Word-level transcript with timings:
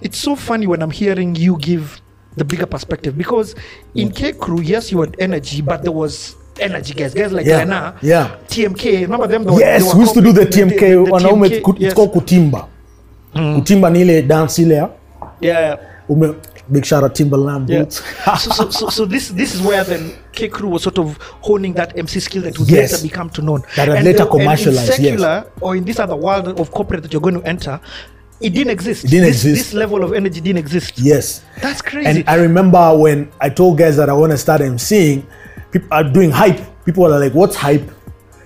it's 0.00 0.18
so 0.18 0.34
funny 0.36 0.66
when 0.66 0.82
I'm 0.82 0.90
hearing 0.90 1.34
you 1.34 1.56
give 1.58 2.00
the 2.36 2.44
bigger 2.44 2.66
perspective 2.66 3.16
because 3.18 3.54
in 3.94 4.10
K 4.10 4.32
Crew, 4.32 4.60
yes, 4.60 4.90
you 4.92 5.00
had 5.00 5.16
energy, 5.18 5.62
but 5.62 5.82
there 5.82 5.92
was 5.92 6.36
energy 6.60 6.94
guys, 6.94 7.14
guys 7.14 7.32
like 7.32 7.46
Yeah, 7.46 7.58
Lena, 7.58 7.94
yeah. 8.02 8.36
TMK. 8.48 9.02
Remember 9.02 9.26
them? 9.26 9.44
They 9.44 9.50
were- 9.50 9.58
they 9.58 9.82
we 9.94 10.00
used 10.00 10.14
to 10.14 10.20
do 10.20 10.32
the 10.32 10.46
tmk 10.46 11.08
wanaume 11.10 11.46
it's 11.50 11.80
yes. 11.80 11.94
called 11.94 12.12
kutimba 12.12 12.66
kutimba 13.34 13.90
ni 13.90 14.00
ile 14.00 14.22
dance 14.22 14.62
ile 14.62 14.74
ya 14.74 14.88
Yeah. 15.40 15.78
ume 16.08 16.34
big 16.68 16.84
shout 16.84 17.02
out 17.02 17.14
timberland 17.14 17.68
Yeah. 17.70 17.82
boots 17.82 18.02
so, 18.38 18.50
so, 18.52 18.70
so, 18.70 18.90
so 18.90 19.06
this 19.06 19.30
this 19.34 19.54
is 19.54 19.60
where 19.62 19.84
then 19.84 20.10
K 20.32 20.48
Crew 20.48 20.68
was 20.70 20.82
sort 20.82 20.98
of 20.98 21.16
honing 21.40 21.74
that 21.74 21.96
MC 21.98 22.20
skill 22.20 22.42
that 22.42 22.58
would 22.58 22.70
Yes. 22.70 22.92
later 22.92 23.02
become 23.02 23.30
to 23.30 23.42
known. 23.42 23.62
That 23.76 23.88
had 23.88 24.04
later 24.04 24.26
commercialized, 24.26 24.98
In 25.00 25.18
yes. 25.18 25.44
or 25.60 25.76
in 25.76 25.84
this 25.84 25.98
other 25.98 26.16
world 26.16 26.60
of 26.60 26.70
corporate 26.70 27.02
that 27.02 27.12
you're 27.12 27.22
going 27.22 27.40
to 27.40 27.48
enter, 27.48 27.80
it 28.40 28.50
didn't 28.50 28.70
exist. 28.70 29.04
It 29.04 29.10
didn't 29.10 29.26
this, 29.26 29.44
exist. 29.44 29.64
This 29.70 29.74
level 29.74 30.02
of 30.04 30.12
energy 30.12 30.40
didn't 30.40 30.58
exist. 30.58 30.98
yes 30.98 31.44
That's 31.60 31.82
crazy. 31.82 32.08
and 32.08 32.28
i 32.28 32.34
remember 32.36 32.96
when 32.96 33.30
i 33.40 33.48
told 33.48 33.78
guys 33.78 33.96
that 33.96 34.08
i 34.08 34.12
want 34.12 34.32
to 34.32 34.38
start 34.38 34.60
emceeing 34.60 35.24
people 35.70 35.88
are 35.92 36.00
uh, 36.04 36.08
doing 36.08 36.30
hype 36.30 36.60
people 36.84 37.04
are 37.06 37.18
like 37.20 37.34
what's 37.34 37.56
hype 37.56 37.88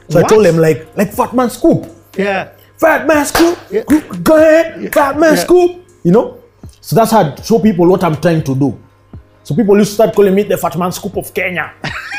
so 0.09 0.19
i 0.21 0.23
told 0.23 0.45
them 0.45 0.57
like 0.59 0.95
like 0.97 1.13
fat 1.13 1.33
man 1.35 1.49
scoop 1.51 1.87
yeah. 2.17 2.53
fat 2.77 3.07
man 3.07 3.25
scoop 3.25 3.59
Yeah. 3.71 3.83
Go- 4.23 4.37
ahead 4.37 4.93
fat 4.93 5.19
man 5.19 5.35
Yeah. 5.35 5.45
scoop 5.45 5.85
you 6.03 6.13
know 6.13 6.43
so 6.81 6.97
that's 6.97 7.11
how 7.13 7.23
I 7.23 7.35
show 7.43 7.59
people 7.59 7.87
what 7.87 8.03
i'm 8.05 8.17
trying 8.21 8.43
to 8.45 8.55
do 8.55 8.79
so 9.45 9.55
people 9.55 9.77
used 9.79 9.91
to 9.91 9.95
start 9.95 10.15
calling 10.15 10.35
me 10.35 10.43
the 10.43 10.57
fat 10.57 10.77
man 10.77 10.91
scoop 10.91 11.17
of 11.17 11.33
kenya 11.35 11.73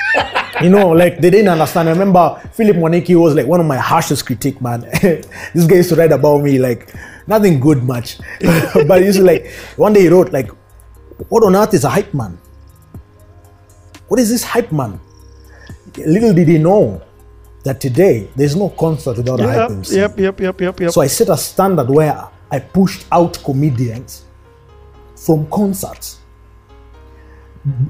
you 0.62 0.70
know 0.70 0.90
like 0.90 1.20
they 1.20 1.30
didn't 1.30 1.50
understand 1.50 1.90
i 1.90 1.92
remember 1.92 2.24
philip 2.54 2.78
moniki 2.78 3.16
was 3.20 3.36
like 3.36 3.46
one 3.48 3.60
of 3.60 3.66
my 3.66 3.78
harshest 3.78 4.26
critique 4.26 4.62
man 4.62 4.80
this 5.02 5.66
guy 5.68 5.76
used 5.82 5.90
to 5.90 5.96
write 5.96 6.12
about 6.14 6.42
me 6.42 6.58
like 6.60 6.94
nothing 7.28 7.60
good 7.60 7.84
much 7.84 8.18
but 8.88 9.00
he 9.02 9.06
used 9.08 9.18
to 9.20 9.26
like 9.26 9.48
one 9.76 9.92
day 9.92 10.02
he 10.04 10.08
wrote 10.08 10.32
like 10.32 10.50
what 11.30 11.44
on 11.44 11.56
earth 11.56 11.74
is 11.74 11.84
a 11.84 11.90
hype 11.90 12.14
man 12.14 12.38
what 14.08 14.20
is 14.20 14.30
this 14.30 14.44
hype 14.44 14.72
man 14.72 15.00
little 15.98 16.34
did 16.34 16.48
he 16.48 16.58
know 16.58 17.02
that 17.64 17.82
today 17.82 18.28
there's 18.36 18.56
no 18.56 18.70
concert 18.70 19.18
without 19.18 19.40
a 19.40 19.44
hype 19.48 19.58
Yep, 19.58 19.72
MC. 19.72 19.96
yep, 19.98 20.20
yep, 20.20 20.40
yep, 20.40 20.62
yep, 20.62 20.80
yep. 20.80 20.92
So 20.92 21.02
I 21.02 21.08
set 21.08 21.30
a 21.30 21.38
standard 21.38 21.90
where 21.90 22.28
I 22.52 22.60
pushed 22.60 23.08
out 23.12 23.40
comedians 23.44 24.26
from 25.16 25.48
concerts. 25.50 26.20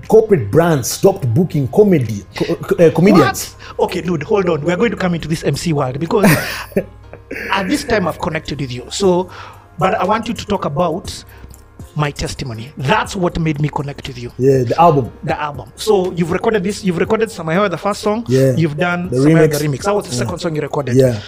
Corporate 0.08 0.50
brands 0.52 0.90
stopped 0.90 1.32
booking 1.34 1.68
comedy 1.68 2.24
co- 2.36 2.76
uh, 2.80 2.92
comedians. 2.96 3.54
What? 3.76 3.92
Okay, 3.92 4.02
dude, 4.02 4.24
hold 4.24 4.48
on. 4.50 4.62
We're 4.62 4.78
going 4.78 4.92
to 4.92 4.98
come 4.98 5.16
into 5.16 5.28
this 5.28 5.44
MC 5.44 5.74
world 5.74 6.00
because 6.00 6.26
at 7.52 7.68
this 7.68 7.84
time 7.84 8.08
I've 8.08 8.20
connected 8.20 8.62
with 8.62 8.72
you. 8.72 8.86
So, 8.90 9.30
but 9.78 9.96
I 9.96 10.06
want 10.06 10.28
you 10.30 10.34
to 10.34 10.46
talk 10.46 10.64
about 10.66 11.24
my 11.96 12.12
testimony. 12.12 12.72
That's 12.78 13.16
what 13.16 13.38
made 13.40 13.60
me 13.60 13.68
connect 13.70 14.08
with 14.08 14.18
you. 14.18 14.32
Yeah, 14.38 14.64
the 14.64 14.80
album. 14.80 15.12
The 15.24 15.40
album. 15.40 15.72
So 15.76 16.12
you've 16.14 16.32
recorded 16.32 16.64
this. 16.64 16.84
You've 16.84 16.98
recorded 16.98 17.30
Samayawa, 17.30 17.70
the 17.70 17.78
first 17.78 18.02
song. 18.02 18.26
Yeah. 18.30 18.56
You've 18.56 18.78
done 18.78 19.10
The 19.10 19.18
Samayawa, 19.18 19.48
remix. 19.50 19.60
the 19.60 19.68
remix. 19.68 19.84
That 19.84 19.96
was 19.96 20.08
the 20.10 20.16
second 20.16 20.40
song 20.40 20.56
you 20.56 20.62
recorded. 20.62 20.96
Yeah. 20.96 21.22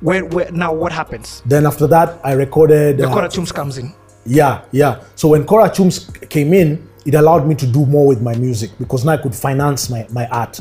Where, 0.00 0.24
where 0.24 0.50
now 0.50 0.72
what 0.72 0.90
happens? 0.92 1.42
Then 1.46 1.66
after 1.66 1.86
that, 1.88 2.18
I 2.24 2.32
recorded. 2.32 2.98
The 2.98 3.08
uh, 3.08 3.12
Kora 3.12 3.28
Chums 3.28 3.52
comes 3.52 3.78
in. 3.78 3.92
Yeah, 4.24 4.62
yeah. 4.72 5.02
So 5.16 5.28
when 5.28 5.44
Cora 5.44 5.68
Chums 5.70 6.08
came 6.28 6.52
in, 6.54 6.88
it 7.04 7.14
allowed 7.14 7.46
me 7.46 7.54
to 7.56 7.66
do 7.66 7.84
more 7.86 8.06
with 8.06 8.20
my 8.22 8.34
music 8.34 8.70
because 8.78 9.04
now 9.04 9.12
I 9.12 9.16
could 9.16 9.34
finance 9.34 9.90
my, 9.90 10.06
my 10.10 10.26
art. 10.28 10.60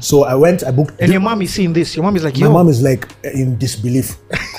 So 0.00 0.24
I 0.24 0.34
went, 0.34 0.64
I 0.64 0.70
booked. 0.70 1.00
And 1.00 1.12
your 1.12 1.20
mom 1.20 1.42
is 1.42 1.52
seeing 1.52 1.72
this. 1.72 1.94
Your 1.94 2.04
mom 2.04 2.16
is 2.16 2.24
like, 2.24 2.36
my 2.38 2.48
mom 2.48 2.68
is 2.68 2.82
like 2.82 3.08
in 3.24 3.58
disbelief 3.58 4.16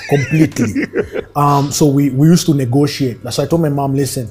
completely. 0.08 0.84
um, 1.36 1.72
so 1.72 1.86
we, 1.86 2.10
we 2.10 2.28
used 2.28 2.46
to 2.46 2.54
negotiate. 2.54 3.18
So 3.32 3.42
I 3.42 3.46
told 3.46 3.62
my 3.62 3.68
mom, 3.70 3.94
listen, 3.94 4.30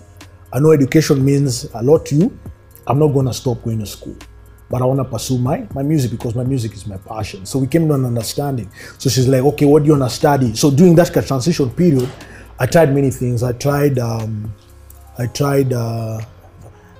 I 0.53 0.59
know 0.59 0.71
education 0.71 1.23
means 1.23 1.65
a 1.73 1.81
lot 1.81 2.05
to 2.07 2.15
you. 2.15 2.39
I'm 2.87 2.99
not 2.99 3.07
going 3.07 3.25
to 3.25 3.33
stop 3.33 3.63
going 3.63 3.79
to 3.79 3.85
school. 3.85 4.15
But 4.69 4.83
I 4.83 4.85
want 4.85 4.99
to 4.99 5.03
pursue 5.05 5.39
my, 5.39 5.67
my 5.73 5.81
music 5.81 6.11
because 6.11 6.35
my 6.35 6.43
music 6.43 6.73
is 6.73 6.85
my 6.85 6.97
passion. 6.97 7.45
So 7.45 7.57
we 7.57 7.65
came 7.67 7.87
to 7.87 7.95
an 7.95 8.05
understanding. 8.05 8.71
So 8.99 9.09
she's 9.09 9.27
like, 9.27 9.41
okay, 9.41 9.65
what 9.65 9.83
do 9.83 9.87
you 9.87 9.97
want 9.97 10.09
to 10.09 10.15
study? 10.15 10.55
So 10.55 10.69
during 10.69 10.95
that 10.95 11.11
transition 11.11 11.71
period, 11.71 12.09
I 12.59 12.67
tried 12.67 12.93
many 12.93 13.09
things. 13.09 13.41
I 13.41 13.53
tried, 13.53 13.97
um, 13.97 14.53
I 15.17 15.25
tried, 15.25 15.73
uh, 15.73 16.21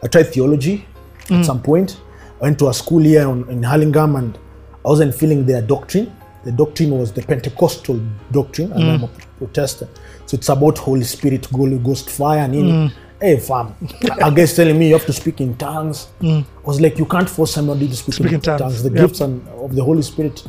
I 0.04 0.08
tried 0.08 0.24
theology 0.24 0.86
at 1.24 1.28
mm. 1.30 1.46
some 1.46 1.62
point. 1.62 2.00
I 2.40 2.44
went 2.44 2.60
to 2.60 2.70
a 2.70 2.74
school 2.74 3.04
here 3.04 3.28
on, 3.28 3.50
in 3.50 3.64
Hurlingham 3.64 4.16
and 4.16 4.38
I 4.86 4.90
wasn't 4.90 5.14
feeling 5.14 5.46
their 5.46 5.62
doctrine. 5.62 6.16
The 6.46 6.54
doctrine 6.54 6.92
was 6.92 7.12
the 7.12 7.22
Pentecostal 7.22 8.00
doctrine, 8.32 8.72
and 8.72 8.84
I'm 8.84 9.04
a 9.04 9.08
mm. 9.08 9.22
Protestant. 9.38 9.92
So 10.26 10.36
it's 10.36 10.48
about 10.48 10.78
Holy 10.78 11.04
Spirit, 11.04 11.46
Holy 11.48 11.78
Ghost 11.78 12.10
fire, 12.10 12.40
and 12.40 12.56
in 12.56 12.66
mm. 12.66 12.92
Hey, 13.22 13.38
fam, 13.38 13.76
a 14.22 14.32
guy's 14.32 14.56
telling 14.56 14.80
me 14.80 14.88
you 14.88 14.94
have 14.94 15.06
to 15.06 15.12
speak 15.12 15.42
in 15.42 15.58
tongues. 15.58 16.08
I 16.24 16.46
was 16.64 16.80
like, 16.80 16.98
you 16.98 17.06
can't 17.06 17.30
force 17.30 17.54
somebody 17.54 17.90
to 17.90 17.96
speak, 17.96 18.16
Speak 18.16 18.28
in, 18.28 18.36
in 18.36 18.40
tongues. 18.42 18.62
tongues. 18.62 18.84
The 18.84 18.92
Yep. 18.92 19.02
gifts 19.02 19.20
and, 19.20 19.46
of 19.50 19.76
the 19.76 19.84
Holy 19.84 20.02
Spirit 20.04 20.48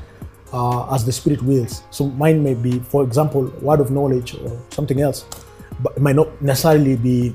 uh, 0.53 0.95
as 0.95 1.05
the 1.05 1.11
Spirit 1.11 1.43
wills. 1.43 1.83
So 1.91 2.07
mine 2.07 2.45
may 2.45 2.55
be, 2.55 2.79
for 2.79 3.03
example, 3.03 3.53
word 3.61 3.81
of 3.81 3.91
knowledge 3.91 4.37
or 4.37 4.57
something 4.71 5.01
else, 5.01 5.25
but 5.83 5.97
it 5.97 6.01
might 6.01 6.15
not 6.15 6.41
necessarily 6.41 6.95
be 6.95 7.35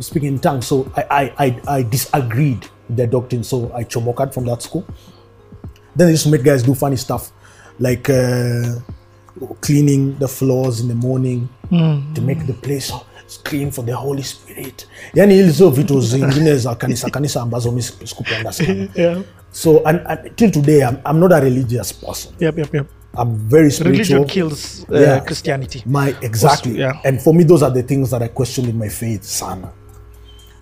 speaking 0.00 0.28
in 0.34 0.38
tongues. 0.38 0.66
So 0.66 0.90
I, 0.96 1.02
I, 1.10 1.46
I, 1.46 1.60
I 1.78 1.82
disagreed 1.82 2.60
with 2.88 2.96
their 2.96 3.06
doctrine. 3.06 3.44
So 3.44 3.72
I 3.74 3.84
chomoked 3.84 4.32
from 4.34 4.44
that 4.46 4.62
school. 4.62 4.84
Then 5.96 6.06
they 6.06 6.12
used 6.12 6.24
to 6.24 6.30
make 6.30 6.44
guys 6.44 6.62
do 6.62 6.74
funny 6.74 6.96
stuff, 6.96 7.32
like 7.78 8.08
uh, 8.08 8.76
cleaning 9.60 10.16
the 10.18 10.28
floors 10.28 10.80
in 10.80 10.88
the 10.88 10.94
morning 10.94 11.48
to 11.70 12.20
make 12.22 12.46
the 12.46 12.54
place 12.54 12.92
clean 13.44 13.70
for 13.70 13.82
the 13.84 13.96
Holy 13.96 14.22
Spirit. 14.22 14.86
Yani 15.14 15.34
hizo 15.34 15.70
vitu 15.70 16.00
zingine 16.00 16.56
za 16.56 16.74
kanisa 16.74 17.10
kanisa 17.10 17.42
ambazo 17.42 17.72
mi 17.72 17.82
siku- 17.82 18.06
sikupenda 18.06 18.52
sana. 18.52 18.88
yeah, 18.94 19.18
So 19.52 19.82
and, 19.84 20.00
and 20.06 20.36
till 20.36 20.50
today, 20.50 20.82
I'm, 20.82 20.96
I'm 21.04 21.20
not 21.20 21.32
a 21.32 21.40
religious 21.40 21.92
person. 21.92 22.32
yep, 22.40 22.58
yep, 22.58 22.74
yep. 22.74 22.86
I'm 23.18 23.36
very 23.48 23.70
spiritual. 23.70 24.18
Religion 24.18 24.24
kills 24.24 24.86
uh, 24.90 25.00
Yeah. 25.00 25.20
Christianity. 25.24 25.82
My 25.86 26.14
exactly. 26.22 26.78
yeah. 26.78 27.00
And 27.04 27.20
for 27.20 27.34
me, 27.34 27.44
those 27.44 27.62
are 27.64 27.70
the 27.74 27.82
things 27.82 28.10
that 28.10 28.22
I 28.22 28.28
question 28.28 28.68
in 28.68 28.78
my 28.78 28.88
faith, 28.88 29.24
sana. 29.24 29.72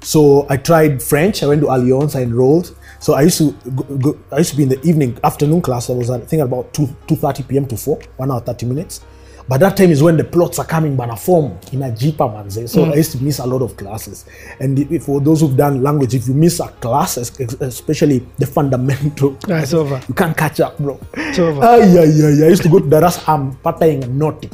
So 0.09 0.47
I 0.49 0.57
tried 0.57 1.03
French. 1.03 1.43
I 1.43 1.47
went 1.49 1.61
to 1.61 1.67
Alliance. 1.67 2.17
I 2.17 2.23
enrolled. 2.23 2.75
So 2.99 3.13
I 3.13 3.23
used 3.29 3.37
to 3.39 3.53
go, 3.77 3.83
go, 3.99 4.19
I 4.33 4.39
used 4.39 4.53
to 4.53 4.57
be 4.57 4.63
in 4.63 4.71
the 4.71 4.81
evening 4.81 5.19
afternoon 5.23 5.61
class. 5.61 5.91
I 5.91 5.93
was 5.93 6.09
I 6.09 6.19
think 6.19 6.41
about 6.41 6.73
two 6.73 6.89
two 7.07 7.15
thirty 7.15 7.43
p.m. 7.43 7.67
to 7.67 7.77
four, 7.77 8.01
one 8.17 8.31
hour 8.31 8.41
thirty 8.41 8.65
minutes. 8.65 9.05
But 9.47 9.61
that 9.61 9.77
time 9.77 9.91
is 9.91 10.03
when 10.03 10.17
the 10.17 10.25
plots 10.25 10.59
are 10.59 10.65
coming 10.65 10.97
by 10.97 11.09
a 11.09 11.17
form 11.17 11.59
in 11.73 11.83
a 11.83 11.95
jeeper 11.95 12.25
manze. 12.25 12.71
So 12.71 12.85
I 12.85 12.95
used 12.95 13.13
to 13.13 13.23
miss 13.23 13.39
a 13.39 13.47
lot 13.47 13.61
of 13.61 13.77
classes. 13.77 14.25
And 14.61 15.03
for 15.03 15.21
those 15.21 15.41
who've 15.43 15.57
done 15.57 15.83
language, 15.83 16.15
if 16.15 16.27
you 16.27 16.35
miss 16.35 16.61
a 16.61 16.69
class, 16.69 17.19
especially 17.19 18.27
the 18.39 18.47
fundamental, 18.47 19.37
Ah, 19.49 19.61
it's 19.61 19.75
over. 19.75 20.01
you 20.09 20.15
can't 20.15 20.37
catch 20.37 20.61
up, 20.61 20.79
bro. 20.79 20.99
It's 21.15 21.39
over. 21.39 21.61
Ah, 21.63 21.77
yeah, 21.77 22.05
yeah, 22.05 22.29
yeah. 22.31 22.47
I 22.47 22.49
used 22.49 22.63
to 22.63 22.69
go 22.71 22.79
to 22.79 22.87
Daras. 22.87 23.27
I'm 23.29 23.57
pataying 23.57 24.09
naughty. 24.09 24.49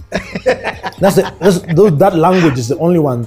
that's 0.98 1.16
the 1.16 1.32
that's, 1.40 1.58
those, 1.74 1.96
that 1.98 2.14
language 2.16 2.58
is 2.58 2.68
the 2.68 2.78
only 2.78 2.98
one 2.98 3.26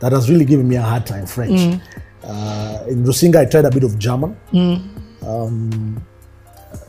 that 0.00 0.12
has 0.12 0.30
really 0.30 0.44
given 0.44 0.68
me 0.68 0.76
a 0.76 0.82
hard 0.82 1.06
time. 1.06 1.26
French. 1.26 1.80
Uh, 2.22 2.84
in 2.88 3.04
Rusinga, 3.04 3.36
I 3.36 3.44
tried 3.46 3.64
a 3.64 3.70
bit 3.70 3.84
of 3.84 3.98
German. 3.98 4.36
Um, 5.26 6.04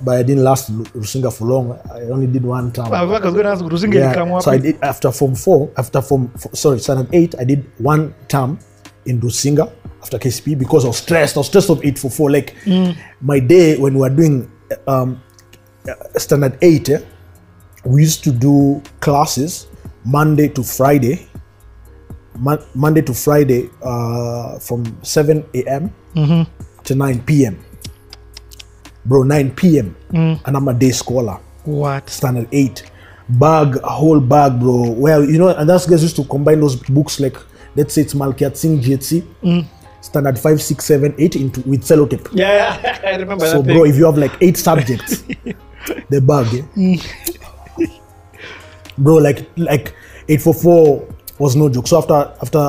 but 0.01 0.17
I 0.17 0.23
didn't 0.23 0.43
last 0.43 0.71
Rusinga 0.93 1.31
for 1.35 1.45
long. 1.45 1.79
I 1.91 2.01
only 2.03 2.27
did 2.27 2.43
one 2.43 2.71
term. 2.71 2.91
I 2.93 3.03
was 3.03 3.21
going 3.21 3.43
to 3.43 3.49
ask 3.49 3.63
Rusinga 3.63 3.93
Yeah, 3.93 4.39
so 4.39 4.51
I 4.51 4.57
did 4.57 4.81
after 4.81 5.11
form 5.11 5.35
four, 5.35 5.71
after 5.77 6.01
form 6.01 6.29
four, 6.37 6.53
sorry, 6.55 6.79
standard 6.79 7.13
eight, 7.13 7.35
I 7.39 7.43
did 7.43 7.69
one 7.79 8.13
term 8.27 8.59
in 9.05 9.19
Rusinga 9.21 9.71
after 10.01 10.17
KCP 10.17 10.57
because 10.57 10.85
I 10.85 10.89
was 10.89 10.97
stressed. 10.97 11.35
I 11.37 11.39
was 11.39 11.47
stressed 11.47 11.69
of 11.69 11.83
eight 11.83 11.97
for 11.99 12.09
four. 12.09 12.31
Like 12.31 12.55
my 13.21 13.39
day 13.39 13.77
when 13.77 13.93
we 13.93 13.99
were 14.01 14.09
doing 14.09 14.51
um, 14.87 15.21
standard 16.17 16.57
eight, 16.61 16.89
eh, 16.89 16.99
we 17.85 18.01
used 18.01 18.23
to 18.25 18.31
do 18.31 18.81
classes 18.99 19.67
Monday 20.05 20.47
to 20.49 20.63
Friday. 20.63 21.27
Mon- 22.39 22.63
Monday 22.73 23.01
to 23.01 23.13
Friday 23.13 23.69
uh, 23.83 24.57
from 24.59 24.85
7 25.03 25.45
a.m. 25.53 25.93
to 26.83 26.95
9 26.95 27.21
p.m. 27.23 27.59
Bro, 29.05 29.23
9 29.23 29.51
p.m. 29.51 29.95
And 30.13 30.39
I'm 30.57 30.67
a 30.67 30.73
day 30.73 30.91
scholar 30.91 31.39
What? 31.65 32.09
standard 32.09 32.47
eight 32.51 32.89
bag, 33.29 33.75
a 33.77 33.89
whole 33.89 34.19
bag, 34.19 34.59
bro. 34.59 34.91
Well, 34.91 35.23
you 35.23 35.37
know, 35.37 35.49
and 35.49 35.69
that's 35.69 35.85
guys 35.85 36.01
used 36.01 36.15
to 36.15 36.23
combine 36.25 36.59
those 36.61 36.75
books 36.75 37.19
like 37.19 37.37
let's 37.75 37.93
say 37.93 38.01
it's 38.01 38.13
Malkiat 38.13 38.55
Singh 38.57 38.79
GHC, 38.81 39.65
standard 40.01 40.39
5, 40.39 40.61
6, 40.61 40.83
7, 40.85 41.15
8 41.17 41.35
into, 41.35 41.61
with 41.61 41.81
sellotape. 41.83 42.27
Yeah, 42.33 42.99
I 43.05 43.15
remember 43.17 43.45
So, 43.45 43.61
bro, 43.61 43.83
thing. 43.83 43.91
if 43.91 43.97
you 43.97 44.05
have 44.05 44.17
like 44.17 44.31
eight 44.41 44.57
subjects, 44.57 45.21
the 46.09 46.21
bug, 46.21 46.47
eh? 46.53 46.97
bro, 48.97 49.15
like 49.15 49.47
like 49.57 49.93
eight 50.27 50.41
for 50.41 50.53
four 50.53 51.07
was 51.39 51.55
no 51.55 51.69
joke. 51.69 51.87
So 51.87 51.97
after 51.97 52.13
after 52.41 52.59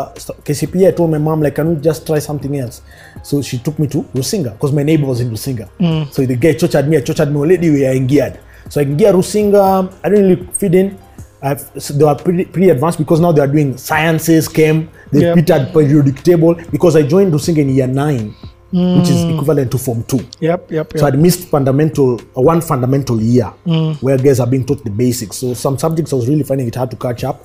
KCPE, 0.46 0.88
I 0.88 0.92
told 0.92 1.10
my 1.10 1.18
mom 1.18 1.42
like, 1.42 1.56
can 1.56 1.68
we 1.74 1.80
just 1.80 2.06
try 2.06 2.18
something 2.20 2.56
else? 2.56 2.82
So 3.22 3.42
she 3.42 3.58
took 3.58 3.78
me 3.78 3.86
to 3.88 4.02
Rusinga 4.14 4.52
because 4.52 4.72
my 4.72 4.82
neighbor 4.84 5.06
was 5.06 5.20
in 5.20 5.30
Rusinga. 5.30 5.68
Mm. 5.78 6.12
So 6.12 6.24
the 6.24 6.36
guy 6.36 6.52
tortured 6.54 6.88
me, 6.88 6.96
I 6.96 7.00
tortured 7.00 7.30
me 7.30 7.36
already. 7.36 7.70
We 7.70 7.86
are 7.86 7.92
in 7.92 8.06
geared. 8.06 8.38
So 8.68 8.80
I 8.80 8.84
get 8.84 9.14
Rusinga. 9.14 9.92
I 10.04 10.08
didn't 10.08 10.24
really 10.30 10.46
fit 10.52 10.74
in. 10.74 10.98
I've, 11.42 11.60
so 11.78 11.94
they 11.94 12.04
were 12.04 12.14
pretty, 12.14 12.44
pretty 12.44 12.68
advanced 12.68 12.98
because 12.98 13.18
now 13.18 13.32
they 13.32 13.40
are 13.40 13.46
doing 13.46 13.76
sciences, 13.78 14.46
chem, 14.46 14.90
they 15.10 15.20
Yep. 15.22 15.36
repeated 15.36 15.72
periodic 15.72 16.22
table 16.22 16.54
because 16.70 16.96
I 16.96 17.02
joined 17.02 17.32
Rusinga 17.32 17.58
in 17.58 17.70
year 17.70 17.86
nine, 17.86 18.34
Mm. 18.72 19.00
which 19.00 19.08
is 19.10 19.24
equivalent 19.24 19.70
to 19.72 19.78
form 19.78 20.04
two. 20.04 20.20
Yep, 20.38 20.70
yep, 20.70 20.92
So 20.94 21.04
yep. 21.06 21.14
I'd 21.14 21.18
missed 21.18 21.48
fundamental 21.48 22.20
uh, 22.36 22.40
one 22.40 22.60
fundamental 22.60 23.20
year 23.20 23.52
mm. 23.66 24.00
where 24.00 24.16
guys 24.16 24.38
are 24.38 24.46
being 24.46 24.64
taught 24.64 24.84
the 24.84 24.90
basics. 24.90 25.38
So 25.38 25.54
some 25.54 25.76
subjects 25.76 26.12
I 26.12 26.16
was 26.16 26.28
really 26.28 26.44
finding 26.44 26.68
it 26.68 26.76
hard 26.76 26.90
to 26.92 26.96
catch 26.96 27.24
up. 27.24 27.44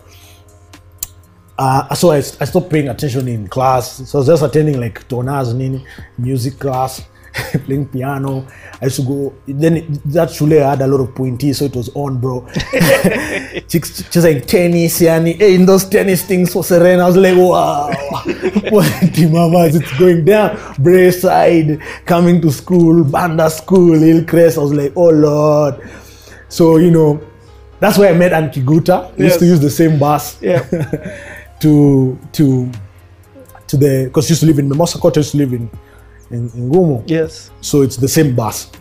Uh, 1.57 1.93
so 1.95 2.11
I, 2.11 2.17
I 2.17 2.21
stopped 2.21 2.69
paying 2.69 2.89
attention 2.89 3.27
in 3.27 3.47
class. 3.47 4.09
So 4.09 4.17
I 4.17 4.19
was 4.19 4.27
just 4.27 4.43
attending 4.43 4.79
like 4.79 5.07
tonas, 5.07 5.55
nini, 5.55 5.85
music 6.17 6.59
class, 6.59 7.01
playing 7.65 7.87
piano. 7.87 8.45
I 8.81 8.85
used 8.85 8.97
to 8.97 9.03
go. 9.03 9.33
Then 9.47 9.77
it, 9.77 10.03
that 10.11 10.31
shule 10.31 10.49
had 10.49 10.81
a 10.81 10.87
lot 10.87 10.99
of 10.99 11.15
pointies, 11.15 11.55
so 11.55 11.65
it 11.65 11.75
was 11.75 11.89
on, 11.95 12.19
bro. 12.19 12.45
Chicks 13.69 14.03
just 14.09 14.25
like 14.25 14.45
tennis, 14.45 14.99
yani. 14.99 15.37
Hey, 15.37 15.55
in 15.55 15.65
those 15.65 15.85
tennis 15.85 16.23
things 16.25 16.51
for 16.51 16.63
Serena, 16.63 17.03
I 17.03 17.07
was 17.07 17.17
like, 17.17 17.37
wow, 17.37 17.91
pointy 18.69 19.29
mamas, 19.29 19.75
it's 19.75 19.97
going 19.97 20.25
down. 20.25 20.57
Braeside, 20.77 21.81
coming 22.05 22.41
to 22.41 22.51
school, 22.51 23.05
Banda 23.05 23.49
school, 23.49 23.97
Hillcrest. 23.97 24.57
I 24.57 24.61
was 24.61 24.73
like, 24.73 24.91
oh 24.95 25.09
lord. 25.09 25.89
So 26.49 26.77
you 26.77 26.91
know, 26.91 27.25
that's 27.79 27.97
where 27.97 28.13
I 28.13 28.17
met 28.17 28.33
Anki 28.33 28.63
Guta. 28.63 29.15
We 29.17 29.25
used 29.25 29.39
to 29.39 29.45
use 29.45 29.61
the 29.61 29.69
same 29.69 29.97
bus 29.97 30.41
Yeah. 30.41 31.31
to 31.59 32.17
to 32.33 32.71
to 33.67 33.77
the 33.77 34.05
because 34.05 34.29
used 34.29 34.41
to 34.41 34.47
live 34.47 34.59
in 34.59 34.69
Memosakot, 34.69 35.15
used 35.15 35.31
to 35.31 35.37
live 35.37 35.53
in 35.53 35.69
in, 36.31 36.49
in 36.49 36.69
Ngumo. 36.71 37.03
Yes. 37.07 37.51
So 37.61 37.81
it's 37.81 37.97
the 37.97 38.07
same 38.07 38.35
bus. 38.35 38.71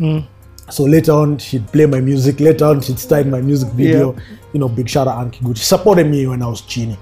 So 0.70 0.84
later 0.84 1.12
on, 1.12 1.38
she'd 1.38 1.66
play 1.68 1.86
my 1.86 2.00
music. 2.00 2.40
Later 2.40 2.66
on, 2.66 2.80
she'd 2.80 2.98
start 2.98 3.26
my 3.26 3.40
music 3.40 3.68
video. 3.70 4.14
Yeah. 4.14 4.20
You 4.54 4.60
know, 4.60 4.68
big 4.68 4.96
out 4.96 5.08
Anki 5.08 5.40
Gucci 5.42 5.58
She 5.58 5.64
supported 5.64 6.06
me 6.06 6.26
when 6.26 6.42
I 6.42 6.46
was 6.46 6.62
chini. 6.62 6.96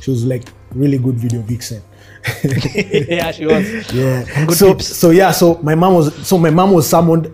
She 0.00 0.10
was 0.10 0.24
like 0.24 0.44
really 0.74 0.98
good 0.98 1.16
video 1.16 1.40
vixen. 1.40 1.82
yeah, 2.44 3.30
she 3.32 3.46
was. 3.46 3.92
Yeah. 3.92 4.46
Good 4.46 4.56
so 4.56 4.74
tips. 4.74 4.86
so 4.96 5.10
yeah. 5.10 5.32
So 5.32 5.58
my 5.62 5.74
mom 5.74 5.94
was 5.94 6.14
so 6.26 6.38
my 6.38 6.50
mom 6.50 6.72
was 6.72 6.88
summoned 6.88 7.30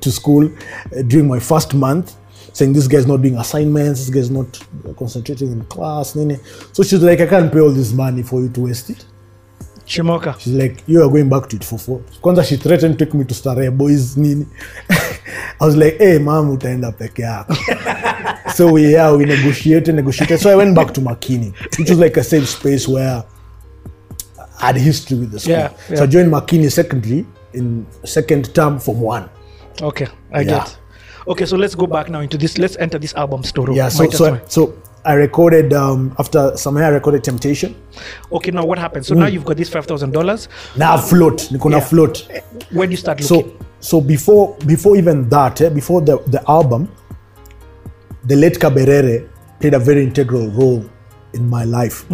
to 0.00 0.10
school 0.10 0.46
uh, 0.46 1.02
during 1.02 1.28
my 1.28 1.38
first 1.38 1.74
month, 1.74 2.16
saying 2.52 2.72
this 2.72 2.86
guy's 2.88 3.06
not 3.06 3.22
doing 3.22 3.36
assignments. 3.38 4.00
This 4.06 4.10
guy's 4.14 4.30
not 4.30 4.46
concentrating 4.96 5.52
in 5.52 5.64
class. 5.66 6.14
Nini. 6.14 6.36
So 6.72 6.82
she's 6.82 7.02
like, 7.02 7.20
I 7.20 7.26
can't 7.26 7.52
pay 7.52 7.60
all 7.60 7.70
this 7.70 7.92
money 7.92 8.22
for 8.22 8.40
you 8.40 8.48
to 8.50 8.60
waste 8.62 8.90
it. 8.90 9.04
Chimoka. 9.86 10.38
She's 10.38 10.52
like, 10.52 10.84
you 10.86 11.02
are 11.02 11.08
going 11.08 11.28
back 11.28 11.48
to 11.48 11.56
it 11.56 11.64
for 11.64 11.78
four. 11.78 11.98
Kwanza 12.22 12.44
she 12.44 12.56
threatened 12.56 12.98
to 12.98 13.04
take 13.04 13.12
me 13.14 13.24
to 13.24 13.34
Starehe 13.34 13.76
Boys 13.76 14.16
nini. 14.16 14.46
I 15.60 15.64
was 15.66 15.76
like, 15.76 15.98
hey, 15.98 16.18
mom, 16.18 16.56
utaenda 16.56 16.92
peke 16.96 17.22
yako. 17.22 18.52
so 18.54 18.72
we, 18.72 18.92
yeah, 18.92 19.12
we 19.12 19.24
negotiated, 19.24 19.94
negotiated. 19.96 20.38
So 20.40 20.50
I 20.50 20.56
went 20.56 20.74
back 20.76 20.94
to 20.94 21.00
Makini, 21.00 21.52
which 21.78 21.90
was 21.90 21.98
like 21.98 22.16
a 22.16 22.22
safe 22.24 22.48
space 22.48 22.86
where 22.86 23.24
I 24.60 24.66
had 24.66 24.76
history 24.76 25.18
with 25.18 25.32
the 25.32 25.40
school. 25.40 25.52
Yeah, 25.54 25.76
So 25.88 25.94
yeah. 25.94 26.02
I 26.02 26.06
joined 26.06 26.32
Makini 26.32 26.70
secondary 26.70 27.26
in 27.52 27.84
second 28.04 28.54
term 28.54 28.78
from 28.78 29.00
one. 29.00 29.28
Okay, 29.82 30.06
I 30.32 30.42
Yeah. 30.42 30.64
get. 30.64 30.78
Okay, 31.30 31.46
so 31.46 31.56
let's 31.56 31.76
go 31.76 31.86
back 31.86 32.08
now 32.10 32.20
into 32.20 32.36
this. 32.36 32.58
Let's 32.58 32.76
enter 32.78 32.98
this 32.98 33.14
album 33.14 33.44
story. 33.44 33.76
Yeah, 33.76 33.88
so 33.88 34.10
so, 34.10 34.40
so 34.48 34.74
I 35.04 35.14
recorded 35.14 35.72
um, 35.72 36.12
after 36.18 36.56
some 36.56 36.76
I 36.76 36.88
recorded 36.88 37.22
Temptation. 37.22 37.76
okay, 38.32 38.50
now 38.50 38.64
what 38.64 38.78
happened? 38.78 39.06
So 39.06 39.14
now 39.14 39.26
you've 39.26 39.44
got 39.44 39.56
this 39.56 39.68
five 39.68 39.86
thousand 39.86 40.10
dollars. 40.10 40.48
Now 40.76 40.96
float, 40.98 41.48
Nikona 41.52 41.78
Yeah. 41.78 41.80
float. 41.80 42.28
When 42.72 42.88
do 42.88 42.92
you 42.92 42.96
start 42.96 43.20
looking? 43.20 43.56
so 43.58 43.66
so 43.78 44.00
before 44.00 44.56
before 44.66 44.96
even 44.96 45.28
that 45.28 45.60
eh, 45.60 45.68
before 45.68 46.00
the, 46.02 46.18
the 46.26 46.42
album 46.50 46.90
the 48.24 48.34
late 48.36 48.58
Kaberere 48.58 49.28
played 49.60 49.74
a 49.74 49.78
very 49.78 50.02
integral 50.02 50.48
role 50.50 50.84
in 51.32 51.48
my 51.48 51.64
life 51.64 52.04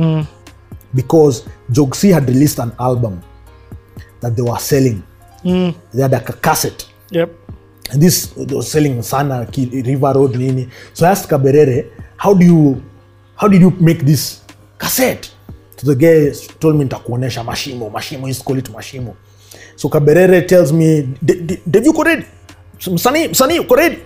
because 0.95 1.49
Jogsi 1.73 2.13
had 2.13 2.29
released 2.29 2.59
an 2.61 2.73
album 2.79 3.23
that 4.21 4.37
they 4.37 4.43
were 4.43 4.59
selling 4.59 5.03
they 5.43 6.03
had 6.03 6.13
like 6.13 6.29
a 6.29 6.35
cassette 6.35 6.87
yep. 7.11 7.33
This 7.95 8.35
was 8.37 8.71
selling 8.71 9.03
sana 9.03 9.47
river 9.85 10.13
road 10.15 10.37
nini. 10.37 10.69
So 10.95 11.07
i 11.07 11.11
asked 11.11 11.29
kaberere 11.31 11.87
how 12.17 12.35
do 12.35 12.45
you 12.47 12.83
how 13.37 13.49
did 13.49 13.61
you 13.61 13.71
make 13.81 14.05
this 14.05 14.41
cassette? 14.79 15.31
So 15.77 15.93
the 15.93 15.95
guy 15.95 16.33
told 16.61 16.77
me 16.77 16.85
nitakuonesha 16.85 17.45
mashimo 17.45 17.91
mashimo 17.91 18.29
is 18.29 18.43
call 18.43 18.59
it 18.59 18.71
mashimo. 18.71 19.15
So 19.77 19.89
kaberere 19.89 20.47
tells 20.49 20.73
me 20.73 21.03
"De- 21.25 21.41
de- 21.43 21.61
dave 21.71 21.85
you 21.87 22.03
ready 22.05 22.25
msanii 22.93 23.29
msanii 23.29 23.59
uko 23.59 23.75
ready 23.77 23.97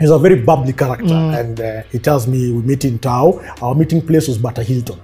he's 0.00 0.10
a 0.10 0.18
very 0.18 0.36
bubbly 0.36 0.72
character 0.72 1.14
and 1.14 1.60
uh, 1.60 1.66
he 1.92 1.98
tells 1.98 2.26
me 2.28 2.38
we 2.52 2.62
meet 2.62 2.84
in 2.84 2.98
tao 2.98 3.40
our 3.62 3.74
meeting 3.76 4.00
place 4.02 4.28
was 4.28 4.38
bata 4.38 4.62
hilton. 4.62 4.96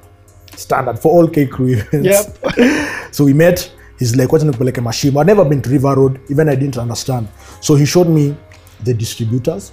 Standard 0.57 0.99
for 0.99 1.13
all 1.19 1.29
k 1.29 1.47
crew 1.47 1.69
events 1.69 2.07
Yep. 2.07 2.55
so 3.11 3.25
we 3.25 3.33
met 3.35 3.71
he's 4.01 4.17
like 4.17 4.33
wacha 4.33 4.45
nikupeleke 4.45 4.81
mashimo 4.81 5.21
i've 5.21 5.27
never 5.27 5.45
been 5.45 5.63
to 5.63 5.71
river 5.71 5.95
road 5.95 6.19
even 6.29 6.49
i 6.49 6.57
didn't 6.57 6.77
understand. 6.79 7.29
So 7.61 7.77
he 7.77 7.87
showed 7.87 8.09
me 8.09 8.35
the 8.85 8.95
distributors 8.95 9.73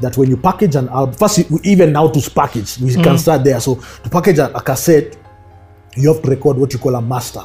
that 0.00 0.16
when 0.16 0.30
you 0.30 0.36
package 0.36 0.76
an 0.76 0.88
album 0.88 1.14
first 1.14 1.38
even 1.64 1.92
now 1.92 2.08
to 2.08 2.30
package 2.30 2.78
we 2.78 2.94
can 2.94 3.18
start 3.18 3.42
there. 3.44 3.60
So 3.60 3.74
to 4.04 4.10
package 4.10 4.38
a, 4.38 4.54
a 4.54 4.60
cassette 4.60 5.16
you 5.96 6.12
have 6.12 6.22
to 6.22 6.30
record 6.30 6.56
what 6.58 6.72
you 6.72 6.78
call 6.78 6.94
a 6.94 7.02
master 7.02 7.42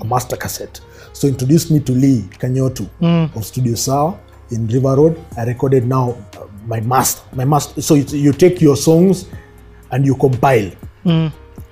a 0.00 0.04
master 0.04 0.36
cassette. 0.36 0.80
So 1.12 1.28
introduced 1.28 1.70
me 1.70 1.80
to 1.80 1.92
lee 1.92 2.24
kanyotu 2.38 2.88
of 3.36 3.44
studio 3.44 3.74
sawa 3.74 4.18
in 4.50 4.66
river 4.68 4.94
road. 4.96 5.20
I 5.36 5.44
recorded 5.44 5.86
now 5.86 6.10
uh, 6.36 6.46
my 6.66 6.80
master 6.80 7.22
my 7.36 7.44
master 7.44 7.82
so 7.82 7.94
it, 7.96 8.12
you 8.12 8.32
take 8.32 8.60
your 8.60 8.76
songs 8.76 9.26
and 9.92 10.06
you 10.06 10.14
compile. 10.14 10.70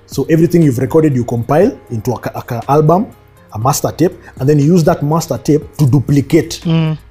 So 0.05 0.23
everything 0.29 0.63
you've 0.63 0.79
recorded, 0.79 1.15
you 1.15 1.23
compile 1.23 1.79
into 1.91 2.11
a, 2.11 2.15
a, 2.33 2.43
a 2.55 2.71
album, 2.71 3.11
a 3.53 3.59
master 3.59 3.91
tape, 3.91 4.13
and 4.39 4.47
then 4.49 4.59
you 4.59 4.65
use 4.65 4.83
that 4.83 5.01
master 5.03 5.37
tape 5.37 5.63
to 5.77 5.85
duplicate 5.89 6.65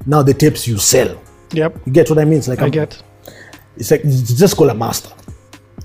now 0.07 0.23
the 0.23 0.35
tapes 0.35 0.66
you 0.68 0.78
sell. 0.78 1.16
Yep. 1.52 1.80
You 1.87 1.92
get 1.92 2.09
what 2.11 2.18
I 2.18 2.25
mean? 2.25 2.38
It's 2.38 2.49
like 2.49 2.61
I 2.62 2.66
a- 2.66 2.71
get. 2.71 3.02
it's 3.76 3.90
like 3.90 4.02
it's 4.04 4.35
just 4.35 4.57
called 4.57 4.71
a 4.71 4.75
master. 4.75 5.11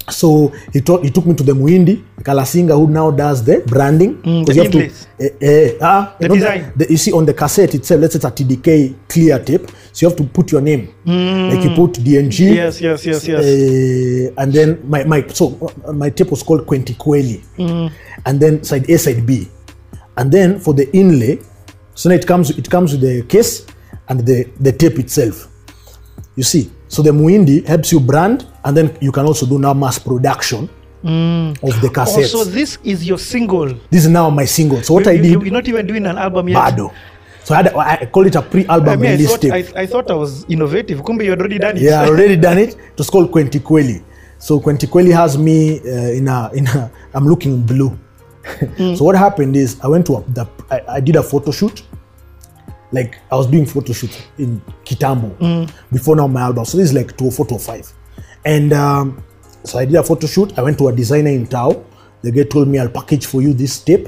So 0.09 0.51
he 0.73 0.81
taught 0.81 1.03
he 1.05 1.11
took 1.11 1.25
me 1.25 1.33
to 1.33 1.43
the 1.43 1.53
Muindi 1.53 2.03
Kalasinga 2.21 2.75
who 2.75 2.87
now 2.87 3.09
does 3.09 3.41
the 3.45 3.63
branding. 3.65 4.17
Mm, 4.23 4.45
the 4.45 4.53
you 4.53 4.61
have 4.63 4.71
to- 4.71 4.91
eh, 5.19 5.29
eh, 5.41 5.77
ah, 5.81 6.15
The 6.19 6.23
you 6.25 6.29
know, 6.29 6.35
design. 6.35 6.73
the- 6.75 6.87
you 6.91 6.97
see 6.97 7.11
on 7.13 7.25
the 7.25 7.33
cassette 7.33 7.73
itself, 7.75 8.01
let's 8.01 8.13
say 8.13 8.17
it's 8.17 8.25
a 8.25 8.31
TDK 8.31 8.93
clear 9.07 9.39
tape, 9.39 9.71
so 9.93 10.05
you 10.05 10.09
have 10.09 10.17
to 10.17 10.23
put 10.25 10.51
your 10.51 10.59
name. 10.61 10.89
Like 11.05 11.63
you 11.63 11.69
put 11.75 11.93
DNG. 12.03 12.49
Mm. 12.49 12.55
Yes, 12.55 12.81
yes, 12.81 13.05
yes, 13.05 13.25
yes. 13.27 13.39
Uh, 13.45 14.41
and 14.41 14.51
then 14.51 14.79
my, 14.89 15.05
my 15.05 15.25
so 15.29 15.71
my 15.93 16.09
tape 16.09 16.31
was 16.31 16.43
called 16.43 16.65
Quentiqueli. 16.67 17.41
Mm. 17.57 17.91
And 18.25 18.39
then 18.41 18.63
side 18.63 18.89
A, 18.89 18.97
side 18.97 19.25
B. 19.25 19.47
And 20.17 20.31
then 20.31 20.59
for 20.59 20.73
the 20.73 20.89
inlay, 20.95 21.39
so 21.95 22.09
now 22.09 22.15
it 22.15 22.25
comes 22.27 22.49
it 22.51 22.69
comes 22.69 22.91
with 22.93 23.01
the 23.01 23.23
case 23.27 23.65
and 24.09 24.19
the, 24.25 24.43
the 24.59 24.71
tape 24.71 24.99
itself. 24.99 25.47
You 26.35 26.43
see, 26.43 26.71
so 26.87 27.01
the 27.01 27.11
Muindi 27.11 27.65
helps 27.65 27.91
you 27.91 27.99
brand, 27.99 28.45
and 28.63 28.75
then 28.77 28.97
you 29.01 29.11
can 29.11 29.25
also 29.25 29.45
do 29.45 29.57
now 29.59 29.73
mass 29.73 29.97
production 29.99 30.69
of 31.03 31.81
the 31.81 31.89
cassettes. 31.93 32.27
so 32.31 32.43
this 32.45 32.77
is 32.83 33.05
your 33.05 33.17
single. 33.17 33.67
this 33.89 34.05
is 34.05 34.09
now 34.09 34.29
my 34.29 34.45
single. 34.45 34.81
So 34.83 34.93
what 34.95 35.07
I 35.07 35.17
did, 35.17 35.25
you- 35.25 35.41
You're 35.43 35.51
not 35.53 35.67
even 35.67 35.85
doing 35.85 36.05
an 36.05 36.17
album 36.17 36.47
yet. 36.49 36.57
Bado. 36.57 36.93
So 37.43 37.53
I, 37.53 37.57
had, 37.57 37.75
I 37.75 38.05
call 38.05 38.25
it 38.25 38.35
a 38.35 38.41
pre-album 38.41 38.87
I 38.87 38.95
mean, 38.95 39.11
I 39.11 39.25
thought, 39.25 39.41
tape. 39.41 39.51
I, 39.75 39.81
I 39.81 39.85
thought 39.85 40.09
I 40.09 40.13
was 40.15 40.45
innovative. 40.47 41.01
Kumbe, 41.03 41.25
you 41.25 41.31
had 41.31 41.39
already 41.41 41.59
done 41.59 41.75
it. 41.75 41.81
Yeah, 41.83 42.01
I 42.01 42.07
already 42.13 42.37
done 42.37 42.57
it. 42.57 42.69
It 42.75 42.97
was 42.97 43.09
called 43.09 43.31
Quentiqueli. 43.31 44.01
So 44.39 44.61
Quentiqueli 44.61 45.11
has 45.13 45.37
me 45.37 45.79
uh, 45.79 46.11
in 46.19 46.27
a 46.29 46.49
in 46.53 46.67
a. 46.67 46.89
I'm 47.13 47.27
looking 47.27 47.61
blue. 47.61 47.99
Mm. 48.43 48.97
so 48.97 49.05
what 49.05 49.15
happened 49.15 49.55
is 49.55 49.79
I 49.81 49.87
went 49.87 50.05
to 50.07 50.17
a, 50.17 50.21
the 50.23 50.47
I, 50.69 50.81
I 50.95 50.99
did 50.99 51.15
a 51.15 51.23
photo 51.23 51.51
shoot. 51.51 51.83
Like 52.91 53.17
I 53.31 53.35
was 53.35 53.47
doing 53.47 53.65
photo 53.65 53.93
shoot 53.93 54.21
in 54.37 54.61
Kitambo 54.85 55.35
mm. 55.37 55.71
before 55.91 56.15
now 56.15 56.27
my 56.27 56.41
album. 56.41 56.65
So 56.65 56.77
this 56.77 56.89
is 56.89 56.93
like 56.93 57.17
204, 57.17 57.47
205. 57.47 57.93
And 58.45 58.73
um, 58.73 59.23
so 59.63 59.79
I 59.79 59.85
did 59.85 59.95
a 59.95 60.03
photo 60.03 60.27
shoot. 60.27 60.57
I 60.57 60.61
went 60.61 60.77
to 60.77 60.89
a 60.89 60.95
designer 60.95 61.29
in 61.31 61.47
Tao. 61.47 61.83
The 62.21 62.31
guy 62.31 62.43
told 62.43 62.67
me 62.67 62.79
I'll 62.79 62.89
package 62.89 63.25
for 63.25 63.41
you 63.41 63.53
this 63.53 63.79
tape 63.79 64.07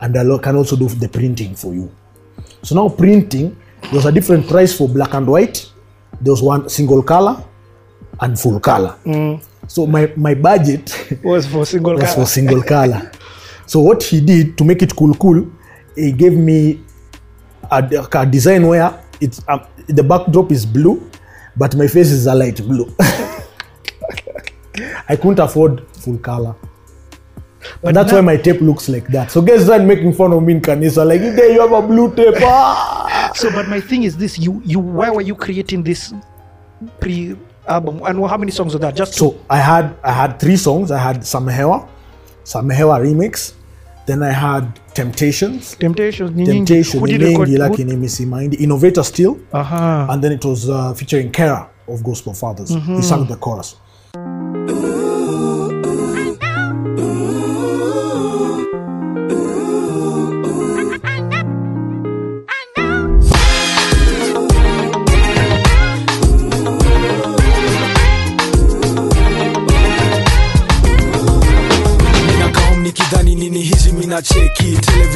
and 0.00 0.16
I 0.16 0.38
can 0.38 0.56
also 0.56 0.76
do 0.76 0.88
the 0.88 1.08
printing 1.08 1.54
for 1.54 1.72
you. 1.74 1.90
So 2.62 2.74
now 2.74 2.88
printing, 2.88 3.56
there 3.82 3.94
was 3.94 4.06
a 4.06 4.12
different 4.12 4.48
price 4.48 4.76
for 4.76 4.88
black 4.88 5.14
and 5.14 5.26
white. 5.26 5.70
There 6.20 6.32
was 6.32 6.42
one 6.42 6.68
single 6.68 7.02
color 7.02 7.42
and 8.20 8.38
full 8.38 8.60
color. 8.60 8.96
Mm. 9.04 9.42
So 9.68 9.86
my, 9.86 10.12
my 10.16 10.34
budget 10.34 11.18
Was 11.24 11.46
for 11.46 11.66
single 11.66 11.94
was 11.96 12.02
color. 12.04 12.14
for 12.14 12.26
single 12.26 12.62
color. 12.62 13.10
So 13.66 13.80
what 13.80 14.02
he 14.02 14.20
did 14.20 14.56
to 14.58 14.64
make 14.64 14.82
it 14.82 14.94
cool, 14.96 15.14
cool, 15.14 15.46
he 15.94 16.12
gave 16.12 16.34
me 16.34 16.80
a, 17.70 18.06
a 18.12 18.26
design 18.26 18.66
where 18.66 19.02
it's 19.20 19.40
um, 19.48 19.66
the 19.88 20.02
backdrop 20.02 20.52
is 20.52 20.64
blue, 20.66 21.10
but 21.56 21.74
my 21.76 21.86
face 21.86 22.10
is 22.10 22.26
a 22.26 22.34
light 22.34 22.56
blue. 22.58 22.94
I 25.08 25.16
couldn't 25.16 25.38
afford 25.38 25.86
full 25.96 26.18
color. 26.18 26.54
But 27.82 27.94
that's 27.94 28.10
now- 28.12 28.18
why 28.18 28.22
my 28.22 28.36
tape 28.36 28.60
looks 28.60 28.88
like 28.88 29.08
that. 29.08 29.30
So 29.30 29.42
guys 29.42 29.68
are 29.68 29.78
making 29.80 30.12
fun 30.14 30.32
of 30.32 30.42
me 30.42 30.54
in 30.54 30.60
Kanisa, 30.60 31.04
like, 31.06 31.20
there 31.20 31.50
you 31.52 31.60
have 31.60 31.72
a 31.72 31.82
blue 31.86 32.14
tape. 32.14 32.34
Ah! 32.42 33.32
So, 33.34 33.50
but 33.50 33.68
my 33.68 33.80
thing 33.80 34.04
is 34.04 34.16
this: 34.16 34.38
you, 34.38 34.62
you, 34.64 34.78
why 34.78 35.10
were 35.10 35.20
you 35.20 35.34
creating 35.34 35.82
this 35.82 36.14
pre-album, 37.00 38.00
and 38.04 38.24
how 38.26 38.36
many 38.36 38.50
songs 38.52 38.74
are 38.74 38.78
that? 38.78 38.94
Just 38.96 39.14
So 39.14 39.38
I 39.50 39.58
had 39.58 39.96
I 40.02 40.12
had 40.12 40.38
three 40.38 40.56
songs. 40.56 40.90
I 40.90 40.98
had 40.98 41.20
Samhewa, 41.20 41.88
Samhewa 42.44 43.00
remix. 43.00 43.52
Then 44.06 44.22
I 44.22 44.32
had 44.32 44.64
Temptations. 44.94 45.76
Temptations, 45.78 46.30
ni 46.36 46.42
nyingi. 46.46 46.52
Temptation, 46.66 47.00
Who 47.00 47.06
ni 47.06 47.34
who- 47.34 47.58
lakini 47.58 47.96
misimaindi. 47.96 48.56
Innovator 48.56 49.04
still. 49.04 49.36
Aha. 49.52 50.06
And 50.10 50.22
then 50.22 50.32
it 50.32 50.44
was 50.44 50.68
uh, 50.68 50.92
featuring 50.94 51.30
kara 51.30 51.68
of 51.88 52.02
Gospel 52.02 52.34
Fathers. 52.34 52.70
He 52.70 53.02
sang 53.02 53.26
the 53.26 53.36
chorus. 53.36 53.76
Ninakaa 54.14 55.05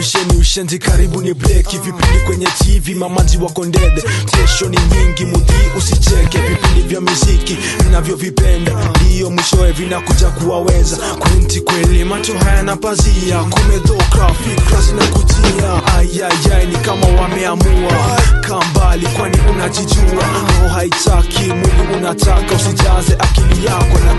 televisheni 0.01 0.30
ushenzi 0.41 0.79
karibu 0.79 1.23
ni 1.23 1.35
breki 1.35 1.79
vipindi 1.79 2.19
kwenye 2.27 2.47
tv 2.47 2.95
mamaji 2.95 3.37
wako 3.37 3.65
ndede. 3.65 4.03
Kesho 4.27 4.69
ni 4.69 4.77
nyingi 4.95 5.25
mudhi 5.25 5.53
usicheke. 5.79 6.39
Vipindi 6.39 6.81
vya 6.89 7.01
muziki 7.01 7.59
vinavyovipenda 7.85 8.73
ndiyo 9.01 9.31
mwishowe 9.31 9.73
vinakuja 9.73 10.29
kuwaweza. 10.31 10.97
Kwenti 10.97 11.61
kweli 11.61 12.05
macho 12.05 12.39
hayana 12.39 12.77
pazia. 12.77 13.39
Kumedhoka 13.51 14.35
fikra 14.35 14.81
zinakujia 14.81 15.95
ayayay 15.97 16.67
ni 16.67 16.77
kama 16.77 17.07
wameamua. 17.07 18.21
Kambali 18.41 19.07
kwani 19.07 19.37
unajijua? 19.51 20.25
Roho 20.63 20.69
haitaki. 20.75 21.43
Mwili 21.45 21.97
unataka 21.99 22.55
usijaze 22.57 23.15
akili 23.19 23.67
yako. 23.67 23.99
Na 23.99 24.15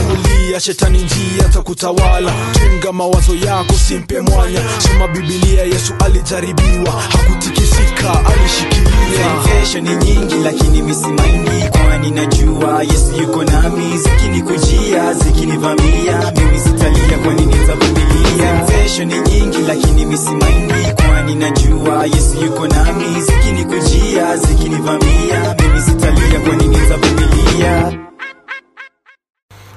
vumilia 0.00 0.60
shetani 0.60 0.98
njia 1.02 1.48
takutawala 1.52 2.32
tunga 2.52 2.92
mawazo 2.92 3.34
yako 3.34 3.74
simpe 3.88 4.20
mwanya. 4.20 4.60
Soma 4.78 5.08
bibilia 5.44 5.64
yesu 5.64 5.94
alijaribiwa 6.04 6.92
hakutikisika 6.92 8.26
alishikilia. 8.26 8.84
Temptation 9.16 9.84
ni 9.84 9.96
nyingi 10.04 10.34
lakini 10.34 10.82
misimaindi 10.82 11.68
kwani 11.70 12.10
najua 12.10 12.82
yesu 12.82 13.14
yuko 13.22 13.44
nami. 13.44 13.98
Zikinikujia 13.98 15.14
zikinivamia 15.14 16.32
mimi 16.36 16.60
sitalia 16.60 17.18
kwani 17.24 17.46
nitavumilia. 17.46 18.60
Temptation 18.66 19.08
ni 19.08 19.20
nyingi 19.30 19.58
lakini 19.58 20.06
misimaindi 20.06 20.74
kwani 21.06 21.34
najua 21.34 22.06
yesu 22.06 22.44
yuko 22.44 22.66
nami. 22.68 23.20
Zikinikujia 23.22 24.36
zikinivamia 24.36 25.54
mimi 25.62 25.80
sitalia 25.82 26.40
kwani 26.40 26.68
nitavumilia. 26.68 27.92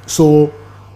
So 0.05 0.49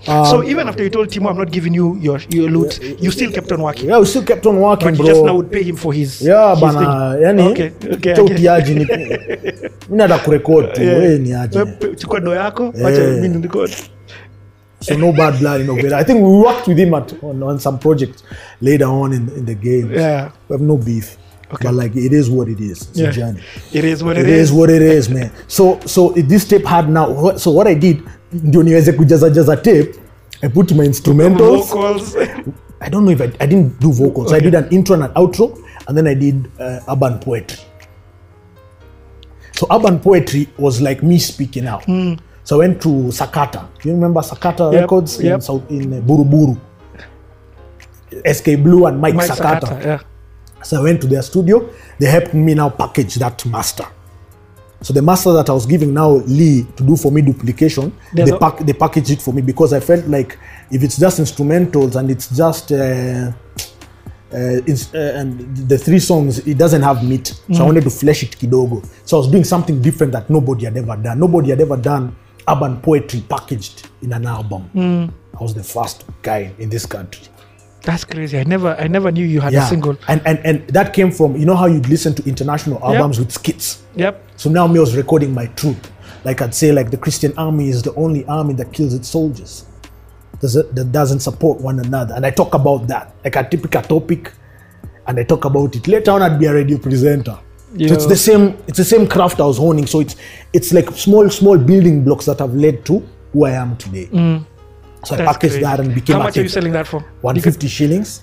uh, 0.07 0.25
So 0.25 0.43
even 0.43 0.67
after 0.67 0.83
you 0.83 0.89
told 0.89 1.09
Timo, 1.09 1.29
I'm 1.29 1.37
not 1.37 1.51
giving 1.51 1.73
you 1.73 1.97
your 2.01 2.19
your 2.29 2.49
loot, 2.49 2.79
you 3.01 3.11
still 3.11 3.31
kept 3.31 3.51
on 3.51 3.61
working. 3.61 3.89
yeah, 3.89 3.99
we 3.99 4.05
still 4.05 4.23
kept 4.23 4.45
on 4.45 4.59
working, 4.59 4.89
But 4.89 4.97
you 4.97 5.03
bro. 5.03 5.13
just 5.13 5.23
now 5.25 5.35
would 5.35 5.51
pay 5.51 5.63
him 5.63 5.75
for 5.75 5.93
his. 5.93 6.21
yeah, 6.21 6.51
his 6.51 6.61
bana, 6.61 6.79
thing. 6.79 7.23
yani 7.23 7.51
Okay, 7.51 7.71
okay. 7.93 8.13
cha 8.15 8.21
it. 8.23 8.31
utiaji 8.31 8.73
ni 8.75 8.85
mi 9.89 9.97
nada 9.97 10.17
kurekod 10.19 10.73
tu 10.73 10.81
Yeah. 10.83 10.99
wewe 10.99 11.17
ni 11.19 11.33
aje 11.33 11.59
chukua 11.97 12.19
do 12.19 12.35
yako, 12.35 12.73
Yeah. 12.77 13.21
mimi 13.21 13.49
so 14.81 14.97
no 14.97 15.11
bad 15.13 15.37
blood 15.39 15.61
innovator 15.61 15.93
i 15.95 16.03
think 16.03 16.19
we 16.23 16.29
worked 16.29 16.67
with 16.67 16.77
him 16.77 16.93
at 16.93 17.13
on, 17.23 17.43
on 17.43 17.59
some 17.59 17.77
projects 17.77 18.23
later 18.61 18.87
on 18.87 19.13
in, 19.13 19.29
in 19.37 19.45
the 19.45 19.53
game 19.55 19.91
Yeah. 19.93 20.31
we 20.49 20.53
have 20.55 20.63
no 20.65 20.77
beef 20.77 21.17
but 21.51 21.63
like 21.73 21.95
it 21.95 22.13
is 22.13 22.29
what 22.29 22.47
it 22.49 22.59
is 22.59 22.81
it's 22.89 22.97
Yeah. 22.99 23.09
a 23.09 23.13
journey 23.13 23.41
It 23.73 23.85
is 23.85 24.01
what 24.03 24.17
it 24.17 24.27
it 24.27 24.29
is 24.29 24.49
is. 24.49 24.51
what 24.51 24.69
it 24.71 24.81
is 24.81 25.09
man 25.09 25.29
so 25.47 25.79
so 25.85 26.09
this 26.15 26.45
tape 26.47 26.65
had 26.65 26.89
now 26.89 27.35
so 27.37 27.51
what 27.51 27.67
i 27.67 27.75
did 27.75 27.97
ndio 28.33 28.63
niweze 28.63 28.91
kujaza 28.91 29.29
jaza 29.29 29.57
tape 29.57 29.95
i 30.41 30.49
put 30.49 30.71
my 30.71 30.85
instrumentals 30.85 31.75
I 32.83 32.89
don't 32.89 33.05
know 33.05 33.11
if 33.11 33.21
I, 33.21 33.25
I 33.39 33.47
didn't 33.47 33.79
do 33.79 33.91
vocals. 33.91 34.33
I 34.33 34.39
did 34.39 34.55
an 34.55 34.67
intro 34.71 34.95
and 34.95 35.03
an 35.03 35.11
outro, 35.13 35.55
and 35.87 35.95
then 35.95 36.07
I 36.07 36.15
did 36.15 36.47
uh, 36.59 36.79
urban 36.89 37.19
poetry. 37.19 37.59
So 39.51 39.67
urban 39.69 39.99
poetry 39.99 40.47
was 40.57 40.81
like 40.81 41.03
me 41.03 41.19
speaking 41.19 41.67
out. 41.67 41.83
So 42.43 42.55
I 42.55 42.57
went 42.67 42.81
to 42.81 42.89
Sakata. 42.89 43.67
Do 43.79 43.89
you 43.89 43.93
remember 43.93 44.21
Sakata. 44.21 44.73
Yep, 44.73 44.81
Records 44.81 45.19
in. 45.19 45.39
South 45.41 45.69
in 45.69 45.93
uh, 45.93 46.01
Buruburu? 46.01 46.57
SK 48.25 48.63
Blue 48.63 48.87
and 48.87 48.99
Mike, 48.99 49.13
Mike 49.13 49.29
Sakata. 49.29 49.59
Sakata, 49.61 49.85
yeah. 49.85 49.99
So 50.63 50.79
I 50.79 50.83
went 50.83 51.01
to 51.01 51.07
their 51.07 51.21
studio. 51.21 51.69
They 51.99 52.07
helped 52.07 52.33
me 52.33 52.55
now 52.55 52.69
package 52.69 53.15
that 53.15 53.45
master. 53.45 53.85
So 54.81 54.93
the 54.93 55.01
master 55.01 55.31
that 55.33 55.49
I 55.49 55.53
was 55.53 55.65
giving 55.65 55.93
now 55.93 56.09
Lee 56.25 56.65
to 56.75 56.83
do 56.83 56.95
for 56.97 57.11
me 57.11 57.21
duplication, 57.21 57.93
There's 58.13 58.31
they 58.31 58.37
pack 58.37 58.57
they 58.59 58.73
packaged 58.73 59.11
it 59.11 59.21
for 59.21 59.33
me 59.33 59.41
because 59.41 59.73
I 59.73 59.79
felt 59.79 60.07
like 60.07 60.37
if 60.71 60.83
it's 60.83 60.97
just 60.97 61.19
instrumentals 61.19 61.95
and 61.95 62.09
it's 62.09 62.35
just 62.35 62.71
uh, 62.71 63.31
uh, 64.33 64.61
it's, 64.65 64.93
uh, 64.93 65.13
and 65.19 65.55
the 65.55 65.77
three 65.77 65.99
songs 65.99 66.39
it 66.47 66.57
doesn't 66.57 66.81
have 66.81 67.03
meat. 67.03 67.27
So 67.27 67.43
Mm. 67.49 67.59
I 67.59 67.63
wanted 67.63 67.83
to 67.83 67.89
flesh 67.91 68.23
it 68.23 68.37
kidogo. 68.39 68.83
So 69.05 69.17
I 69.17 69.19
was 69.19 69.29
doing 69.29 69.43
something 69.43 69.81
different 69.81 70.13
that 70.13 70.29
nobody 70.29 70.65
had 70.65 70.77
ever 70.77 70.95
done. 70.95 71.19
Nobody 71.19 71.49
had 71.51 71.61
ever 71.61 71.77
done 71.77 72.15
urban 72.47 72.81
poetry 72.81 73.21
packaged 73.29 73.87
in 74.01 74.13
an 74.13 74.25
album. 74.25 74.69
Mm. 74.73 75.11
I 75.39 75.43
was 75.43 75.53
the 75.53 75.63
first 75.63 76.05
guy 76.23 76.53
in 76.57 76.69
this 76.69 76.85
country. 76.85 77.27
That's 77.83 78.03
crazy. 78.03 78.37
I 78.39 78.43
never 78.43 78.75
I 78.79 78.87
never 78.87 79.11
knew 79.11 79.25
you 79.25 79.41
had 79.41 79.53
a 79.53 79.55
Yeah, 79.55 79.67
single. 79.67 79.97
and, 80.07 80.21
and 80.25 80.39
and 80.45 80.67
that 80.69 80.93
came 80.93 81.11
from 81.11 81.35
you 81.35 81.45
know 81.45 81.55
how 81.55 81.65
you'd 81.65 81.89
listen 81.89 82.13
to 82.15 82.23
international 82.27 82.79
albums 82.83 83.17
with 83.19 83.31
skits. 83.31 83.83
Yep. 83.95 84.23
So 84.37 84.49
now 84.49 84.67
me 84.67 84.79
was 84.79 84.95
recording 84.95 85.33
my 85.33 85.47
truth. 85.47 85.91
Like 86.23 86.41
I'd 86.41 86.53
say, 86.53 86.71
like 86.71 86.91
the 86.91 86.97
Christian 86.97 87.33
army 87.37 87.69
is 87.69 87.81
the 87.81 87.93
only 87.95 88.23
army 88.25 88.53
that 88.55 88.71
kills 88.71 88.93
its 88.93 89.07
soldiers. 89.09 89.65
Does 90.39 90.55
it, 90.55 90.73
that 90.75 90.91
doesn't 90.91 91.19
support 91.21 91.59
one 91.61 91.79
another. 91.79 92.13
And 92.15 92.25
I 92.25 92.31
talk 92.31 92.53
about 92.53 92.87
that. 92.87 93.13
Like 93.23 93.35
I 93.37 93.43
pick 93.43 93.73
a 93.75 93.81
topic 93.81 94.31
and 95.07 95.19
I 95.19 95.23
talk 95.23 95.45
about 95.45 95.75
it. 95.75 95.87
Later 95.87 96.11
on 96.11 96.21
I'd 96.21 96.39
be 96.39 96.45
a 96.45 96.53
radio 96.53 96.77
presenter. 96.77 97.37
So 97.77 97.93
it's 97.93 98.05
the 98.05 98.15
same 98.17 98.57
it's 98.67 98.77
the 98.77 98.83
same 98.85 99.07
craft 99.07 99.39
I 99.39 99.45
was 99.45 99.57
honing. 99.57 99.87
So 99.87 100.01
it's 100.01 100.15
it's 100.53 100.71
like 100.73 100.89
small, 100.91 101.29
small 101.29 101.57
building 101.57 102.03
blocks 102.03 102.25
that 102.25 102.39
have 102.39 102.53
led 102.53 102.85
to 102.85 103.01
who 103.33 103.45
I 103.45 103.51
am 103.51 103.77
today. 103.77 104.07
Mm. 104.07 104.45
So 105.03 105.15
I 105.15 105.19
Mm. 105.19 105.25
Packaged 105.25 105.53
crazy. 105.53 105.61
that 105.65 105.79
and 105.79 105.93
became 105.95 106.15
How 106.17 106.23
much 106.23 106.37
are 106.37 106.43
you 106.43 106.49
selling 106.49 106.73
that 106.73 106.87
for? 106.87 107.03
150 107.21 107.67
shillings 107.67 108.21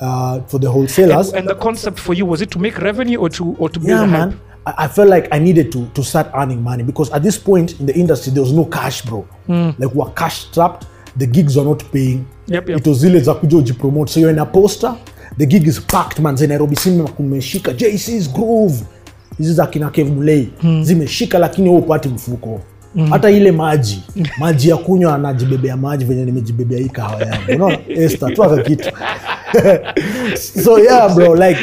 uh, 0.00 0.40
for 0.46 0.58
the 0.60 0.70
wholesalers. 0.70 1.32
and 1.34 1.48
the 1.48 1.54
concept 1.54 1.98
for 1.98 2.14
you 2.14 2.26
was 2.26 2.40
it 2.40 2.50
to 2.50 2.58
make 2.58 2.78
revenue 2.78 3.18
or 3.20 3.28
to 3.30 3.54
or 3.58 3.68
to 3.70 3.78
build 3.80 3.90
yeah 3.90 4.06
man? 4.06 4.40
I, 4.66 4.74
I 4.84 4.88
felt 4.88 5.08
like 5.10 5.28
i 5.32 5.38
needed 5.38 5.70
to 5.72 5.86
to 5.94 6.02
start 6.02 6.26
earning 6.34 6.62
money 6.62 6.82
because 6.82 7.12
at 7.12 7.22
this 7.22 7.38
point 7.38 7.78
in 7.80 7.86
the 7.86 7.94
industry 7.94 8.32
there 8.32 8.42
was 8.42 8.52
no 8.52 8.64
cash 8.64 9.02
bro 9.02 9.24
like 9.78 9.94
we're 9.94 10.10
cash 10.14 10.44
trapped 10.50 10.86
the 11.18 11.26
gigs 11.26 11.56
are 11.58 11.64
not 11.68 11.84
paying 11.92 12.24
Yep, 12.46 12.68
yep. 12.68 12.78
it 12.78 12.86
was 12.86 12.98
zile 12.98 13.20
za 13.20 13.34
kuja 13.34 13.56
ujipromote 13.58 14.12
so 14.12 14.20
you're 14.20 14.32
in 14.32 14.38
a 14.38 14.46
poster 14.46 14.94
the 15.38 15.46
gig 15.46 15.66
is 15.66 15.80
packed 15.80 16.18
man 16.18 16.36
za 16.36 16.46
nairobi 16.46 16.76
cinema 16.76 17.08
kumeshika 17.08 17.72
jc's 17.72 18.32
groove 18.32 18.84
hizi 19.38 19.54
za 19.54 19.66
kina 19.66 19.90
kev 19.90 20.08
mm. 20.62 20.84
zimeshika 20.84 21.38
lakini 21.38 21.68
wewe 21.68 21.80
upati 21.80 22.08
mfuko 22.08 22.60
hata 23.10 23.30
ile 23.30 23.52
maji 23.52 24.02
maji 24.38 24.68
ya 24.68 24.76
kunywa 24.76 25.14
anajibebea 25.14 25.76
maji 25.76 26.04
venye 26.04 26.24
nimejibebea 26.24 26.78
hii 26.78 26.88
kahawa 26.88 27.22
yangu 27.22 27.52
unaona 27.54 27.78
Esther, 27.88 28.34
tu 28.34 28.44
aka 28.44 28.62
kitu 28.62 28.90
so 30.64 30.78
yeah 30.78 31.14
bro 31.14 31.34
like 31.34 31.60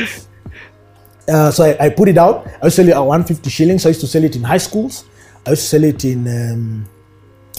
uh, 1.28 1.52
so 1.52 1.64
I, 1.64 1.86
I 1.86 1.90
put 1.90 2.08
it 2.10 2.18
out. 2.18 2.48
I 2.62 2.68
used 2.68 2.76
to 2.78 2.84
sell 2.84 2.88
it 2.88 2.94
at 2.96 3.00
150 3.00 3.50
shillings. 3.50 3.86
I 3.86 3.90
used 3.90 4.02
to 4.02 4.08
sell 4.08 4.24
it 4.24 4.36
in 4.36 4.44
high 4.44 4.58
schools. 4.58 5.06
I 5.46 5.52
used 5.52 5.64
to 5.64 5.68
sell 5.68 5.84
it 5.84 6.04
in 6.06 6.28
um, 6.28 6.86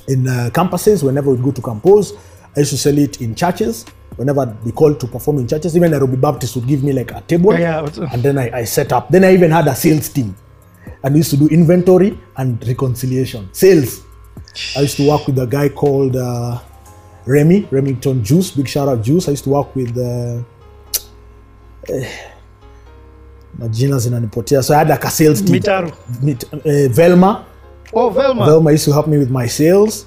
in 0.09 0.29
uh, 0.29 0.51
campuses 0.53 1.03
whenever 1.03 1.31
we'd 1.31 1.43
go 1.43 1.53
to 1.53 1.63
compose. 1.63 2.13
I 2.57 2.61
used 2.61 2.73
to 2.73 2.79
sell 2.79 2.99
it 2.99 3.21
in 3.21 3.35
churches 3.35 3.85
whenever 4.17 4.41
I'd 4.43 4.65
be 4.65 4.73
called 4.73 5.01
to 5.01 5.07
perform 5.07 5.39
in 5.39 5.49
churches. 5.49 5.77
Even 5.77 5.91
Nairobi 5.91 6.17
Baptist 6.17 6.57
would 6.57 6.67
give 6.67 6.83
me 6.83 6.93
like 6.93 7.13
a 7.13 7.21
table, 7.23 7.59
Yeah, 7.59 7.89
yeah, 7.97 8.09
and 8.13 8.23
then 8.23 8.39
I, 8.39 8.59
I 8.59 8.65
set 8.65 8.93
up. 8.93 9.09
Then 9.09 9.25
I 9.25 9.33
even 9.33 9.51
had 9.51 9.67
a 9.69 9.75
sales 9.75 10.09
team, 10.09 10.35
and 11.03 11.15
we 11.15 11.19
used 11.21 11.31
to 11.31 11.37
do 11.37 11.49
inventory 11.49 12.19
and 12.37 12.63
reconciliation 12.67 13.49
sales. 13.53 14.03
I 14.77 14.81
used 14.81 14.97
to 14.99 15.09
work 15.09 15.27
with 15.27 15.39
a 15.39 15.47
guy 15.47 15.69
called 15.69 16.17
uh, 16.17 16.59
Remy 17.27 17.69
Remington 17.71 18.23
Juice. 18.23 18.51
Big 18.51 18.69
shout 18.69 18.89
out 18.89 19.03
Juice. 19.03 19.29
I 19.29 19.33
used 19.33 19.45
to 19.45 19.51
work 19.51 19.75
with. 19.77 19.97
Uh, 19.97 20.43
majina 23.59 23.99
zinanipotea 23.99 24.63
so 24.63 24.75
i 24.75 24.79
had 24.79 24.89
like 24.89 25.05
a 25.05 25.11
sales 25.11 25.43
team 25.43 25.55
Mitaru. 25.57 25.93
Mit, 26.23 26.45
uh, 26.55 26.89
velma 26.93 27.45
Oh, 27.95 28.09
Velma. 28.09 28.47
velma 28.47 28.71
used 28.73 28.85
to 28.87 28.93
help 28.93 29.07
me 29.07 29.19
with 29.19 29.31
my 29.31 29.47
sales 29.49 30.07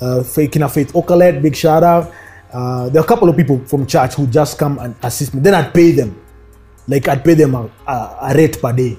uh, 0.00 0.22
kina 0.50 0.68
faith 0.68 0.92
okalet 0.94 1.40
big 1.40 1.56
shout 1.56 1.82
out 1.82 2.12
uh, 2.52 2.88
there 2.88 3.00
are 3.00 3.04
a 3.04 3.08
couple 3.08 3.28
of 3.28 3.36
people 3.36 3.58
from 3.66 3.86
church 3.86 4.14
who 4.14 4.26
just 4.26 4.58
come 4.58 4.78
and 4.78 4.94
assist 5.02 5.34
me. 5.34 5.40
Then 5.40 5.54
I'd 5.54 5.74
pay 5.74 5.90
them, 5.92 6.18
like 6.86 7.06
I'd 7.06 7.22
pay 7.22 7.34
them 7.34 7.54
a, 7.54 7.70
a, 7.86 8.16
a 8.22 8.34
rate 8.34 8.58
per 8.60 8.72
day. 8.72 8.96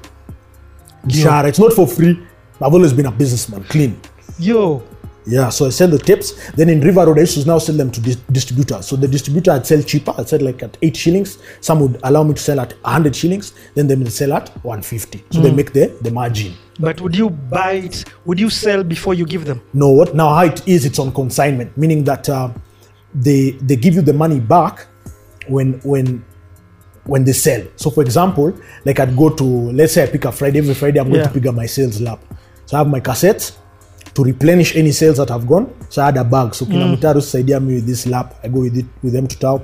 Mshahara. 1.05 1.47
It's 1.49 1.59
not 1.59 1.73
for 1.73 1.87
free. 1.87 2.19
I've 2.61 2.73
always 2.73 2.93
been 2.93 3.05
a 3.05 3.11
businessman, 3.11 3.63
clean. 3.65 3.99
Yo. 4.37 4.83
Yeah, 5.25 5.49
so 5.49 5.67
I 5.67 5.69
sell 5.69 5.87
the 5.87 5.99
tips. 5.99 6.51
Then 6.51 6.69
in 6.69 6.81
River 6.81 7.05
Road, 7.05 7.17
I 7.17 7.21
used 7.21 7.39
to 7.39 7.47
now 7.47 7.59
sell 7.59 7.75
them 7.75 7.91
to 7.91 8.01
dis- 8.01 8.15
distributors. 8.31 8.87
So 8.87 8.95
the 8.95 9.07
distributor 9.07 9.51
I'd 9.51 9.65
sell 9.65 9.81
cheaper. 9.83 10.13
I'd 10.17 10.27
sell 10.27 10.41
like 10.41 10.63
at 10.63 10.75
8 10.81 10.97
shillings. 10.97 11.37
Some 11.61 11.81
would 11.81 11.99
allow 12.03 12.23
me 12.23 12.33
to 12.33 12.41
sell 12.41 12.59
at 12.59 12.71
100 12.81 13.15
shillings. 13.15 13.53
Then 13.75 13.87
they 13.87 13.95
would 13.95 14.11
sell 14.11 14.33
at 14.33 14.49
150. 14.63 15.23
So 15.29 15.41
they 15.41 15.51
make 15.51 15.71
the, 15.71 15.95
the 16.01 16.09
margin. 16.09 16.55
But 16.79 16.99
would 17.01 17.15
you 17.15 17.29
buy 17.29 17.73
it? 17.73 18.05
Would 18.25 18.39
you 18.39 18.49
sell 18.49 18.83
before 18.83 19.13
you 19.13 19.25
give 19.25 19.45
them? 19.45 19.61
No, 19.73 19.89
what 19.89 20.15
now 20.15 20.29
how 20.33 20.45
it 20.45 20.67
is, 20.67 20.85
it's 20.85 20.97
on 20.97 21.11
consignment, 21.11 21.77
meaning 21.77 22.03
that 22.05 22.27
uh, 22.27 22.49
they 23.13 23.51
they 23.51 23.75
give 23.75 23.95
you 23.95 24.01
the 24.01 24.13
money 24.13 24.39
back 24.39 24.87
when 25.47 25.73
when 25.83 26.25
when 27.09 27.23
they 27.25 27.33
sell. 27.33 27.61
So 27.75 27.89
for 27.89 28.01
example, 28.03 28.53
like 28.85 28.99
I'd 28.99 29.15
go 29.17 29.29
to 29.29 29.43
let's 29.71 29.93
say 29.93 30.03
I 30.03 30.07
pick 30.07 30.25
a 30.25 30.31
Friday, 30.31 30.59
every 30.59 30.73
Friday 30.75 30.99
I'm 30.99 31.07
going 31.09 31.19
Yeah. 31.21 31.27
to 31.27 31.33
pick 31.33 31.45
up 31.45 31.55
my 31.55 31.65
sales 31.67 31.99
lap. 32.01 32.19
So 32.65 32.77
I 32.77 32.79
have 32.79 32.87
my 32.89 32.99
cassettes 32.99 33.57
to 34.13 34.23
replenish 34.23 34.75
any 34.75 34.91
sales 34.91 35.17
that 35.17 35.29
have 35.29 35.47
gone. 35.47 35.73
So 35.89 36.01
I 36.01 36.05
had 36.05 36.17
a 36.17 36.23
bag. 36.23 36.53
So 36.55 36.65
kina 36.65 36.85
mutaru 36.85 37.21
saidia 37.21 37.59
me 37.61 37.75
with 37.75 37.85
this 37.87 38.05
lap. 38.07 38.35
I 38.43 38.47
go 38.47 38.59
with 38.61 38.77
it 38.77 38.85
with 39.03 39.13
them 39.13 39.27
to 39.27 39.37
town. 39.39 39.61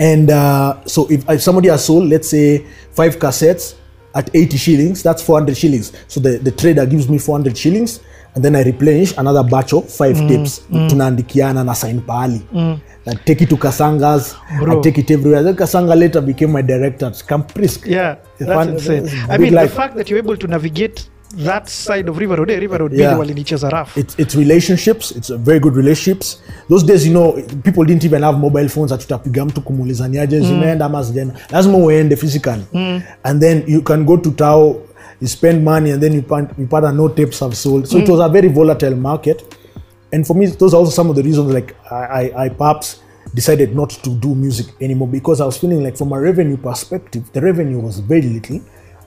And 0.00 0.30
uh, 0.30 0.84
so 0.86 1.06
if, 1.10 1.28
if 1.28 1.42
somebody 1.42 1.68
has 1.68 1.84
sold, 1.84 2.08
let's 2.08 2.28
say 2.28 2.66
five 2.92 3.18
cassettes 3.18 3.74
at 4.14 4.30
80 4.34 4.56
shillings, 4.56 5.02
that's 5.02 5.22
400 5.22 5.56
shillings. 5.56 5.92
So 6.08 6.20
the, 6.20 6.38
the 6.38 6.50
trader 6.50 6.84
gives 6.86 7.08
me 7.08 7.18
400 7.18 7.56
shillings 7.56 8.00
and 8.34 8.42
then 8.44 8.56
I 8.56 8.62
replenish 8.62 9.16
another 9.16 9.42
batch 9.42 9.72
of 9.74 9.88
five 9.90 10.16
tapes. 10.28 10.60
Tunaandikiana 10.70 11.64
na 11.64 11.72
sign 11.74 12.00
pahali. 12.00 12.42
I 13.06 13.14
take 13.14 13.42
it 13.42 13.48
to 13.50 13.56
Kasanga's. 13.56 14.36
Bro. 14.60 14.78
I 14.78 14.82
take 14.82 14.98
it 14.98 15.10
everywhere. 15.10 15.42
Then 15.42 15.56
Kasanga 15.56 15.98
later 15.98 16.20
became 16.20 16.52
my 16.52 16.62
director 16.62 17.06
at 17.06 17.22
Camp 17.26 17.52
Prisk. 17.52 17.86
Yeah, 17.86 18.16
that's 18.38 18.52
fun- 18.52 18.68
insane. 18.68 19.08
I 19.28 19.38
mean, 19.38 19.54
life. 19.54 19.70
the 19.70 19.76
fact 19.76 19.96
that 19.96 20.08
you're 20.08 20.18
able 20.20 20.36
to 20.36 20.46
navigate 20.46 21.08
that 21.36 21.68
side 21.68 22.08
of 22.08 22.18
River 22.18 22.36
Road, 22.36 22.50
River 22.50 22.78
Road, 22.78 22.92
Yeah. 22.92 23.18
walinicheza 23.18 23.70
rough. 23.70 23.96
it's, 23.96 24.14
it's 24.18 24.34
relationships 24.34 25.10
it's 25.16 25.30
a 25.30 25.36
very 25.38 25.58
good 25.60 25.74
relationships 25.74 26.42
those 26.68 26.84
days 26.84 27.06
you 27.06 27.12
know 27.12 27.32
people 27.64 27.84
didn't 27.84 28.04
even 28.04 28.22
have 28.22 28.38
mobile 28.38 28.68
phones 28.68 28.92
atutapiga 28.92 29.44
mtu 29.44 29.60
kumuulizaniaje 29.60 30.40
zimeenda 30.40 30.84
ama 30.86 31.02
zijaenda 31.02 31.34
lazima 31.50 31.78
uende 31.78 32.16
physically 32.16 32.62
and 33.22 33.40
then 33.40 33.62
you 33.66 33.82
can 33.82 34.04
go 34.04 34.16
to 34.16 34.30
tao 34.30 34.76
you 35.20 35.28
spend 35.28 35.64
money 35.64 35.92
and 35.92 36.02
then 36.02 36.12
you 36.12 36.22
you 36.58 36.76
out 36.76 36.94
no 36.94 37.08
tapes 37.08 37.40
have 37.40 37.54
sold 37.54 37.86
so 37.86 37.98
it 37.98 38.08
was 38.08 38.20
a 38.20 38.28
very 38.28 38.48
volatile 38.48 38.96
market 38.96 39.44
and 40.12 40.26
for 40.26 40.34
me 40.34 40.46
those 40.46 40.74
are 40.74 40.78
also 40.78 40.90
some 40.92 41.10
of 41.10 41.16
the 41.16 41.22
reasons 41.22 41.52
like 41.52 41.74
I, 41.90 41.96
I, 41.96 42.44
I 42.44 42.48
perhaps 42.48 43.02
decided 43.34 43.74
not 43.74 43.90
to 43.90 44.10
do 44.10 44.34
music 44.34 44.66
anymore 44.80 45.08
because 45.08 45.40
I 45.40 45.46
was 45.46 45.56
feeling 45.56 45.82
like 45.82 45.96
from 45.96 46.12
a 46.12 46.20
revenue 46.20 46.56
perspective 46.56 47.32
the 47.32 47.40
revenue 47.40 47.80
was 47.80 47.98
very 48.00 48.22
little 48.22 48.60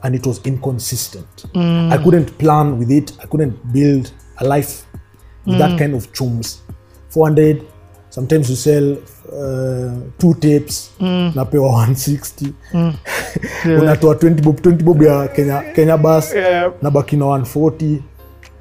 and 0.04 0.14
it 0.14 0.26
was 0.26 0.40
inconsistent. 0.46 1.28
Mm. 1.54 1.92
I 1.92 2.04
couldn't 2.04 2.38
plan 2.38 2.78
with 2.78 2.92
it. 2.92 3.14
I 3.24 3.26
couldn't 3.26 3.74
build 3.74 4.12
a 4.38 4.46
life 4.46 4.86
with 5.46 5.58
that 5.58 5.72
mm. 5.72 5.80
kind 5.80 5.96
of 5.96 6.14
chums. 6.14 6.62
400 7.10 7.66
sometimes 8.10 8.50
you 8.50 8.56
sell 8.56 8.94
uh, 9.34 9.96
two 10.20 10.34
tapes 10.40 10.92
mm. 11.00 11.32
napewa 11.36 11.68
160 11.68 12.54
unatoa 13.82 14.16
20 14.16 14.42
bob 14.42 14.60
20 14.60 14.84
bob 14.84 15.02
ya 15.02 15.28
kenya, 15.28 15.62
kenya 15.76 15.98
bus 15.98 16.34
Yeah. 16.34 16.72
nabaki 16.82 17.18
na 17.18 17.26
140 17.26 18.02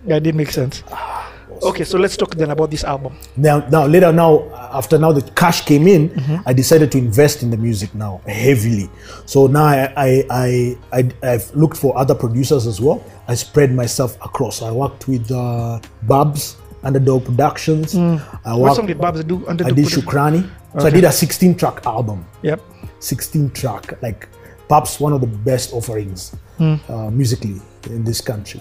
Yeah, 0.06 0.18
it 0.18 0.22
did 0.24 0.34
make 0.34 0.50
ah. 0.92 1.32
Okay, 1.62 1.84
so 1.84 1.99
let's 1.99 2.16
talk 2.16 2.34
then 2.34 2.50
about 2.50 2.70
this 2.70 2.84
album. 2.84 3.14
now, 3.37 3.58
now 3.68 3.87
later 3.87 4.12
now 4.12 4.49
after 4.73 4.99
now 4.99 5.12
the 5.12 5.23
cash 5.32 5.64
came 5.64 5.87
in 5.87 6.11
i 6.46 6.52
decided 6.52 6.90
to 6.92 6.99
invest 6.99 7.42
in 7.42 7.50
the 7.50 7.56
music 7.56 7.94
now 7.94 8.20
heavily. 8.26 8.90
So 9.26 9.46
now 9.46 9.64
I, 9.64 9.92
I 9.96 10.26
i 10.30 10.76
i 10.93 11.10
i've 11.23 11.54
looked 11.54 11.76
for 11.76 11.97
other 11.97 12.14
producers 12.14 12.67
as 12.67 12.80
well. 12.80 13.02
I 13.28 13.34
spread 13.34 13.73
myself 13.75 14.17
across. 14.23 14.62
I 14.62 14.71
worked 14.71 15.08
with 15.08 15.30
uh 15.30 15.80
babs 16.02 16.56
underdog 16.82 17.25
productions. 17.25 17.95
I 17.97 18.54
What 18.54 18.76
song 18.76 18.86
did 18.86 19.00
Babs 19.00 19.25
do? 19.25 19.47
Under 19.47 19.64
i 19.67 19.71
did 19.71 19.86
shukrani. 19.86 20.49
So 20.78 20.86
i 20.86 20.90
did 20.90 21.04
a 21.04 21.12
16 21.12 21.54
track 21.56 21.86
album. 21.86 22.26
Yep. 22.43 22.60
16 23.00 23.50
track 23.50 24.00
like 24.02 24.28
perhaps 24.69 24.99
one 25.00 25.12
of 25.12 25.21
the 25.21 25.26
best 25.26 25.73
offerings 25.73 26.34
uh, 26.60 27.10
musically 27.10 27.60
in 27.86 28.02
this 28.04 28.21
country 28.21 28.60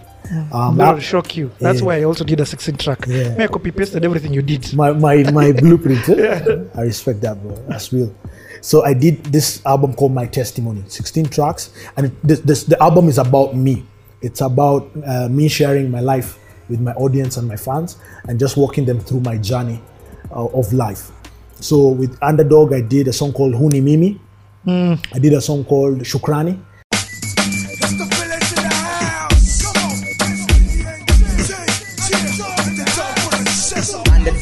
um, 0.51 0.77
That 0.77 0.93
will 0.93 0.99
shock 1.01 1.35
you. 1.37 1.51
That's 1.59 1.79
Yeah. 1.79 1.85
why 1.85 1.95
I 1.99 2.03
also 2.03 2.23
did 2.23 2.39
a 2.39 2.45
16 2.45 2.77
track. 2.77 3.05
Yeah. 3.07 3.35
I 3.39 3.47
copy 3.47 3.71
pasted 3.71 4.03
everything 4.05 4.33
you 4.33 4.41
did. 4.41 4.73
my 4.73 4.91
my 4.93 5.23
my 5.31 5.51
blueprint. 5.63 6.07
yeah. 6.07 6.63
I 6.75 6.81
respect 6.81 7.21
that, 7.21 7.41
bro. 7.41 7.55
That's 7.67 7.91
real. 7.93 8.13
So 8.61 8.83
I 8.85 8.93
did 8.93 9.25
this 9.25 9.59
album 9.65 9.93
called 9.93 10.13
My 10.13 10.25
Testimony, 10.25 10.83
16 10.87 11.25
tracks, 11.25 11.71
and 11.97 12.05
it, 12.07 12.13
this, 12.23 12.39
this 12.39 12.63
the 12.63 12.81
album 12.81 13.09
is 13.09 13.17
about 13.17 13.55
me. 13.55 13.83
It's 14.21 14.39
about 14.39 14.89
uh, 15.05 15.27
me 15.29 15.49
sharing 15.49 15.91
my 15.91 15.99
life 15.99 16.39
with 16.69 16.79
my 16.79 16.93
audience 16.93 17.35
and 17.35 17.45
my 17.45 17.57
fans, 17.57 17.97
and 18.29 18.39
just 18.39 18.55
walking 18.55 18.85
them 18.85 18.99
through 19.01 19.19
my 19.19 19.37
journey 19.37 19.81
uh, 20.31 20.45
of 20.59 20.71
life. 20.71 21.11
So 21.59 21.89
with 21.89 22.17
Underdog, 22.21 22.71
I 22.73 22.79
did 22.79 23.07
a 23.09 23.13
song 23.13 23.33
called 23.33 23.53
Huni 23.53 23.83
Mimi. 23.83 24.19
I 24.65 25.19
did 25.19 25.33
a 25.33 25.41
song 25.41 25.65
called 25.65 25.99
Shukrani. 26.07 26.57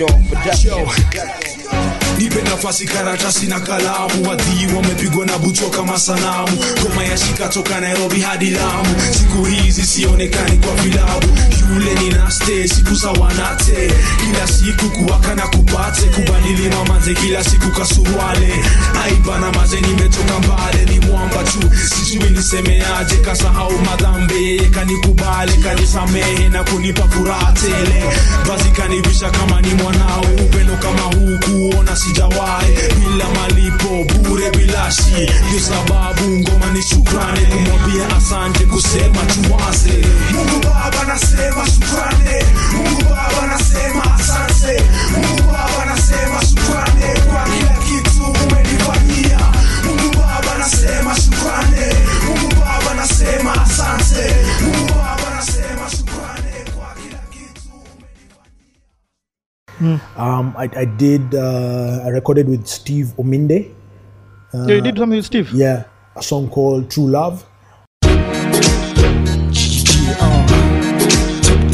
dog 0.08 0.28
production. 0.30 0.72
Yo. 0.72 1.51
Nipe 2.22 2.42
nafasi 2.42 2.86
karatasi 2.86 3.46
na 3.48 3.60
kalamu. 3.60 4.28
Wadhii 4.30 4.68
wamepigwa 4.76 5.26
na 5.26 5.38
bucho 5.38 5.70
kama 5.70 6.00
sanamu. 6.00 6.58
Ngoma 6.82 7.04
ya 7.04 7.18
shika 7.18 7.48
toka 7.48 7.80
nairobi 7.80 8.22
hadi 8.22 8.50
lamu. 8.50 8.96
Siku 9.18 9.46
hizi 9.46 9.84
sionekani 9.84 10.58
kwa 10.58 10.76
vilabu 10.76 11.28
yule 11.74 11.94
ni 11.96 12.10
naste 12.10 12.68
siku 12.68 12.96
za 12.96 13.10
wanate. 13.12 13.92
Kila 14.26 14.48
siku 14.48 14.90
kuwaka 14.90 15.36
na 15.36 15.48
kupate. 15.48 16.02
Kubadili 16.02 16.70
mamaze 16.70 17.14
kila 17.14 17.44
siku 17.44 17.72
kasuruale. 17.72 18.54
Aibana 19.06 19.52
maze 19.52 19.82
nimetoka 19.82 20.40
mbale. 20.40 20.86
Ni 20.86 21.00
mwamba 21.06 21.44
tu. 21.44 21.60
Sijui 22.06 22.30
nisemeaje 22.30 23.16
kasahau 23.16 23.72
madhambe. 23.86 24.36
Yeye 24.36 24.70
kanikubale 24.70 25.54
kanisamehe 25.54 26.50
na 26.50 26.64
kunipa 26.64 27.08
furaha 27.08 27.52
tele. 27.52 28.04
Basi 28.48 28.70
kanivisha 28.72 29.30
kama 29.30 29.62
ni 29.62 29.74
mwanao. 29.74 30.22
Upendo 30.46 30.76
kama 30.78 31.02
huu 31.02 31.38
kuona 31.46 31.96
sijawahi 32.16 32.74
bila 33.00 33.26
malipo 33.30 34.04
bure 34.24 34.50
bilashi 34.52 35.30
ndio 35.48 35.60
sababu 35.60 36.28
ngoma 36.30 36.66
ni 36.74 36.82
shukrani. 36.84 37.46
Kumwambia 37.46 38.18
asante 38.18 38.66
kusema 38.66 39.22
tuwaze 39.34 40.06
mungu 40.34 40.60
baba 40.64 41.04
nasema 41.08 41.66
shukrani. 41.66 42.46
Mungu 42.74 43.04
baba 43.04 43.48
nasema 43.48 44.16
asante. 44.16 44.84
Mungu 45.12 45.52
baba 45.52 45.86
nasema 45.86 46.42
Um, 59.82 60.54
I, 60.58 60.70
I 60.76 60.86
did 60.86 61.34
uh, 61.34 62.02
I 62.06 62.10
recorded 62.10 62.48
with 62.48 62.68
Steve 62.68 63.14
Ominde. 63.18 63.74
yeah, 64.54 64.68
you 64.68 64.82
did 64.82 64.98
something 64.98 65.18
with 65.18 65.26
Steve. 65.26 65.52
Yeah, 65.54 65.86
a 66.16 66.22
song 66.22 66.50
called 66.50 66.90
True 66.92 67.08
Love. 67.08 67.46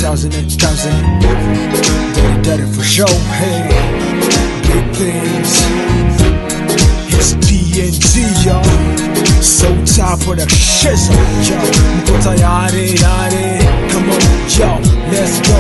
2000 0.08 0.32
2000 0.32 1.20
Dirty 1.22 2.42
Dirty 2.44 2.66
for 2.72 2.84
show 2.84 3.08
Hey 3.36 3.68
Big 4.64 4.96
things 4.96 5.52
It's 7.12 7.34
DNG 7.44 8.24
y'all 8.46 8.64
So 9.42 9.68
top 9.86 10.20
of 10.28 10.38
the 10.38 10.46
shizzle 10.48 11.16
Yo 11.44 11.58
Mko 11.60 12.16
tayari 12.24 12.96
yare 13.02 13.60
Come 13.92 14.10
on 14.10 14.22
yo 14.58 14.70
Let's 15.12 15.40
go. 15.48 15.58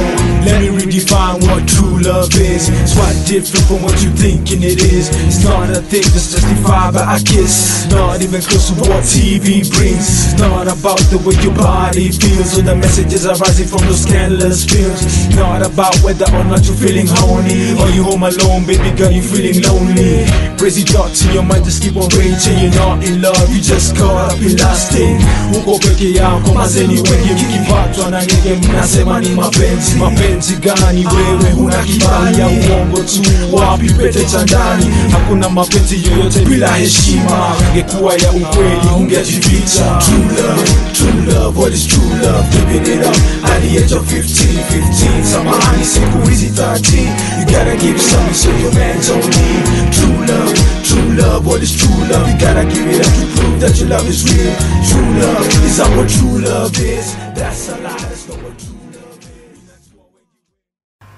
Let 0.47 0.61
me 0.61 0.69
redefine 0.71 1.41
what 1.43 1.67
true 1.67 1.99
love 1.99 2.31
is. 2.35 2.69
It's 2.69 2.93
quite 2.95 3.15
different 3.27 3.65
from 3.67 3.81
what 3.83 3.99
you 4.03 4.11
thinking 4.11 4.63
it 4.63 4.79
is. 4.83 5.09
It's 5.27 5.43
not 5.43 5.69
a 5.69 5.81
thing 5.81 6.03
that's 6.15 6.31
justified 6.31 6.93
by 6.93 7.17
a 7.17 7.19
kiss. 7.19 7.85
Not 7.91 8.21
even 8.21 8.41
close 8.41 8.67
to 8.71 8.75
what 8.87 9.03
TV 9.03 9.67
brings. 9.75 10.31
It's 10.31 10.39
not 10.39 10.67
about 10.71 10.99
the 11.11 11.19
way 11.25 11.35
your 11.43 11.53
body 11.55 12.11
feels 12.11 12.57
Or 12.57 12.63
the 12.63 12.75
messages 12.75 13.25
arising 13.25 13.67
from 13.67 13.81
those 13.87 14.03
scandalous 14.03 14.63
films. 14.63 15.03
Not 15.35 15.65
about 15.65 15.95
whether 15.99 16.27
or 16.31 16.43
not 16.47 16.63
you're 16.65 16.79
feeling 16.79 17.07
horny. 17.07 17.75
Or 17.75 17.89
you 17.91 18.03
home 18.03 18.23
alone, 18.23 18.63
baby 18.65 18.91
girl, 18.95 19.11
you 19.11 19.21
feeling 19.23 19.59
lonely. 19.67 20.23
Crazy 20.55 20.83
thoughts 20.87 21.25
in 21.27 21.33
your 21.33 21.43
mind 21.43 21.65
just 21.65 21.83
keep 21.83 21.95
on 21.99 22.07
raging. 22.15 22.55
You're 22.59 22.75
not 22.79 23.03
in 23.03 23.21
love, 23.21 23.47
you 23.51 23.59
just 23.59 23.95
caught 23.97 24.31
up 24.31 24.39
in 24.39 24.55
lasting 24.57 25.19
Uko 25.53 25.79
peke 25.79 26.13
yako, 26.13 26.53
mazeni 26.53 26.93
wengi 26.93 27.33
mkipatwa 27.43 28.11
na 28.11 28.21
nyege 28.25 28.67
mnasema 28.67 29.19
ni 29.19 29.29
mapenzi 29.41 29.95
Mapenzi 29.95 30.55
gani 30.55 31.07
wewe? 31.07 31.51
Huna 31.55 31.77
kibali 31.83 32.39
ya 32.39 32.47
uongo 32.47 32.97
tu? 32.97 33.21
Wapi 33.51 33.89
pete 33.93 34.25
cha 34.25 34.43
ndani? 34.43 34.85
Hakuna 35.11 35.49
mapenzi 35.49 36.03
yoyote 36.05 36.39
bila 36.39 36.67
heshima. 36.75 37.55
Ingekuwa 37.71 38.13
ya 38.13 38.31
ukweli 38.31 38.87
ungejificha. 38.97 39.99
True 40.05 40.17
love 40.41 40.69
true 40.93 41.33
love 41.33 41.59
what 41.59 41.73
is 41.73 41.87
true 41.87 42.09
love? 42.23 42.47
Giving 42.51 42.93
it 42.93 43.05
up. 43.07 43.15
At 43.43 43.61
the 43.61 43.77
age 43.83 43.95
of 43.95 44.05
15 44.13 44.63
15 44.69 45.23
samahani 45.33 45.85
siku 45.85 46.27
hizi 46.29 46.45
13 46.47 46.97
you 47.39 47.45
gotta 47.45 47.75
give 47.75 47.99
some 48.01 48.33
so 48.33 48.49
your 48.49 48.73
man 48.73 48.97
don't 49.07 49.25
need 49.25 49.91
true 49.91 50.25
love 50.27 50.53
true 50.83 51.13
love 51.15 51.49
what 51.49 51.63
is 51.63 51.71
true 51.77 52.07
love? 52.11 52.31
You 52.31 52.37
gotta 52.37 52.63
give 52.65 52.91
it 52.95 53.05
up 53.07 53.13
to 53.13 53.41
prove 53.41 53.59
that 53.59 53.79
your 53.79 53.89
love 53.89 54.09
is 54.09 54.23
real. 54.25 54.53
True 54.89 55.19
love 55.21 55.65
is 55.67 55.77
that 55.77 55.97
what 55.97 56.09
true 56.09 56.39
love 56.39 56.79
is. 56.79 57.15
That's 57.35 57.69
a 57.69 57.77
lie 57.81 58.16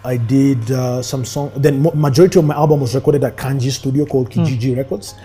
I 0.03 0.17
did 0.17 0.71
uh, 0.71 1.01
some 1.01 1.25
song. 1.25 1.51
Then 1.55 1.81
majority 1.93 2.39
of 2.39 2.45
my 2.45 2.55
album 2.55 2.79
was 2.79 2.95
recorded 2.95 3.23
at 3.23 3.35
Kanji 3.35 3.71
Studio 3.71 4.05
called 4.05 4.29
Kijiji 4.29 4.75
Records, 4.77 5.15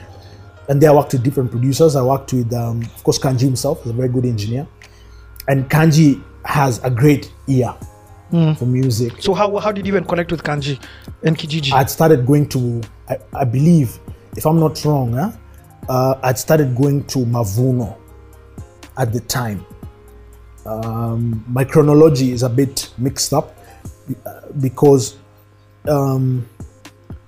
and 0.69 0.81
there 0.81 0.91
I 0.91 0.95
worked 0.95 1.13
with 1.13 1.23
different 1.23 1.51
producers. 1.51 1.95
I 1.97 2.03
worked 2.03 2.33
with, 2.33 2.53
um, 2.53 2.83
of 2.83 3.05
course, 3.05 3.19
Kanji 3.19 3.43
himself, 3.43 3.85
is 3.85 3.91
a 3.91 3.95
very 3.95 4.09
good 4.09 4.25
engineer, 4.25 4.67
and 5.49 5.71
Kanji 5.71 6.23
has 6.45 6.83
a 6.83 6.91
great 6.91 7.33
ear 7.47 7.75
for 8.57 8.67
music. 8.67 9.13
So 9.21 9.33
how, 9.33 9.57
how 9.59 9.71
did 9.71 9.87
you 9.87 9.93
even 9.93 10.05
connect 10.05 10.33
with 10.33 10.43
Kanji 10.43 10.83
and 11.23 11.39
Kijiji? 11.39 11.73
I'd 11.73 11.89
started 11.89 12.27
going 12.27 12.49
to, 12.49 12.83
I, 13.09 13.19
I 13.33 13.45
believe, 13.45 14.01
if 14.37 14.45
I'm 14.45 14.59
not 14.59 14.85
wrong, 14.85 15.13
huh, 15.13 15.31
uh, 15.89 16.19
I'd 16.23 16.39
started 16.39 16.75
going 16.75 17.05
to 17.05 17.19
Mavuno 17.21 17.97
at 18.97 19.13
the 19.13 19.21
time. 19.21 19.65
Um, 20.67 21.45
my 21.47 21.63
chronology 21.63 22.33
is 22.33 22.43
a 22.43 22.49
bit 22.49 22.91
mixed 22.99 23.33
up 23.33 23.57
because, 24.61 25.17
um, 25.89 26.47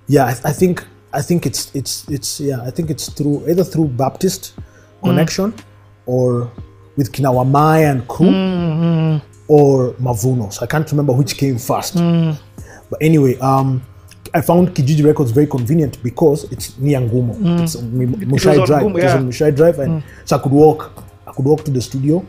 yeah, 0.07 0.25
I, 0.25 0.49
I 0.49 0.53
think 0.53 0.85
I 1.13 1.21
think 1.21 1.45
it's 1.45 1.73
it's 1.73 2.07
it's 2.09 2.39
yeah, 2.39 2.61
I 2.61 2.71
think 2.71 2.89
it's 2.89 3.09
through 3.09 3.47
either 3.49 3.63
through 3.63 3.87
Baptist 3.87 4.53
mm. 4.57 5.03
connection 5.03 5.53
or 6.05 6.51
with 6.95 7.11
Kinawamai 7.11 7.89
and 7.89 8.07
crew 8.07 8.27
mm, 8.27 8.79
mm. 8.79 9.21
or 9.47 9.93
Mavuno. 9.93 10.51
So 10.51 10.63
I 10.63 10.67
can't 10.67 10.89
remember 10.91 11.13
which 11.13 11.37
came 11.37 11.57
first. 11.57 11.95
But 12.89 13.01
anyway, 13.01 13.37
um, 13.39 13.81
I 14.33 14.41
found 14.41 14.69
Kijiji 14.75 15.03
Records 15.05 15.31
very 15.31 15.47
convenient 15.47 16.01
because 16.03 16.45
it's 16.51 16.77
near 16.77 16.99
Ngumo. 16.99 17.61
It's 17.61 17.75
on 17.75 17.91
Mushai 17.91 18.65
Drive. 18.65 18.83
Ngumo, 18.83 18.99
It 18.99 19.03
was 19.03 19.13
on 19.13 19.29
Mushai 19.29 19.55
Drive, 19.55 19.79
and 19.79 20.03
so 20.25 20.37
I 20.37 20.39
could 20.39 20.51
walk. 20.51 21.03
I 21.27 21.31
could 21.33 21.45
walk 21.45 21.63
to 21.65 21.71
the 21.71 21.81
studio, 21.81 22.25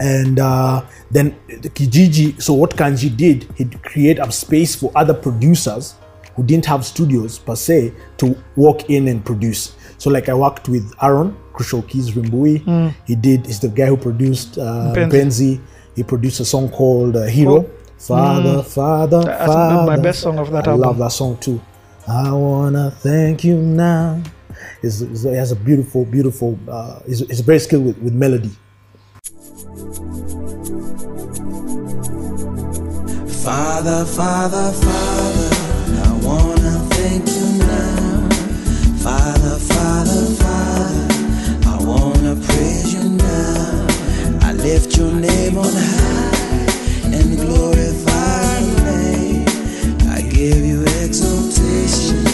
and 0.00 0.38
uh, 0.38 0.84
then 1.10 1.36
the 1.48 1.68
Kijiji. 1.70 2.40
So 2.42 2.52
what 2.54 2.70
Kanji 2.76 3.14
did, 3.16 3.46
he'd 3.56 3.82
create 3.82 4.18
a 4.18 4.30
space 4.32 4.74
for 4.74 4.90
other 4.94 5.14
producers 5.14 5.94
who 6.34 6.42
didn't 6.42 6.66
have 6.66 6.84
studios 6.84 7.38
per 7.38 7.54
se 7.56 7.92
to 8.18 8.36
walk 8.56 8.90
in 8.90 9.08
and 9.08 9.24
produce. 9.24 9.76
So 9.98 10.10
like 10.10 10.28
I 10.28 10.34
worked 10.34 10.68
with 10.68 10.92
Aaron 11.02 11.36
Crucial 11.52 11.82
Keys 11.82 12.10
Rimbui. 12.12 12.94
He 13.06 13.14
did. 13.14 13.46
He's 13.46 13.60
the 13.60 13.68
guy 13.68 13.86
who 13.86 13.96
produced 13.96 14.58
uh, 14.58 14.92
Mpenzi. 14.94 15.10
Benzi. 15.10 15.60
He 15.94 16.02
produced 16.02 16.40
a 16.40 16.44
song 16.44 16.68
called 16.70 17.16
uh, 17.16 17.22
Hero. 17.26 17.58
Oh. 17.64 17.70
Father, 17.98 18.62
Father, 18.64 19.22
That's 19.22 19.46
Father. 19.46 19.86
my 19.86 19.96
best 20.02 20.20
song 20.20 20.38
of 20.38 20.50
that 20.50 20.66
I 20.66 20.72
album. 20.72 20.86
love 20.88 20.98
that 20.98 21.12
song 21.12 21.38
too. 21.38 21.60
I 22.06 22.32
wanna 22.32 22.90
thank 22.90 23.44
you 23.44 23.56
now. 23.56 24.20
It's, 24.82 25.00
it's- 25.00 25.24
it 25.24 25.34
has 25.36 25.52
a 25.52 25.56
beautiful, 25.56 26.04
beautiful. 26.04 26.58
Uh, 26.68 26.98
it's, 27.06 27.20
it's 27.22 27.40
very 27.40 27.60
skilled 27.60 27.86
with, 27.86 27.98
with 27.98 28.12
melody. 28.12 28.50
Father, 33.44 34.04
Father, 34.04 34.72
Father, 34.72 35.50
I 36.04 36.20
wanna 36.22 36.78
thank 36.90 37.28
you 37.28 37.58
now. 37.58 38.28
Father, 39.02 39.58
Father, 39.58 40.24
Father, 40.42 41.08
I 41.66 41.76
wanna 41.82 42.36
praise 42.36 42.94
you 42.94 43.02
now. 43.10 43.86
I 44.42 44.52
lift 44.52 44.96
your 44.96 45.12
name 45.12 45.58
on 45.58 45.72
high 45.74 47.12
and 47.12 47.36
glorify 47.36 48.60
your 48.60 48.80
name. 48.84 49.44
I 50.08 50.22
give 50.22 50.64
you 50.64 50.82
exaltation 51.02 52.24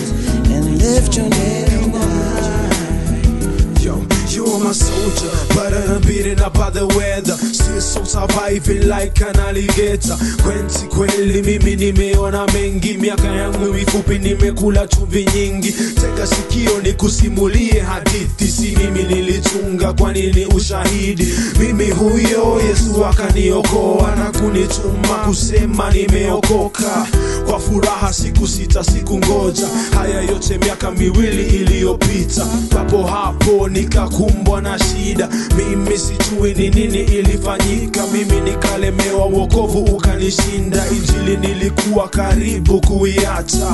and 0.52 0.78
lift 0.78 1.16
your 1.16 1.28
name 1.28 1.94
on 1.94 2.10
high. 2.20 3.80
Yo, 3.80 4.06
you're 4.28 4.60
my 4.60 4.72
soldier, 4.72 5.34
I'm 5.72 6.00
beaten 6.02 6.40
up 6.40 6.54
by 6.54 6.70
the 6.70 6.86
weather. 6.86 7.36
Still 7.36 7.80
so 7.80 8.04
surviving 8.04 8.88
like 8.88 9.20
an 9.20 9.38
alligator. 9.38 10.16
Kwenzi 10.42 10.86
kweli 10.86 11.42
mimi 11.42 11.76
nimeona 11.76 12.46
mengi, 12.46 12.94
miaka 12.98 13.28
yangu 13.28 13.72
mifupi 13.74 14.18
nimekula 14.18 14.86
chumvi 14.86 15.26
nyingi. 15.34 15.72
Tega 15.72 16.26
sikio 16.26 16.80
nikusimulie 16.82 17.80
hadithi, 17.80 18.48
si 18.48 18.76
mimi 18.76 19.02
nilitunga, 19.02 19.92
kwa 19.92 20.12
nini 20.12 20.46
ushahidi? 20.46 21.28
Mimi 21.60 21.90
huyo 21.90 22.60
Yesu 22.68 23.06
akaniokoa 23.06 24.16
na 24.16 24.38
kunituma 24.40 25.08
kusema 25.26 25.90
nimeokoka. 25.90 27.06
Kwa 27.50 27.60
furaha 27.60 28.12
siku 28.12 28.48
sita 28.48 28.84
siku 28.84 29.18
ngoja, 29.18 29.66
haya 29.94 30.20
yote 30.22 30.58
miaka 30.58 30.90
miwili 30.90 31.46
iliyopita. 31.56 32.46
Papo 32.70 33.02
hapo 33.06 33.68
nikakumbwa 33.68 34.60
na 34.62 34.78
shida, 34.78 35.28
mimi 35.68 35.98
sijui 35.98 36.54
ni 36.54 36.68
nini 36.70 36.98
ilifanyika. 37.00 38.06
Mimi 38.12 38.40
nikalemewa, 38.40 39.24
wokovu 39.24 39.78
ukanishinda, 39.78 40.84
injili 40.88 41.36
nilikuwa 41.36 42.08
karibu 42.08 42.80
kuiacha. 42.80 43.66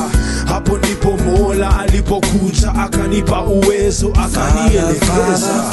Hapo 0.46 0.79
ndipo 0.79 1.16
Mola 1.16 1.79
alipokuja 1.81 2.75
akanipa 2.75 3.44
uwezo, 3.44 4.09
akanielekeza. 4.14 5.64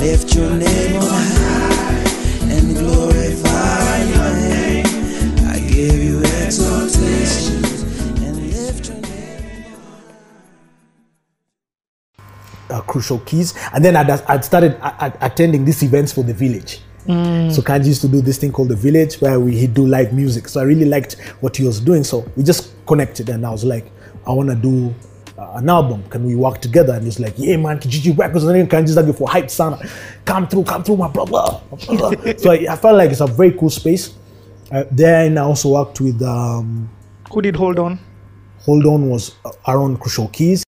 Lift 0.00 0.34
your 0.34 0.50
name 0.50 0.96
on 0.96 1.02
high 1.08 1.33
uh, 12.74 12.80
crucial 12.82 13.18
keys. 13.20 13.54
And 13.72 13.84
then 13.84 13.96
I'd, 13.96 14.10
I'd 14.10 14.44
started 14.44 14.72
a- 14.82 15.12
attending 15.20 15.64
these 15.64 15.82
events 15.82 16.12
for 16.12 16.24
the 16.24 16.34
village. 16.34 16.80
So 17.06 17.60
Kanji 17.60 17.86
used 17.88 18.00
to 18.00 18.08
do 18.08 18.22
this 18.22 18.38
thing 18.38 18.50
called 18.50 18.70
the 18.70 18.76
village 18.76 19.20
where 19.20 19.38
we 19.38 19.54
he'd 19.58 19.74
do 19.74 19.86
live 19.86 20.14
music. 20.14 20.48
So 20.48 20.60
I 20.60 20.64
really 20.64 20.86
liked 20.86 21.14
what 21.40 21.54
he 21.58 21.62
was 21.64 21.78
doing. 21.78 22.02
So 22.02 22.24
we 22.34 22.42
just 22.42 22.72
connected, 22.86 23.28
and 23.28 23.44
I 23.44 23.50
was 23.50 23.62
like, 23.62 23.84
I 24.26 24.32
want 24.32 24.48
to 24.48 24.54
do 24.56 24.94
uh, 25.36 25.52
an 25.60 25.68
album. 25.68 26.02
Can 26.08 26.24
we 26.24 26.34
work 26.34 26.62
together? 26.62 26.94
And 26.94 27.04
he's 27.04 27.20
like, 27.20 27.34
Yeah, 27.36 27.58
man, 27.58 27.78
Kijiji 27.78 28.16
Records. 28.16 28.44
And 28.44 28.54
then 28.56 28.66
Kanji's 28.66 28.96
like, 28.96 29.14
for 29.14 29.28
hype 29.28 29.50
sana, 29.50 29.78
come 30.24 30.48
through, 30.48 30.64
come 30.64 30.82
through, 30.82 30.96
my 30.96 31.08
brother. 31.08 31.60
so 32.38 32.52
I, 32.52 32.66
I 32.70 32.76
felt 32.76 32.96
like 32.96 33.10
it's 33.10 33.20
a 33.20 33.26
very 33.26 33.52
cool 33.52 33.68
space. 33.70 34.14
Uh, 34.72 34.84
then 34.90 35.36
I 35.36 35.42
also 35.42 35.68
worked 35.74 36.00
with 36.00 36.22
um, 36.22 36.88
Who 37.30 37.42
did 37.42 37.54
Hold 37.56 37.78
On? 37.78 37.98
Hold 38.60 38.86
On 38.86 39.10
was 39.10 39.34
uh, 39.44 39.50
Aaron 39.68 39.98
Crucial 39.98 40.28
Keys. 40.28 40.64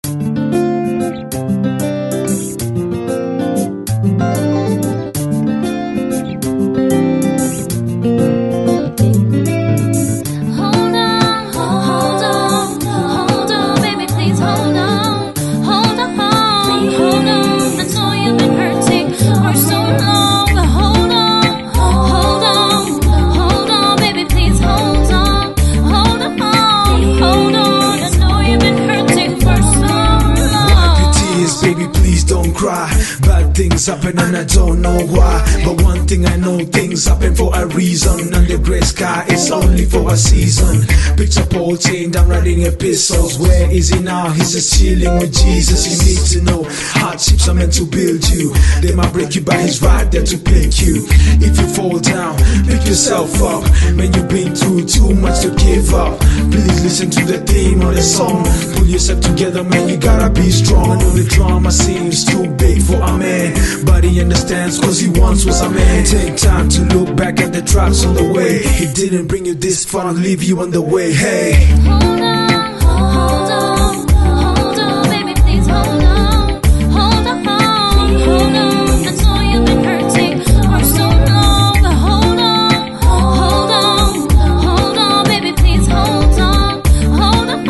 Reason. 37.69 38.31
The 38.31 38.59
gray 38.63 38.81
sky, 38.81 39.25
it's 39.29 39.51
only 39.51 39.85
for 39.85 40.13
a 40.13 40.17
season. 40.17 40.83
Picture 41.17 41.47
Paul 41.47 41.77
chained 41.79 42.13
down 42.13 42.29
writing 42.29 42.63
epistles. 42.63 43.39
Where 43.39 43.71
is 43.71 43.89
he 43.89 44.01
now? 44.01 44.29
He's 44.31 44.53
just 44.53 44.79
chilling 44.79 45.19
with 45.19 45.33
Jesus. 45.33 45.89
You 45.89 45.97
need 46.05 46.27
to 46.33 46.41
know 46.45 46.69
hardships 46.93 47.49
are 47.49 47.55
meant 47.55 47.73
to 47.75 47.87
build 47.87 48.29
you. 48.29 48.53
They 48.83 48.95
might 48.95 49.13
break 49.15 49.35
you, 49.35 49.41
but 49.41 49.59
he's 49.61 49.81
right 49.81 50.11
there 50.13 50.25
to 50.25 50.37
pick 50.37 50.79
you. 50.79 51.07
If 51.41 51.59
you 51.59 51.67
fall 51.69 51.99
down, 51.99 52.37
pick 52.69 52.85
yourself 52.87 53.33
up. 53.43 53.65
Man, 53.97 54.13
you've 54.13 54.29
been 54.29 54.55
through 54.55 54.85
too 54.85 55.15
much 55.15 55.41
to 55.41 55.55
give 55.57 55.95
up. 55.95 56.21
Please 56.53 56.85
listen 56.85 57.11
to 57.11 57.25
the 57.25 57.39
theme 57.47 57.81
of 57.81 57.95
the 57.95 58.03
song. 58.03 58.45
Pull 58.77 58.87
yourself 58.87 59.21
together, 59.21 59.65
man, 59.65 59.89
you 59.89 59.97
gotta 59.97 60.29
be 60.29 60.51
strong. 60.51 60.91
I 60.91 61.01
know 61.01 61.11
the 61.11 61.25
drama 61.25 61.73
seems 61.73 62.27
too 62.27 62.47
big 62.57 62.83
for 62.83 63.01
a 63.01 63.17
man, 63.17 63.57
but 63.87 64.05
he 64.05 64.21
understands 64.21 64.79
cause 64.79 65.01
he 65.01 65.09
once 65.19 65.47
was 65.47 65.63
a 65.63 65.71
man. 65.71 66.05
Take 66.05 66.37
time 66.37 66.69
to 66.71 66.83
look 66.93 67.17
back 67.17 67.41
at 67.41 67.53
the 67.55 67.63
drops 67.63 68.05
on 68.05 68.15
the 68.15 68.33
way. 68.33 68.63
He 68.63 68.93
didn't 68.93 69.29
bring 69.29 69.47
you 69.47 69.55
this 69.55 69.85
far 69.85 70.09
and 70.09 70.19
leave 70.19 70.43
you 70.43 70.61
on 70.61 70.71
the 70.71 70.83
way. 70.83 71.06
Hey. 71.13 71.67
Hold 71.85 72.21
on, 72.21 72.81
hold 72.81 73.51
on, 73.51 74.09
hold 74.09 74.79
on, 74.79 75.09
baby, 75.09 75.35
please 75.41 75.67
hold 75.69 76.03
on, 76.03 76.61
hold 76.91 77.27
on, 77.27 77.45
hold 77.45 78.57
on. 78.57 79.07
I 79.07 79.13
know 79.23 79.41
you've 79.53 79.65
been 79.67 79.85
hurting 79.85 80.41
for 80.41 80.85
so 80.85 81.07
long. 81.07 81.77
Hold 81.85 82.41
on, 82.41 82.73
hold 83.03 83.71
on, 83.71 84.29
hold 84.63 84.99
on, 84.99 85.25
baby, 85.27 85.53
please 85.53 85.87
hold 85.87 86.39
on, 86.41 86.83
hold 87.21 87.49
on, 87.51 87.67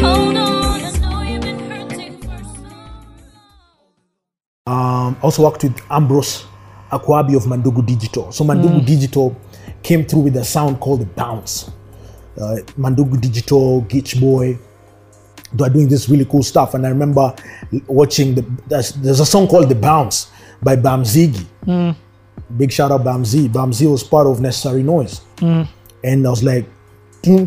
hold 0.00 0.36
on. 0.36 0.80
I 0.84 0.90
know 1.00 1.22
you've 1.22 1.40
been 1.40 1.58
hurting 1.70 2.18
for 2.18 2.38
so 2.44 2.68
long. 4.66 5.06
um, 5.06 5.16
also 5.22 5.42
worked 5.44 5.62
with 5.64 5.80
Ambrose 5.90 6.44
Akwabi 6.92 7.36
of 7.36 7.44
Mandugu 7.44 7.84
Digital. 7.86 8.30
So 8.32 8.44
Mandugu 8.44 8.84
Digital 8.84 9.34
came 9.82 10.04
through 10.04 10.20
with 10.22 10.36
a 10.36 10.44
sound 10.44 10.78
called 10.78 11.00
the 11.00 11.06
Bounce. 11.06 11.70
Uh, 12.40 12.56
Mandugu 12.78 13.20
Digital, 13.20 13.82
Gitch 13.82 14.18
Boy, 14.20 14.58
they 15.52 15.64
are 15.64 15.70
doing 15.70 15.88
this 15.88 16.08
really 16.08 16.24
cool 16.24 16.42
stuff. 16.42 16.74
And 16.74 16.86
I 16.86 16.90
remember 16.90 17.34
watching 17.86 18.34
the 18.34 18.42
there's, 18.68 18.92
there's 18.94 19.20
a 19.20 19.26
song 19.26 19.46
called 19.48 19.68
The 19.68 19.74
Bounce 19.74 20.30
by 20.62 20.76
Bamzigi. 20.76 21.46
Big 22.56 22.72
shout 22.72 22.90
out 22.90 23.02
Bamzi. 23.04 23.48
Bamzi 23.48 23.90
was 23.90 24.02
part 24.02 24.26
of 24.26 24.40
Necessary 24.40 24.82
Noise. 24.82 25.20
And 26.02 26.26
I 26.26 26.30
was 26.30 26.42
like, 26.42 26.66
and 27.24 27.40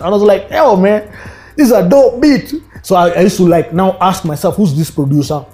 I 0.00 0.08
was 0.08 0.22
like, 0.22 0.50
yo 0.50 0.76
man, 0.76 1.12
this 1.56 1.66
is 1.66 1.72
a 1.72 1.86
dope 1.88 2.20
beat. 2.22 2.54
So 2.82 2.96
I, 2.96 3.10
I 3.10 3.20
used 3.20 3.36
to 3.36 3.46
like 3.46 3.72
now 3.72 3.98
ask 4.00 4.24
myself, 4.24 4.56
who's 4.56 4.74
this 4.74 4.90
producer? 4.90 5.44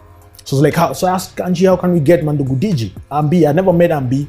So 0.44 0.56
I 0.56 0.58
was 0.58 0.62
like, 0.62 0.74
how? 0.74 0.92
So 0.92 1.06
I 1.06 1.12
asked 1.14 1.36
Kanji, 1.36 1.66
how 1.66 1.76
can 1.76 1.92
we 1.92 2.00
get 2.00 2.22
Mandugu 2.22 2.58
Digi? 2.58 2.92
Ambi, 3.10 3.48
I 3.48 3.52
never 3.52 3.72
met 3.72 3.90
Ambi. 3.90 4.26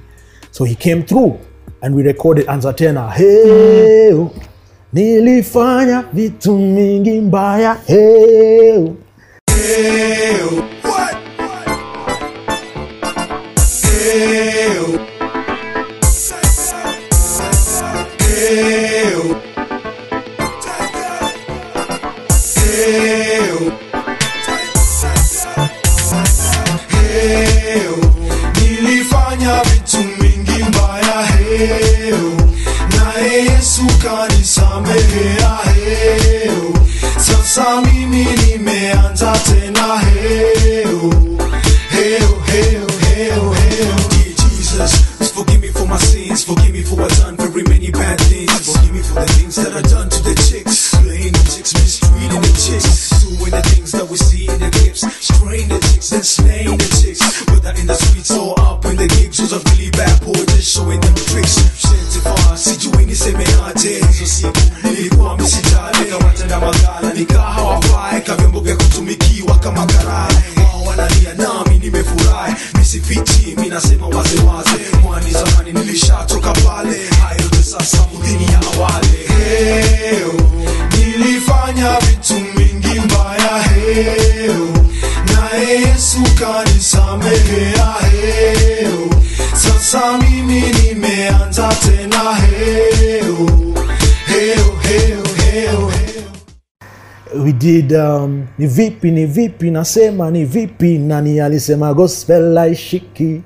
So 0.51 0.63
he 0.63 0.73
came 0.73 1.03
through 1.03 1.37
and 1.81 1.93
we 1.93 2.03
recorded 2.03 2.47
Anza 2.47 2.73
Tena. 2.73 3.11
Hey, 3.11 4.13
nilifanya 4.93 6.03
vitu 6.13 6.57
mingi 6.57 7.21
mbaya. 7.21 7.77
Hey, 7.85 8.91
nilifanya 9.47 10.45
yesu 33.75 33.97
kanisamehea 33.97 35.57
heo 35.75 36.73
sasa 37.17 37.81
mimi 37.81 38.25
nimeanza 38.25 39.33
tena 39.45 39.99
heo 39.99 41.11
heo 41.89 42.41
heo 42.45 42.87
heo 43.15 43.53
heo 43.53 43.95
Dear 44.09 44.35
Jesus, 44.35 45.31
forgive 45.33 45.59
me 45.61 45.67
for 45.67 45.87
my 45.87 45.97
sins, 45.97 46.45
forgive 46.45 46.71
me 46.71 46.83
for 46.83 47.01
I've 47.01 47.17
done 47.17 47.35
very 47.35 47.63
many 47.63 47.91
bad 47.91 48.17
things, 48.21 48.71
forgive 48.71 48.93
me 48.93 49.01
for 49.01 49.19
the 49.19 49.33
things 49.33 49.55
that 49.55 49.73
I've 49.73 49.89
done 49.89 50.09
to 50.09 50.23
the 50.23 50.35
chicks, 50.35 50.95
playing 50.95 51.33
the 51.33 51.43
chicks, 51.43 51.73
mistreating 51.73 52.41
the 52.41 52.53
chicks, 52.55 53.09
doing 53.25 53.51
the 53.51 53.61
things 53.61 53.91
that 53.91 54.07
we 54.07 54.15
see 54.15 54.47
in 54.47 54.59
the 54.59 54.69
clips, 54.71 55.01
spraying 55.19 55.67
the 55.67 55.79
chicks 55.79 56.11
and 56.13 56.25
slaying 56.25 56.77
the 56.77 56.89
chicks, 57.03 57.43
whether 57.51 57.73
in 57.79 57.87
the 57.87 57.95
streets 57.95 58.31
or 58.31 58.57
up 58.57 58.85
in 58.85 58.95
the 58.95 59.07
gigs, 59.07 59.41
was 59.41 59.51
a 59.51 59.59
really 59.71 59.91
bad 59.91 60.21
boy 60.23 60.39
just 60.55 60.75
showing 60.75 61.01
them 61.01 61.15
tricks. 61.15 61.74
Shentify, 62.63 63.05
nisemeaje 63.05 63.15
semeaje, 63.15 64.07
hizo 64.07 64.25
siku 64.25 64.57
nilikuwa 64.83 65.37
misijali, 65.37 66.05
kawatenda 66.09 66.59
magala, 66.59 67.13
nikaa 67.13 67.41
hawafai, 67.41 68.21
kavyombo 68.21 68.59
vya 68.59 68.75
kutumikiwa 68.75 69.57
kama 69.59 69.85
karai, 69.85 70.35
wao 70.57 70.83
wanalia 70.83 71.33
nami 71.33 71.79
nimefurahi, 71.79 72.53
misifichi, 72.79 73.55
minasema 73.61 74.07
wazewaze 74.07 74.69
waze. 74.69 75.07
Waze, 75.09 75.31
zamani 75.31 75.73
nilishatoka 75.73 76.51
pale, 76.53 77.09
hayote 77.27 77.63
sasa 77.63 77.97
mudhini 78.13 78.45
ya 78.45 78.61
awale 78.61 79.07
Heo, 79.27 80.33
nilifanya 80.97 81.99
vitu 81.99 82.33
mingi 82.33 82.99
mbaya, 82.99 83.63
heo, 83.63 84.67
naye 85.35 85.81
Yesu 85.81 86.19
kanisamehea, 86.39 87.93
heo, 88.11 89.04
sasa 89.85 90.17
mimi 90.17 90.61
nimeanza 90.83 91.69
tena, 91.83 92.33
heo, 92.35 93.47
heo, 94.27 95.23
heo, 95.51 95.91
we 97.43 97.51
did 97.53 97.91
um, 97.93 98.45
ni 98.57 98.67
vipi 98.67 99.11
ni 99.11 99.25
vipi 99.25 99.71
nasema 99.71 100.31
ni 100.31 100.45
vipi 100.45 100.97
nani 100.97 101.39
alisema 101.39 101.93
gospel 101.93 102.57
aishiki 102.57 103.41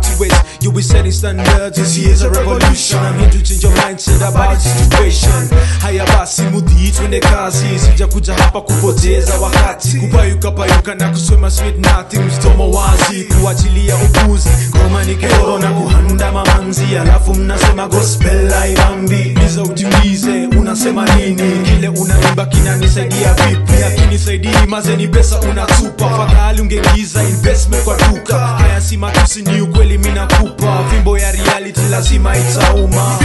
to 0.00 0.24
it. 0.24 0.32
You 0.62 0.72
be 0.72 0.82
setting 0.82 1.12
standards, 1.12 1.76
this 1.76 1.96
year's 1.98 2.22
a 2.22 2.30
revolution. 2.30 2.98
I'm 2.98 3.18
here 3.18 3.30
to 3.30 3.42
change 3.42 3.62
your 3.62 3.72
mindset 3.72 4.20
about 4.28 4.54
the 4.54 4.68
situation. 4.68 5.48
Haya 5.80 6.04
basi 6.06 6.42
mudhi 6.42 6.90
twende 6.92 7.20
kazi, 7.20 7.78
sijakuja 7.78 8.34
hapa 8.34 8.60
kupoteza 8.60 9.38
wakati, 9.40 9.96
kupayuka 9.96 10.50
payuka 10.50 10.94
na 10.94 11.08
kusema 11.10 11.50
sweet 11.50 11.78
nothing, 11.78 12.18
mstomo 12.18 12.70
wazi, 12.70 13.24
kuachilia 13.24 13.96
upuzi, 13.96 14.48
ngoma 14.76 15.04
ni 15.04 15.14
kero 15.16 15.58
na 15.58 15.68
kuhanda 15.72 16.32
mamanzi, 16.32 16.96
alafu 17.00 17.34
mnasema 17.34 17.88
gospel 17.88 18.50
haibambi. 18.50 19.16
Liza 19.16 19.62
ujiulize, 19.62 20.46
unasema 20.58 21.04
nini? 21.16 21.62
Kile 21.64 21.88
unaimba 21.88 22.46
kinanisaidia 22.46 23.34
vipi? 23.34 23.82
Akinisaidii 23.86 24.66
maze 24.68 24.96
ni 24.96 25.08
pesa 25.08 25.40
unatupa, 25.40 26.10
fadhali 26.10 26.60
ungeingiza 26.62 27.22
investment 27.22 27.84
kwa 27.84 27.96
duka. 27.96 28.59
Haya 28.90 28.96
si 28.96 28.96
matusi, 28.96 29.42
ni 29.42 29.60
ukweli 29.60 29.98
minakupa, 29.98 30.84
fimbo 30.90 31.18
ya 31.18 31.32
reality 31.32 31.80
lazima 31.90 32.36
itauma. 32.36 33.18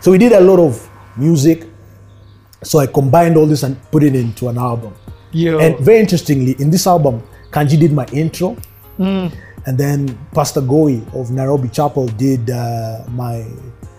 so 0.00 0.10
we 0.12 0.18
did 0.18 0.32
a 0.32 0.40
lot 0.40 0.60
of 0.60 0.88
music. 1.16 1.66
So 2.62 2.78
i 2.78 2.86
combined 2.86 3.36
all 3.36 3.46
this 3.46 3.64
and 3.64 3.76
put 3.90 4.04
it 4.04 4.14
into 4.14 4.48
an 4.48 4.58
album 4.58 4.92
Yo. 5.42 5.58
and 5.64 5.72
very 5.88 6.00
interestingly 6.04 6.52
in 6.62 6.68
this 6.74 6.86
album 6.86 7.14
kanji 7.54 7.76
did 7.84 7.92
my 8.00 8.06
intro 8.22 8.56
and 9.66 9.74
then 9.82 10.00
pastor 10.32 10.62
goy 10.74 10.94
of 11.18 11.30
nairobi 11.30 11.68
chapel 11.68 12.06
did 12.24 12.42
uh, 12.50 13.04
my 13.22 13.34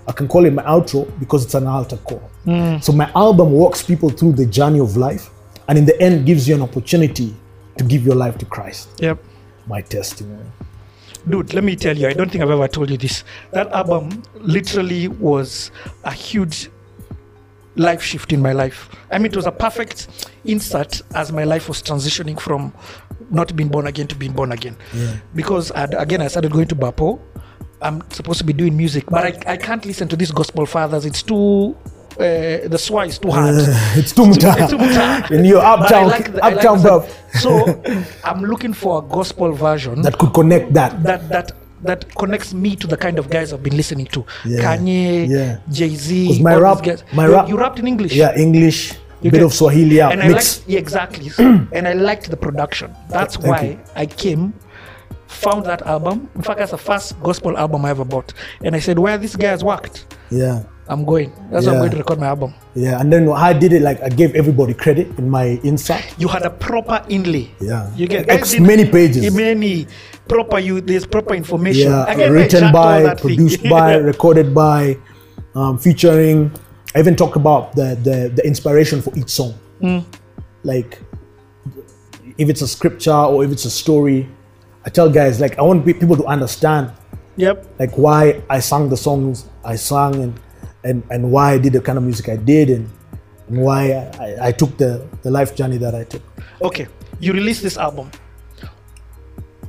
i 0.08 0.12
can 0.18 0.28
call 0.28 0.46
it 0.50 0.54
my 0.60 0.64
outro 0.64 1.02
because 1.20 1.42
it's 1.46 1.56
an 1.62 1.68
altar 1.68 1.98
call 2.10 2.24
so 2.86 2.92
my 3.02 3.08
album 3.16 3.52
walks 3.62 3.80
people 3.92 4.10
through 4.18 4.34
the 4.42 4.46
journey 4.58 4.80
of 4.80 4.92
life 5.08 5.30
and 5.68 5.78
in 5.78 5.86
the 5.86 5.96
end 6.02 6.26
gives 6.30 6.48
you 6.48 6.56
an 6.56 6.62
opportunity 6.70 7.30
to 7.78 7.84
give 7.84 8.02
your 8.10 8.16
life 8.24 8.36
to 8.38 8.46
christ 8.46 8.90
Yep. 9.00 9.18
my 9.68 9.82
testimony 9.82 10.50
Dude, 11.30 11.54
let 11.54 11.64
me 11.66 11.76
tell 11.76 11.98
you, 11.98 12.08
I 12.08 12.14
don't 12.14 12.32
think 12.32 12.42
I've 12.42 12.52
ever 12.58 12.70
told 12.70 12.90
you 12.90 12.96
this. 12.98 13.26
That 13.52 13.68
album 13.74 14.24
literally 14.56 15.10
was 15.10 15.72
a 16.06 16.14
huge 16.14 16.70
life 17.78 18.02
shift 18.02 18.34
in 18.34 18.42
my 18.42 18.52
life. 18.54 18.90
I 19.12 19.18
mean, 19.18 19.28
it 19.32 19.36
was 19.36 19.46
a 19.46 19.52
perfect 19.52 20.08
insert 20.46 21.02
as 21.16 21.32
my 21.32 21.44
life 21.44 21.68
was 21.70 21.82
transitioning 21.82 22.40
from 22.40 22.74
not 23.30 23.56
being 23.56 23.70
born 23.70 23.88
again 23.88 24.08
to 24.08 24.16
being 24.16 24.34
born 24.34 24.52
again. 24.52 24.76
Because 25.36 25.72
I'd, 25.72 25.94
again, 25.94 26.22
I 26.22 26.28
started 26.28 26.52
going 26.52 26.68
to 26.70 26.76
Bapo. 26.76 27.20
I'm 27.82 28.02
supposed 28.12 28.40
to 28.40 28.44
be 28.46 28.54
doing 28.54 28.76
music, 28.76 29.06
but 29.08 29.24
I, 29.48 29.54
I 29.54 29.58
can't 29.58 29.86
listen 29.86 30.08
to 30.08 30.16
these 30.16 30.32
gospel 30.32 30.66
fathers. 30.66 31.06
It's 31.06 31.22
too, 31.22 31.76
uh, 32.14 32.66
the 32.66 32.78
swa 32.80 33.06
is 33.08 33.20
too 33.20 33.30
hard. 33.30 33.56
much. 33.56 33.68
It's 33.96 34.12
too 34.14 34.26
much. 34.26 34.44
In 35.32 35.46
your 35.46 35.64
uptown, 35.64 36.08
like 36.08 36.34
the- 36.34 36.44
uptown 36.44 36.82
like 36.82 37.10
So 37.40 37.80
I'm 38.24 38.42
looking 38.42 38.74
for 38.74 39.00
a 39.00 39.02
gospel 39.08 39.52
version 39.52 40.02
that 40.02 40.18
could 40.18 40.34
connect 40.34 40.74
that. 40.74 41.04
that 41.04 41.30
that 41.30 41.52
that 41.84 42.14
connects 42.16 42.54
me 42.54 42.76
to 42.76 42.88
the 42.88 42.98
kind 42.98 43.20
of 43.20 43.30
guys 43.30 43.54
I've 43.54 43.64
been 43.64 43.78
listening 43.78 44.08
to. 44.08 44.26
Yeah, 44.46 44.60
Kanye, 44.62 45.28
yeah. 45.30 45.60
Jay 45.72 45.96
Z. 45.96 46.42
My 46.42 46.56
rap- 46.56 46.84
my 47.14 47.26
you, 47.28 47.32
rap- 47.34 47.50
you 47.50 47.58
rapped 47.58 47.80
in 47.80 47.88
English. 47.88 48.14
Yeah, 48.14 48.36
English, 48.36 48.94
You 49.22 49.32
bit 49.32 49.40
did. 49.40 49.46
of 49.46 49.54
Swahili, 49.54 49.98
yeah, 49.98 50.10
and 50.10 50.22
I 50.22 50.28
liked 50.30 50.64
yeah, 50.68 50.80
exactly. 50.80 51.32
and 51.74 51.88
I 51.88 51.94
liked 51.94 52.30
the 52.30 52.38
production. 52.38 52.94
That's 53.10 53.36
Thank 53.36 53.48
why 53.48 53.62
you. 53.62 53.80
I 53.96 54.06
came, 54.06 54.54
found 55.28 55.66
that 55.66 55.82
album. 55.84 56.30
In 56.36 56.42
fact, 56.42 56.60
that's 56.60 56.72
the 56.72 56.78
first 56.78 57.20
gospel 57.22 57.58
album 57.58 57.86
I 57.86 57.90
ever 57.92 58.06
bought. 58.06 58.34
And 58.64 58.76
I 58.76 58.80
said, 58.80 58.98
where 59.00 59.18
this 59.18 59.36
guy 59.36 59.50
has 59.50 59.64
worked, 59.64 60.06
Yeah, 60.32 60.64
I'm 60.90 61.04
going. 61.06 61.32
That's 61.52 61.66
why 61.66 61.74
I'm 61.74 61.80
going 61.80 61.92
to 61.92 61.98
record 61.98 62.20
my 62.20 62.28
album. 62.28 62.54
yeah. 62.76 63.00
And 63.00 63.12
then 63.12 63.28
I 63.30 63.52
did 63.54 63.74
it, 63.74 63.82
like 63.82 64.02
I 64.02 64.10
gave 64.10 64.36
everybody 64.36 64.74
credit 64.74 65.08
in 65.20 65.30
my 65.30 65.60
insert. 65.64 66.04
You 66.18 66.28
had 66.28 66.44
a 66.44 66.50
proper 66.50 67.04
inlay. 67.10 67.52
Yeah. 67.60 67.92
You 67.96 68.08
get 68.08 68.28
did- 68.28 68.62
many 68.62 68.86
pages. 68.90 69.34
Many 69.36 69.88
proper. 70.28 70.60
You 70.60 70.80
there's 70.82 71.06
proper 71.06 71.34
information. 71.36 71.92
Yeah, 71.92 72.06
Again, 72.12 72.32
written 72.32 72.72
by, 72.72 73.16
produced 73.16 73.64
by, 73.70 73.96
recorded 73.96 74.56
by, 74.56 74.98
um, 75.56 75.78
featuring. 75.78 76.52
I 76.96 77.00
even 77.00 77.16
talk 77.16 77.36
about 77.36 77.76
the, 77.76 77.96
the 78.02 78.32
the 78.34 78.44
inspiration 78.48 79.02
for 79.02 79.12
each 79.20 79.30
song, 79.30 79.54
Hmm. 79.82 80.00
like 80.64 81.00
if 82.38 82.50
it's 82.50 82.62
a 82.62 82.68
scripture 82.68 83.12
or 83.14 83.44
if 83.44 83.52
it's 83.52 83.66
a 83.66 83.70
story. 83.72 84.28
I 84.86 84.90
tell 84.90 85.10
guys 85.10 85.42
like 85.42 85.60
I 85.60 85.64
want 85.64 85.86
people 85.86 86.16
to 86.16 86.26
understand 86.26 86.92
Yep. 87.36 87.66
like 87.78 87.92
why 87.98 88.42
I 88.50 88.60
sang 88.60 88.88
the 88.90 88.96
songs 88.98 89.46
I 89.66 89.76
sang 89.76 90.16
and 90.24 90.40
and 90.88 91.04
and 91.12 91.22
why 91.32 91.54
I 91.56 91.58
did 91.60 91.74
the 91.74 91.82
kind 91.82 91.98
of 92.00 92.04
music 92.04 92.30
I 92.30 92.38
did 92.38 92.70
and, 92.70 92.86
and 93.50 93.58
why 93.66 93.82
I, 94.20 94.50
I 94.50 94.52
took 94.52 94.78
the 94.78 94.92
the 95.24 95.32
life 95.32 95.52
journey 95.56 95.78
that 95.78 95.94
I 95.94 96.04
took. 96.06 96.24
Okay, 96.62 96.88
you 97.20 97.34
released 97.34 97.62
this 97.64 97.78
album. 97.78 98.08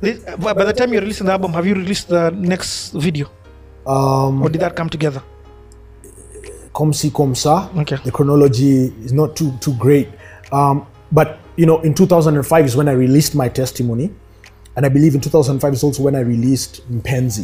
This, 0.01 0.23
by 0.39 0.53
the 0.63 0.71
time 0.73 0.93
you 0.93 0.99
released 1.03 1.19
the 1.25 1.31
album, 1.31 1.51
have 1.53 1.67
you 1.67 1.75
released 1.75 2.07
the 2.07 2.31
next 2.31 2.93
video, 2.95 3.27
Um, 3.85 4.41
or 4.43 4.49
did 4.49 4.61
that 4.61 4.75
come 4.75 4.89
together? 4.89 5.21
comme 6.73 6.93
si 6.93 7.11
comme 7.11 7.35
ça. 7.35 7.69
Okay. 7.75 7.97
The 8.05 8.11
chronology 8.11 8.93
is 9.03 9.11
not 9.11 9.35
too 9.35 9.51
too 9.59 9.73
great. 9.75 10.07
Um, 10.51 10.85
but 11.11 11.39
you 11.57 11.65
know, 11.65 11.79
in 11.81 11.93
2005 11.93 12.65
is 12.65 12.75
when 12.77 12.87
I 12.87 12.93
released 12.93 13.35
my 13.35 13.49
testimony, 13.49 14.11
and 14.77 14.85
I 14.85 14.89
believe 14.89 15.15
in 15.15 15.19
2005 15.21 15.73
is 15.73 15.83
also 15.83 16.03
when 16.03 16.15
I 16.15 16.21
released 16.21 16.81
Mpenzi. 16.89 17.43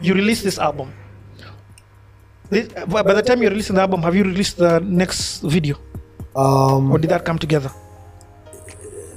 you 0.00 0.14
release 0.14 0.42
this 0.42 0.58
album. 0.58 0.92
This, 2.50 2.68
by 2.88 3.02
by 3.02 3.12
the 3.14 3.22
time 3.22 3.42
you're 3.42 3.50
releasing 3.50 3.76
the 3.76 3.82
album, 3.82 4.02
have 4.02 4.14
you 4.16 4.24
released 4.24 4.56
the 4.56 4.80
next 4.80 5.42
video, 5.42 5.76
Um, 6.34 6.90
or 6.92 6.98
did 6.98 7.10
that 7.10 7.24
come 7.24 7.38
together? 7.38 7.70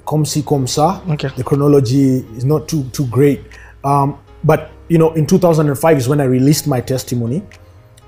comme 0.05 0.25
si 0.25 0.43
comme 0.43 0.67
ça. 0.67 1.01
Okay. 1.09 1.29
The 1.37 1.43
chronology 1.43 2.25
is 2.35 2.43
not 2.43 2.67
too 2.67 2.83
too 2.91 3.05
great. 3.07 3.39
Um, 3.83 4.17
but 4.43 4.71
you 4.89 4.97
know, 4.97 5.13
in 5.13 5.25
2005 5.25 5.97
is 5.97 6.07
when 6.09 6.19
I 6.19 6.25
released 6.25 6.67
my 6.67 6.81
testimony, 6.81 7.41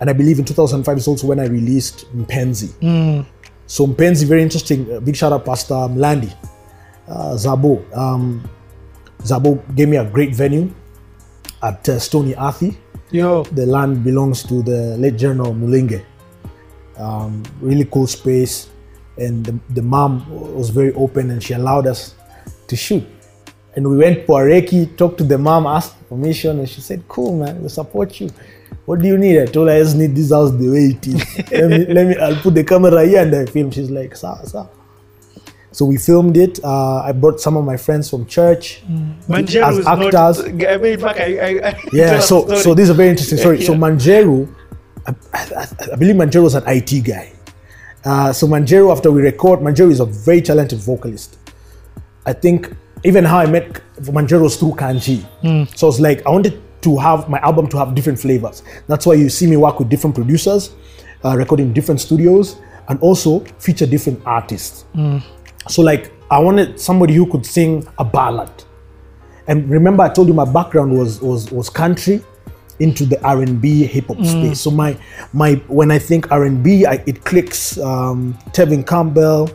and 0.02 0.10
I 0.10 0.14
believe 0.14 0.40
in 0.40 0.44
2005 0.46 0.98
is 0.98 1.08
also 1.08 1.28
when 1.28 1.40
I 1.40 1.46
released 1.46 2.06
Mpenzi. 2.16 2.74
So 3.68 3.88
Mpenzi, 3.88 4.26
very 4.28 4.42
interesting. 4.42 4.92
Uh, 4.92 5.00
big 5.00 5.16
shout 5.16 5.32
out, 5.32 5.46
Pastor 5.46 5.76
Mlandi, 5.88 6.34
uh, 7.08 7.38
Zabo. 7.38 7.80
Um, 7.96 8.44
Zabo 9.24 9.62
gave 9.76 9.88
me 9.88 9.96
a 9.98 10.04
great 10.04 10.36
venue 10.36 10.70
at 11.64 11.88
uh, 11.90 11.98
Stony 11.98 12.36
Athi. 12.36 12.78
Yo, 13.12 13.44
The 13.44 13.66
land 13.66 14.04
belongs 14.04 14.44
to 14.44 14.62
the 14.62 14.98
late 14.98 15.18
General 15.18 15.54
Mulinge. 15.54 16.04
Um, 16.98 17.44
really 17.62 17.86
cool 17.86 18.06
space, 18.06 18.70
and 19.18 19.46
the, 19.46 19.60
the 19.70 19.82
mom 19.82 20.30
was 20.30 20.70
very 20.70 20.94
open 20.94 21.32
and 21.32 21.42
she 21.42 21.54
allowed 21.54 21.88
us 21.88 22.16
to 22.68 22.76
shoot. 22.76 23.04
And 23.76 23.90
we 23.90 23.98
went 23.98 24.28
recce, 24.28 24.96
talked 24.96 25.18
to 25.18 25.24
the 25.24 25.38
mom, 25.38 25.66
asked 25.66 25.96
permission, 26.08 26.60
and 26.60 26.70
she 26.70 26.82
said, 26.82 27.04
"Cool, 27.08 27.38
man, 27.38 27.64
we 27.64 27.70
support 27.70 28.20
you. 28.20 28.30
What 28.86 29.00
do 29.00 29.08
you 29.08 29.18
need?" 29.18 29.42
I 29.42 29.46
told 29.46 29.70
her, 29.70 29.76
"I 29.76 29.80
just 29.80 29.96
need 29.96 30.16
this 30.16 30.32
house 30.32 30.52
the 30.52 30.70
way 30.70 30.94
it 30.94 31.08
is. 31.08 31.52
let 31.52 31.70
me, 31.70 31.94
let 31.94 32.08
me. 32.08 32.16
I'll 32.18 32.36
put 32.42 32.54
the 32.54 32.64
camera 32.64 33.06
here 33.06 33.24
and 33.24 33.34
I 33.34 33.46
film." 33.48 33.72
She's 33.72 33.90
like, 33.90 34.16
"Sir, 34.16 34.38
sir." 34.46 34.68
So 35.74 35.86
we 35.86 35.98
filmed 35.98 36.38
it. 36.38 36.64
Uh, 36.64 37.02
I 37.02 37.12
brought 37.12 37.42
some 37.42 37.58
of 37.58 37.66
my 37.66 37.78
friends 37.78 38.10
from 38.10 38.26
church 38.28 38.84
Manjaro 39.28 39.80
as 39.80 39.88
actors. 39.88 40.38
not. 40.46 40.70
I 40.70 40.78
mean, 40.78 40.94
in 40.94 41.00
fact, 41.00 41.20
I, 41.20 41.38
I, 41.38 41.70
I 41.70 41.84
Yeah, 41.92 42.20
so 42.32 42.46
story. 42.46 42.60
so 42.60 42.74
this 42.76 42.84
is 42.84 42.90
a 42.92 42.94
very 42.94 43.10
interesting 43.10 43.40
story. 43.40 43.62
So 43.64 43.74
Yeah. 43.74 43.80
Manjero, 43.80 44.56
I, 45.08 45.16
I, 45.34 45.68
I 45.94 45.96
believe 45.96 46.16
Manjero 46.16 46.44
was 46.44 46.56
an 46.56 46.64
IT 46.68 47.04
guy. 47.04 47.34
Uh, 48.06 48.32
so 48.32 48.48
Manjero, 48.48 48.92
after 48.92 49.12
we 49.12 49.22
record, 49.24 49.62
Manjero 49.62 49.90
is 49.92 50.00
a 50.00 50.06
very 50.06 50.42
talented 50.42 50.80
vocalist. 50.80 51.38
I 52.26 52.34
think 52.34 52.72
even 53.04 53.26
how 53.26 53.40
I 53.40 53.48
met 53.48 53.82
Manjero 54.02 54.44
was 54.44 54.56
through 54.58 54.74
Kanji. 54.74 55.26
So 55.76 55.88
it's 55.90 56.00
like 56.00 56.26
I 56.26 56.30
wanted 56.30 56.62
to 56.84 56.98
have 56.98 57.30
my 57.30 57.40
album 57.40 57.68
to 57.70 57.78
have 57.78 57.96
different 57.96 58.20
flavors. 58.20 58.62
That's 58.88 59.06
why 59.08 59.16
you 59.16 59.30
see 59.30 59.48
me 59.48 59.58
work 59.58 59.80
with 59.80 59.90
different 59.90 60.16
producers, 60.16 60.72
uh, 61.26 61.36
recording 61.36 61.68
in 61.68 61.74
different 61.74 62.00
studios, 62.00 62.58
and 62.90 63.00
also 63.00 63.40
feature 63.58 63.86
different 63.88 64.22
artists. 64.26 64.86
So 65.68 65.82
like 65.82 66.12
I 66.30 66.40
wanted 66.40 66.80
somebody 66.80 67.14
who 67.14 67.30
could 67.30 67.46
sing 67.46 67.88
a 68.00 68.06
ballad. 68.06 68.52
And 69.48 69.70
remember, 69.70 70.04
I 70.04 70.10
told 70.10 70.28
you 70.28 70.34
my 70.34 70.52
background 70.52 70.98
was 70.98 71.22
was 71.22 71.52
was 71.52 71.70
country 71.70 72.24
into 72.80 73.06
the 73.06 73.22
R 73.24 73.42
and 73.42 73.62
B 73.62 73.84
hip 73.86 74.08
hop 74.08 74.18
mm. 74.18 74.26
space. 74.26 74.62
So 74.62 74.72
my 74.72 74.98
my 75.32 75.54
when 75.68 75.92
I 75.92 76.00
think 76.00 76.32
R 76.32 76.46
and 76.46 76.64
B, 76.64 76.86
it 77.06 77.24
clicks 77.24 77.78
um, 77.78 78.38
Tevin 78.52 78.86
Campbell. 78.88 79.50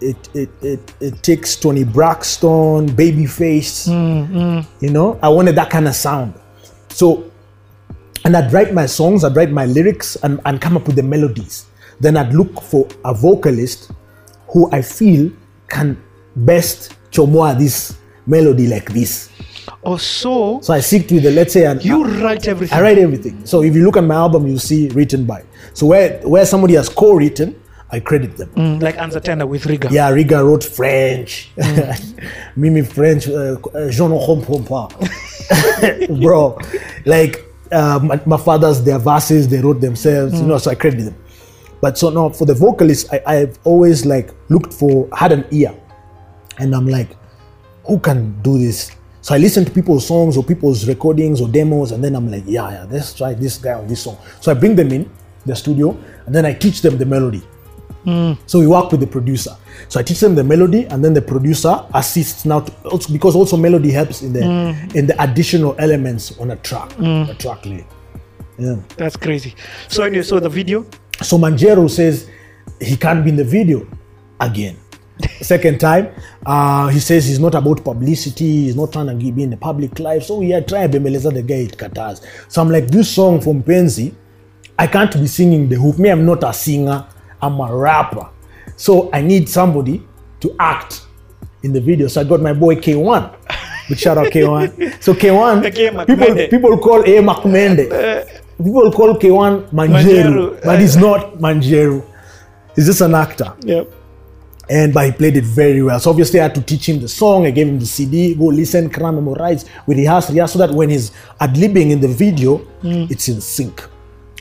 It 0.00 0.28
it 0.34 0.50
it 0.62 0.94
it 1.00 1.22
takes 1.22 1.56
Toni 1.56 1.84
Braxton, 1.84 2.88
Babyface. 2.90 3.88
Mm, 3.88 4.28
mm. 4.28 4.66
You 4.80 4.90
know, 4.90 5.18
I 5.22 5.28
wanted 5.28 5.56
that 5.56 5.70
kind 5.70 5.88
of 5.88 5.94
sound. 5.94 6.34
So, 6.90 7.30
and 8.24 8.36
I'd 8.36 8.52
write 8.52 8.74
my 8.74 8.86
songs, 8.86 9.24
I'd 9.24 9.34
write 9.34 9.50
my 9.50 9.66
lyrics, 9.66 10.16
and 10.22 10.40
and 10.44 10.60
come 10.60 10.76
up 10.76 10.86
with 10.86 10.96
the 10.96 11.02
melodies. 11.02 11.66
Then 12.00 12.16
I'd 12.16 12.34
look 12.34 12.60
for 12.60 12.86
a 13.04 13.14
vocalist 13.14 13.92
who 14.54 14.70
I 14.72 14.80
feel 14.82 15.30
can 15.68 16.00
best 16.36 16.94
chomoa 17.10 17.58
this 17.58 17.96
melody 18.26 18.66
like 18.68 18.90
this. 18.92 19.28
Oh, 19.82 19.96
so 19.96 20.60
So 20.62 20.72
I 20.72 20.80
seek 20.80 21.10
with 21.10 21.24
the 21.24 21.30
let's 21.32 21.52
say 21.52 21.66
an, 21.66 21.80
you 21.80 22.04
write 22.22 22.46
everything. 22.48 22.78
I 22.78 22.80
write 22.80 22.98
everything. 22.98 23.44
So 23.44 23.62
if 23.62 23.74
you 23.74 23.84
look 23.84 23.96
at 23.96 24.04
my 24.04 24.14
album, 24.14 24.46
you 24.46 24.58
see 24.58 24.88
written 24.90 25.26
by. 25.26 25.42
So 25.74 25.86
where 25.86 26.20
where 26.22 26.46
somebody 26.46 26.74
has 26.74 26.88
co-written, 26.88 27.60
I 27.90 28.00
credit 28.00 28.36
them. 28.36 28.48
Mm, 28.50 28.82
like 28.82 28.96
Anzatena 28.96 29.46
with 29.46 29.66
Riga. 29.66 29.88
Yeah, 29.90 30.08
Riga 30.10 30.42
wrote 30.44 30.64
French. 30.64 31.50
Mimi 32.56 32.82
French. 32.82 33.28
Uh, 33.28 33.56
uh, 33.74 33.90
je 33.90 34.02
ne 34.04 34.18
comprends 34.26 34.62
pas. 34.68 34.88
Bro, 36.20 36.58
like 37.04 37.44
uh, 37.72 37.98
my, 38.02 38.20
my 38.24 38.36
fathers, 38.36 38.82
their 38.84 38.98
verses 38.98 39.48
they 39.48 39.60
wrote 39.60 39.80
themselves. 39.80 40.40
You 40.40 40.46
know, 40.46 40.58
so 40.58 40.70
I 40.70 40.76
credit 40.76 41.04
them. 41.04 41.16
But 41.84 41.98
so 41.98 42.08
now 42.08 42.30
for 42.30 42.46
the 42.46 42.54
vocalist, 42.54 43.12
I, 43.12 43.20
I've 43.26 43.58
always 43.62 44.06
like 44.06 44.30
looked 44.48 44.72
for 44.72 45.06
had 45.12 45.32
an 45.32 45.44
ear, 45.50 45.74
and 46.56 46.74
I'm 46.74 46.88
like, 46.88 47.10
who 47.84 47.98
can 47.98 48.40
do 48.40 48.56
this? 48.58 48.90
So 49.20 49.34
I 49.34 49.38
listen 49.38 49.66
to 49.66 49.70
people's 49.70 50.06
songs 50.06 50.38
or 50.38 50.42
people's 50.42 50.88
recordings 50.88 51.42
or 51.42 51.48
demos, 51.48 51.92
and 51.92 52.02
then 52.02 52.16
I'm 52.16 52.30
like, 52.30 52.44
yeah, 52.46 52.70
yeah, 52.70 52.86
let's 52.90 53.12
try 53.12 53.34
this 53.34 53.58
guy 53.58 53.74
on 53.74 53.86
this 53.86 54.00
song. 54.04 54.16
So 54.40 54.50
I 54.50 54.54
bring 54.54 54.74
them 54.74 54.92
in 54.92 55.10
the 55.44 55.54
studio, 55.54 55.94
and 56.24 56.34
then 56.34 56.46
I 56.46 56.54
teach 56.54 56.80
them 56.80 56.96
the 56.96 57.04
melody. 57.04 57.42
Hmm. 58.04 58.32
So 58.46 58.60
we 58.60 58.66
work 58.66 58.90
with 58.90 59.00
the 59.00 59.06
producer. 59.06 59.54
So 59.90 60.00
I 60.00 60.02
teach 60.02 60.20
them 60.20 60.34
the 60.34 60.44
melody, 60.44 60.86
and 60.86 61.04
then 61.04 61.12
the 61.12 61.20
producer 61.20 61.84
assists 61.92 62.46
now 62.46 62.60
to, 62.60 62.72
also, 62.88 63.12
because 63.12 63.36
also 63.36 63.58
melody 63.58 63.90
helps 63.90 64.22
in 64.22 64.32
the 64.32 64.40
hmm. 64.42 64.96
in 64.96 65.06
the 65.06 65.22
additional 65.22 65.76
elements 65.78 66.38
on 66.38 66.52
a 66.52 66.56
track, 66.56 66.92
hmm. 66.92 67.28
a 67.28 67.34
track 67.34 67.66
lay. 67.66 67.86
Yeah. 68.56 68.76
That's 68.96 69.16
crazy. 69.16 69.54
So 69.88 70.04
anyway, 70.04 70.22
so 70.22 70.40
the 70.40 70.48
video. 70.48 70.86
So 71.22 71.38
Manjero 71.38 71.88
says 71.88 72.28
he 72.80 72.96
can't 72.96 73.24
be 73.24 73.30
in 73.30 73.36
the 73.36 73.44
video 73.44 73.86
again. 74.40 74.76
second 75.40 75.78
time 75.78 76.12
uh, 76.44 76.88
he 76.88 76.98
says 76.98 77.24
he's 77.26 77.38
not 77.38 77.54
about 77.54 77.84
publicity 77.84 78.64
he's 78.64 78.74
not 78.74 78.92
trying 78.92 79.06
to 79.06 79.32
be 79.32 79.42
in 79.42 79.50
the 79.50 79.56
public 79.56 79.98
life. 80.00 80.24
So 80.24 80.40
yeah 80.40 80.60
try 80.60 80.88
bembeleza 80.88 81.32
the 81.32 81.42
guy 81.42 81.66
it 81.66 81.78
kataz. 81.78 82.24
So 82.48 82.60
i'm 82.60 82.68
like 82.68 82.88
this 82.88 83.14
song 83.14 83.40
from 83.40 83.62
penzi 83.62 84.12
i 84.78 84.86
can't 84.86 85.12
be 85.12 85.26
singing 85.26 85.68
the 85.68 85.76
hook. 85.76 85.98
Me 85.98 86.10
i'm 86.10 86.26
not 86.26 86.42
a 86.42 86.52
singer 86.52 87.06
i'm 87.40 87.60
a 87.60 87.76
rapper. 87.76 88.28
So 88.76 89.10
i 89.12 89.20
need 89.20 89.48
somebody 89.48 90.02
to 90.40 90.56
act 90.58 91.02
in 91.62 91.72
the 91.72 91.80
video. 91.80 92.08
So 92.08 92.20
i 92.20 92.24
got 92.24 92.40
my 92.40 92.52
boy 92.52 92.74
k1 92.76 93.36
big 93.88 93.98
shout 93.98 94.18
out 94.18 94.26
k1 94.26 95.02
so 95.02 95.12
k1 95.12 96.06
people, 96.06 96.48
people 96.48 96.78
call 96.78 97.02
a 97.02 97.20
makmende 97.22 98.40
people 98.58 98.90
call 98.92 99.14
k1 99.14 99.70
manjeru, 99.72 100.60
but 100.64 100.78
he's 100.80 100.96
not 100.96 101.38
manjeru 101.40 102.02
he's 102.76 102.86
just 102.86 103.00
an 103.00 103.14
actor 103.14 103.52
Yep. 103.64 103.92
and 104.70 104.92
but 104.94 105.06
he 105.06 105.12
played 105.12 105.36
it 105.36 105.44
very 105.44 105.82
well. 105.82 106.00
So 106.00 106.10
obviously 106.10 106.40
I 106.40 106.44
had 106.44 106.54
to 106.54 106.62
teach 106.62 106.88
him 106.88 106.98
the 107.00 107.08
song. 107.08 107.46
I 107.46 107.50
gave 107.50 107.68
him 107.68 107.78
the 107.78 107.86
CD, 107.86 108.34
go 108.34 108.46
listen, 108.46 108.88
can 108.88 109.02
memorize, 109.02 109.64
we 109.86 109.94
rehearse, 109.94 110.30
rehearse, 110.30 110.52
so 110.54 110.58
that 110.58 110.70
when 110.70 110.88
he's 110.90 111.12
ad 111.40 111.54
libbing 111.54 111.90
in 111.90 112.00
the 112.00 112.08
video, 112.08 112.66
it's 112.82 113.28
in 113.28 113.40
sync, 113.40 113.86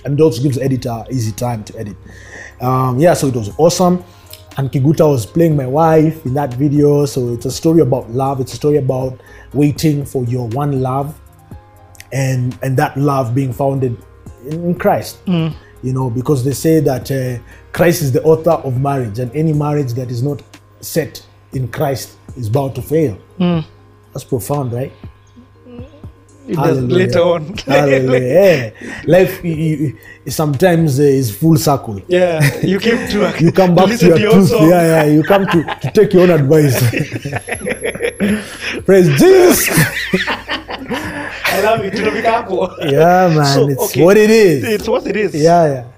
and 0.06 0.18
it 0.20 0.24
also 0.24 0.42
gives 0.42 0.56
the 0.58 0.64
editor 0.64 1.04
easy 1.12 1.32
time 1.34 1.64
to 1.66 1.78
edit. 1.78 1.98
Um, 2.62 3.00
yeah, 3.00 3.14
so 3.14 3.28
it 3.28 3.36
was 3.36 3.50
awesome. 3.58 4.04
And 4.58 4.72
Kiguta 4.72 5.10
was 5.10 5.26
playing 5.26 5.58
my 5.58 5.66
wife 5.68 6.26
in 6.26 6.34
that 6.36 6.54
video. 6.54 7.06
So 7.06 7.34
it's 7.34 7.46
a 7.46 7.52
story 7.52 7.82
about 7.82 8.10
love. 8.12 8.40
It's 8.40 8.54
a 8.54 8.56
story 8.56 8.78
about 8.78 9.20
waiting 9.52 10.06
for 10.06 10.24
your 10.26 10.48
one 10.50 10.80
love 10.82 11.20
and 12.14 12.58
and 12.62 12.78
that 12.78 12.96
love 12.98 13.36
being 13.36 13.52
founded 13.52 13.98
in, 14.46 14.54
in 14.54 14.76
Christ. 14.76 15.18
You 15.28 15.92
know, 15.92 16.10
because 16.10 16.46
they 16.46 16.54
say 16.54 16.80
that 16.80 17.12
uh, 17.12 17.38
Christ 17.74 18.02
is 18.04 18.14
the 18.14 18.24
author 18.24 18.52
of 18.52 18.80
marriage, 18.80 19.20
and 19.20 19.36
any 19.36 19.52
marriage 19.52 19.92
that 19.94 20.10
is 20.10 20.24
not 20.24 20.42
set 20.80 21.22
in 21.52 21.68
Christ 21.68 22.16
is 22.38 22.48
bound 22.50 22.74
to 22.76 22.82
fail. 22.82 23.18
That's 24.14 24.24
profound, 24.24 24.72
right? 24.72 24.94
It 26.46 26.56
does 26.56 26.78
Hallelujah. 26.78 26.96
later 27.06 27.20
on. 27.22 27.54
Hallelujah. 27.66 28.74
Yeah. 28.74 29.02
Life 29.08 29.44
you- 29.46 29.56
you- 29.56 29.98
you- 30.26 30.32
sometimes 30.32 31.00
uh, 31.00 31.04
is 31.04 31.32
full 31.36 31.56
circle. 31.58 32.00
yeah, 32.10 32.42
you 32.62 32.80
came 32.80 33.08
to 33.12 33.34
You 33.44 33.52
come 33.52 33.76
back 33.76 33.86
to 33.86 33.92
listen 33.92 34.10
your 34.10 34.20
your 34.20 34.32
truth. 34.34 34.50
song. 34.50 34.70
Yeah, 34.70 35.04
yeah. 35.06 35.12
You 35.16 35.24
come 35.24 35.46
to, 35.48 35.64
to 35.84 35.92
take 35.94 36.14
your 36.14 36.24
own 36.24 36.32
advice. 36.32 36.76
Praise 38.86 39.08
Jesus. 39.20 39.70
I 41.54 41.62
love 41.62 41.82
it. 41.86 41.94
Yeah, 42.92 43.28
man. 43.36 43.46
So, 43.46 43.70
it's 43.70 43.84
okay. 43.86 44.04
what 44.04 44.18
it 44.18 44.30
is. 44.32 44.64
It's 44.64 44.88
what 44.88 45.06
it 45.06 45.16
is. 45.16 45.36
Yeah, 45.36 45.66
yeah. 45.66 45.93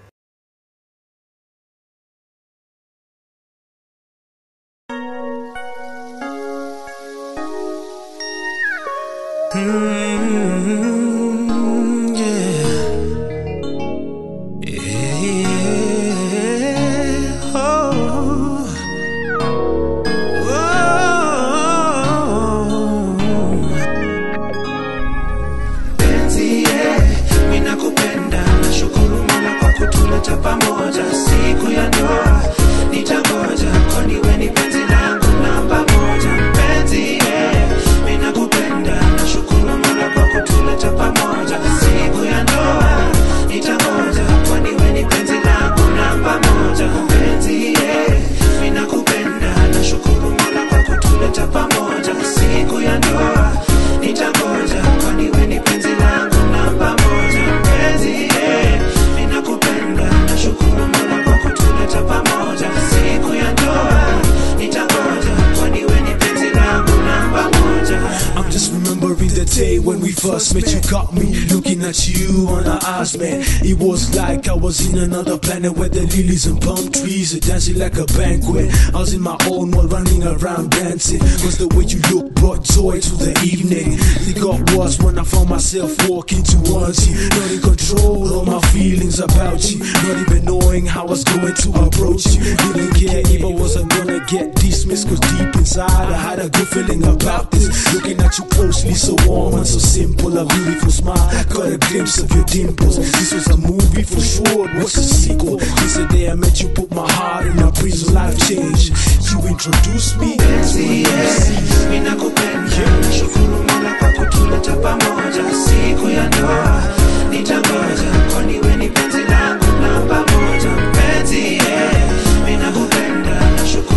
First 70.26 70.55
met. 70.55 70.73
You 70.73 70.82
got 70.89 71.13
me 71.13 71.26
looking 71.53 71.84
at 71.84 72.07
you 72.07 72.47
on 72.49 72.67
our 72.67 72.80
eyes, 72.84 73.17
man. 73.17 73.43
It 73.61 73.78
was 73.78 74.15
like 74.15 74.47
I 74.47 74.53
was 74.53 74.88
in 74.88 74.97
another 74.97 75.38
planet 75.38 75.73
where 75.78 75.89
the 75.89 76.01
lilies 76.01 76.45
and 76.47 76.61
palm 76.61 76.91
trees 76.91 77.36
are 77.36 77.39
dancing 77.39 77.78
like 77.78 77.97
a 77.97 78.05
banquet. 78.17 78.73
I 78.93 78.99
was 78.99 79.13
in 79.13 79.21
my 79.21 79.38
own 79.49 79.71
world, 79.71 79.91
running 79.91 80.23
around 80.23 80.71
dancing. 80.71 81.19
Cause 81.19 81.57
the 81.57 81.67
way 81.76 81.86
you 81.86 82.01
look 82.11 82.34
brought 82.36 82.63
joy 82.63 82.99
to 82.99 83.13
the 83.15 83.34
evening. 83.43 83.97
It 84.26 84.41
got 84.41 84.59
worse 84.73 84.99
when 84.99 85.19
I 85.19 85.23
found 85.23 85.49
myself 85.49 85.91
walking 86.09 86.43
towards 86.43 87.07
you. 87.07 87.30
Not 87.30 87.51
in 87.51 87.61
control 87.61 88.39
of 88.39 88.47
my 88.47 88.59
feelings 88.73 89.19
about 89.19 89.61
you. 89.69 89.80
Not 89.80 90.17
even 90.26 90.45
knowing 90.45 90.86
how 90.86 91.05
I 91.05 91.09
was 91.09 91.23
going 91.23 91.53
to 91.53 91.69
approach 91.86 92.26
you. 92.34 92.55
Didn't 92.73 92.93
care 92.97 93.21
if 93.21 93.43
I 93.43 93.53
wasn't 93.61 93.89
gonna 93.89 94.26
get 94.26 94.55
dismissed. 94.55 95.07
Cause 95.07 95.19
deep 95.19 95.53
inside 95.55 96.09
I 96.09 96.17
had 96.17 96.39
a 96.39 96.49
good 96.49 96.67
feeling 96.67 97.03
about 97.05 97.51
this. 97.51 97.93
Looking 97.93 98.19
at 98.21 98.38
you 98.38 98.45
closely, 98.45 98.93
so 98.93 99.15
warm 99.28 99.55
and 99.55 99.67
so 99.67 99.78
simple. 99.78 100.14
A 100.36 100.43
beautiful 100.47 100.89
smile, 100.91 101.30
got 101.45 101.72
a 101.72 101.78
glimpse 101.78 102.20
of 102.20 102.30
your 102.36 102.43
dimples. 102.43 102.97
This 102.97 103.32
was 103.34 103.47
a 103.47 103.55
movie 103.57 104.03
for 104.03 104.20
sure, 104.20 104.68
it 104.70 104.76
was 104.84 104.97
a 104.97 105.03
sequel. 105.03 105.57
This 105.57 105.95
the 105.95 106.05
day 106.11 106.30
I 106.30 106.36
met 106.36 106.61
you, 106.61 106.68
put 106.70 106.91
my 106.93 107.09
heart 107.13 107.45
in 107.47 107.57
a 107.59 107.72
prison, 107.72 108.13
life 108.13 108.38
change. 108.47 108.89
You 109.32 109.39
introduced 109.47 110.20
me 110.20 110.36
to 110.36 110.43
Yeah, 110.43 111.89
mimi 111.89 111.99
nakupenda, 112.03 112.99
nashukuru 113.01 113.63
Mola 113.63 113.93
kwa 113.99 114.11
kutuleta 114.11 114.76
pamoja. 114.76 115.43
Siku 115.66 116.09
ya 116.09 116.28
ndoa 116.28 116.84
nitangoja, 117.30 118.11
kwani 118.34 118.59
wewe 118.59 118.76
ni 118.76 118.89
penzi 118.89 119.22
langu 119.24 119.66
namba 119.82 120.20
moja. 120.20 120.91
Penzi, 120.91 121.39
yeah, 121.57 122.11
mimi 122.45 122.57
nakupenda, 122.57 123.41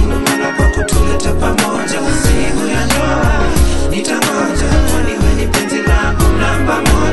Mola 0.04 0.52
kwa 0.56 0.66
kutuleta 0.70 1.32
pamoja. 1.32 1.98
Siku 2.22 2.66
ya 2.68 2.86
ndoa 2.86 3.37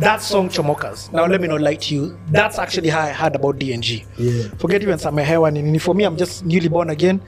That 0.00 0.22
song 0.22 0.48
Chomokas. 0.48 1.12
Now 1.12 1.26
let 1.26 1.40
me 1.40 1.48
not 1.48 1.60
lie 1.60 1.74
to 1.76 1.94
you. 1.94 2.18
That's 2.30 2.58
actually 2.58 2.88
how 2.88 3.00
I 3.00 3.10
heard 3.10 3.34
about 3.34 3.58
DNG. 3.58 4.04
Yeah. 4.16 4.48
Forget 4.58 4.82
you 4.82 4.90
and 4.92 5.00
Sam 5.00 5.16
Hewan. 5.18 5.56
And 5.56 5.82
for 5.82 5.94
me, 5.94 6.04
I'm 6.04 6.16
just 6.16 6.44
newly 6.44 6.68
born 6.68 6.90
again. 6.90 7.20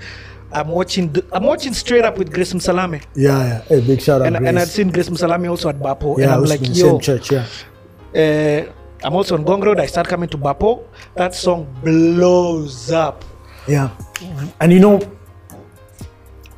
I'm 0.53 0.69
watching. 0.69 1.13
The, 1.13 1.25
I'm 1.33 1.45
watching 1.45 1.73
straight 1.75 2.05
up 2.05 2.19
with 2.19 2.33
Grace 2.33 2.53
Msalame, 2.53 3.03
Yeah, 3.15 3.39
yeah. 3.39 3.63
Hey, 3.63 3.81
big 3.81 4.01
shout 4.01 4.21
out, 4.21 4.27
and, 4.27 4.37
Grace. 4.37 4.49
and 4.49 4.59
I'd 4.59 4.69
seen 4.69 4.91
Grace 4.91 5.09
Msalame 5.09 5.49
also 5.49 5.69
at 5.69 5.79
Bapo, 5.79 6.19
yeah, 6.19 6.25
and 6.25 6.33
I'm 6.33 6.45
like, 6.45 6.61
yo, 6.63 6.75
same 6.75 7.01
church. 7.01 7.31
Yeah. 7.31 7.47
uh, 8.15 8.73
I'm 9.07 9.15
also 9.15 9.37
on 9.37 9.45
Gong 9.45 9.61
Road. 9.61 9.79
I 9.81 9.87
start 9.87 10.09
coming 10.09 10.29
to 10.31 10.39
Bapo. 10.39 10.85
That 11.15 11.35
song 11.35 11.73
blows 11.85 12.91
up. 12.91 13.25
Yeah. 13.69 13.91
And 14.61 14.73
you 14.73 14.81
know, 14.81 14.99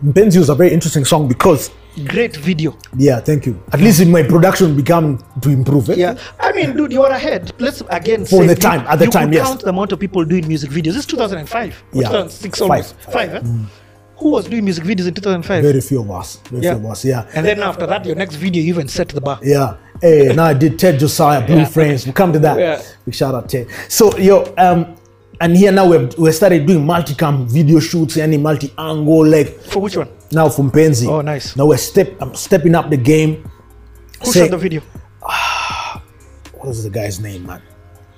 Benzi 0.04 0.38
was 0.38 0.48
a 0.48 0.54
very 0.54 0.72
interesting 0.72 1.04
song 1.04 1.28
because, 1.28 1.70
Great 2.06 2.36
video. 2.36 2.76
yeah, 2.96 3.20
thank 3.20 3.44
you. 3.46 3.62
At 3.72 3.80
least 3.80 4.00
in 4.00 4.10
my 4.10 4.22
production 4.22 4.74
become 4.74 5.18
to 5.42 5.50
improve 5.50 5.90
it. 5.90 5.98
Yeah, 5.98 6.16
I 6.40 6.52
mean, 6.52 6.74
dude, 6.76 6.92
you're 6.92 7.06
ahead. 7.10 7.52
Let's 7.58 7.82
again 7.90 8.24
For 8.24 8.44
the 8.46 8.54
time, 8.54 8.80
at 8.88 8.98
the 8.98 9.04
you 9.06 9.10
time, 9.10 9.28
could 9.28 9.34
yes. 9.34 9.48
count 9.48 9.60
the 9.60 9.68
amount 9.68 9.92
of 9.92 10.00
people 10.00 10.24
doing 10.24 10.48
music 10.48 10.70
videos. 10.70 10.94
This 10.94 10.96
is 10.96 11.06
2005, 11.06 11.84
Yeah. 11.92 12.08
2006 12.08 12.58
Five. 12.58 12.70
almost 12.70 12.94
five. 13.12 13.34
eh? 13.34 13.40
Who 14.16 14.30
was 14.30 14.46
doing 14.46 14.64
music 14.64 14.84
videos 14.84 15.06
in 15.08 15.14
2005? 15.14 15.62
Very 15.64 15.80
few 15.80 16.00
of 16.00 16.10
us. 16.10 16.38
Very 16.50 16.62
Yeah. 16.64 16.74
few 16.76 16.84
of 16.86 16.90
us. 16.92 17.04
Yeah. 17.04 17.24
And 17.34 17.44
then 17.44 17.60
after 17.62 17.86
that, 17.86 18.06
your 18.06 18.16
next 18.16 18.36
video, 18.36 18.62
you 18.62 18.68
even 18.70 18.88
set 18.88 19.08
the 19.08 19.20
bar. 19.20 19.38
Yeah. 19.42 19.74
Hey, 20.00 20.32
now 20.34 20.44
I 20.44 20.54
did 20.54 20.78
Ted 20.78 20.98
Josiah, 20.98 21.44
Blue 21.46 21.56
Yeah. 21.56 21.64
Friends. 21.66 22.06
We 22.06 22.12
come 22.12 22.32
to 22.32 22.38
that. 22.38 22.58
Yeah. 22.58 22.80
Big 23.04 23.14
shout 23.14 23.34
out 23.34 23.48
Ted. 23.50 23.66
So 23.88 24.16
yo, 24.16 24.52
um, 24.56 24.94
and 25.40 25.56
here 25.56 25.72
now 25.72 25.86
we've 25.90 26.16
we 26.16 26.30
started 26.32 26.66
doing 26.66 26.84
multicam 26.86 27.46
video 27.50 27.80
shoots, 27.80 28.16
any 28.16 28.38
multi-angle, 28.38 29.26
like 29.26 29.60
For 29.64 29.80
which 29.82 29.96
one? 29.96 30.08
Now 30.32 30.48
from 30.48 30.70
Penzi. 30.70 31.06
Oh, 31.08 31.20
nice. 31.20 31.56
Now 31.56 31.66
we're 31.66 31.76
step 31.76 32.16
I'm 32.20 32.34
stepping 32.34 32.74
up 32.74 32.90
the 32.90 32.96
game. 32.96 33.48
Who 34.24 34.32
Say- 34.32 34.40
shot 34.40 34.50
the 34.50 34.58
video? 34.58 34.80
what 35.20 36.68
was 36.68 36.82
the 36.84 36.90
guy's 36.90 37.20
name, 37.20 37.46
man? 37.46 37.62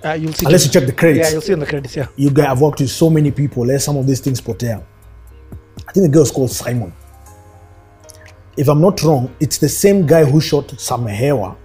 Uh, 0.05 0.13
you'll 0.13 0.33
see. 0.33 0.45
Unless 0.47 0.67
you 0.67 0.73
check 0.73 0.87
the 0.87 0.93
credits. 0.93 1.29
Yeah, 1.29 1.33
you'll 1.33 1.41
see 1.41 1.53
in 1.55 1.59
the 1.59 1.67
credits. 1.67 1.97
Yeah. 1.97 2.09
You 2.17 2.31
guys 2.31 2.47
have 2.47 2.61
worked 2.61 2.81
with 2.81 2.91
so 2.91 3.09
many 3.09 3.31
people. 3.31 3.65
Let 3.65 3.81
some 3.81 3.97
of 3.97 4.07
these 4.07 4.21
things 4.21 4.41
potea. 4.41 4.85
I 5.89 5.93
think 5.93 6.07
the 6.07 6.13
girl's 6.13 6.31
called 6.31 6.51
Simon. 6.51 6.93
If 8.57 8.69
I'm 8.69 8.81
not 8.81 9.03
wrong, 9.03 9.35
it's 9.41 9.59
the 9.59 9.69
same 9.69 10.07
guy 10.07 10.25
who 10.25 10.41
shot 10.41 10.69
Samehewa, 10.69 11.57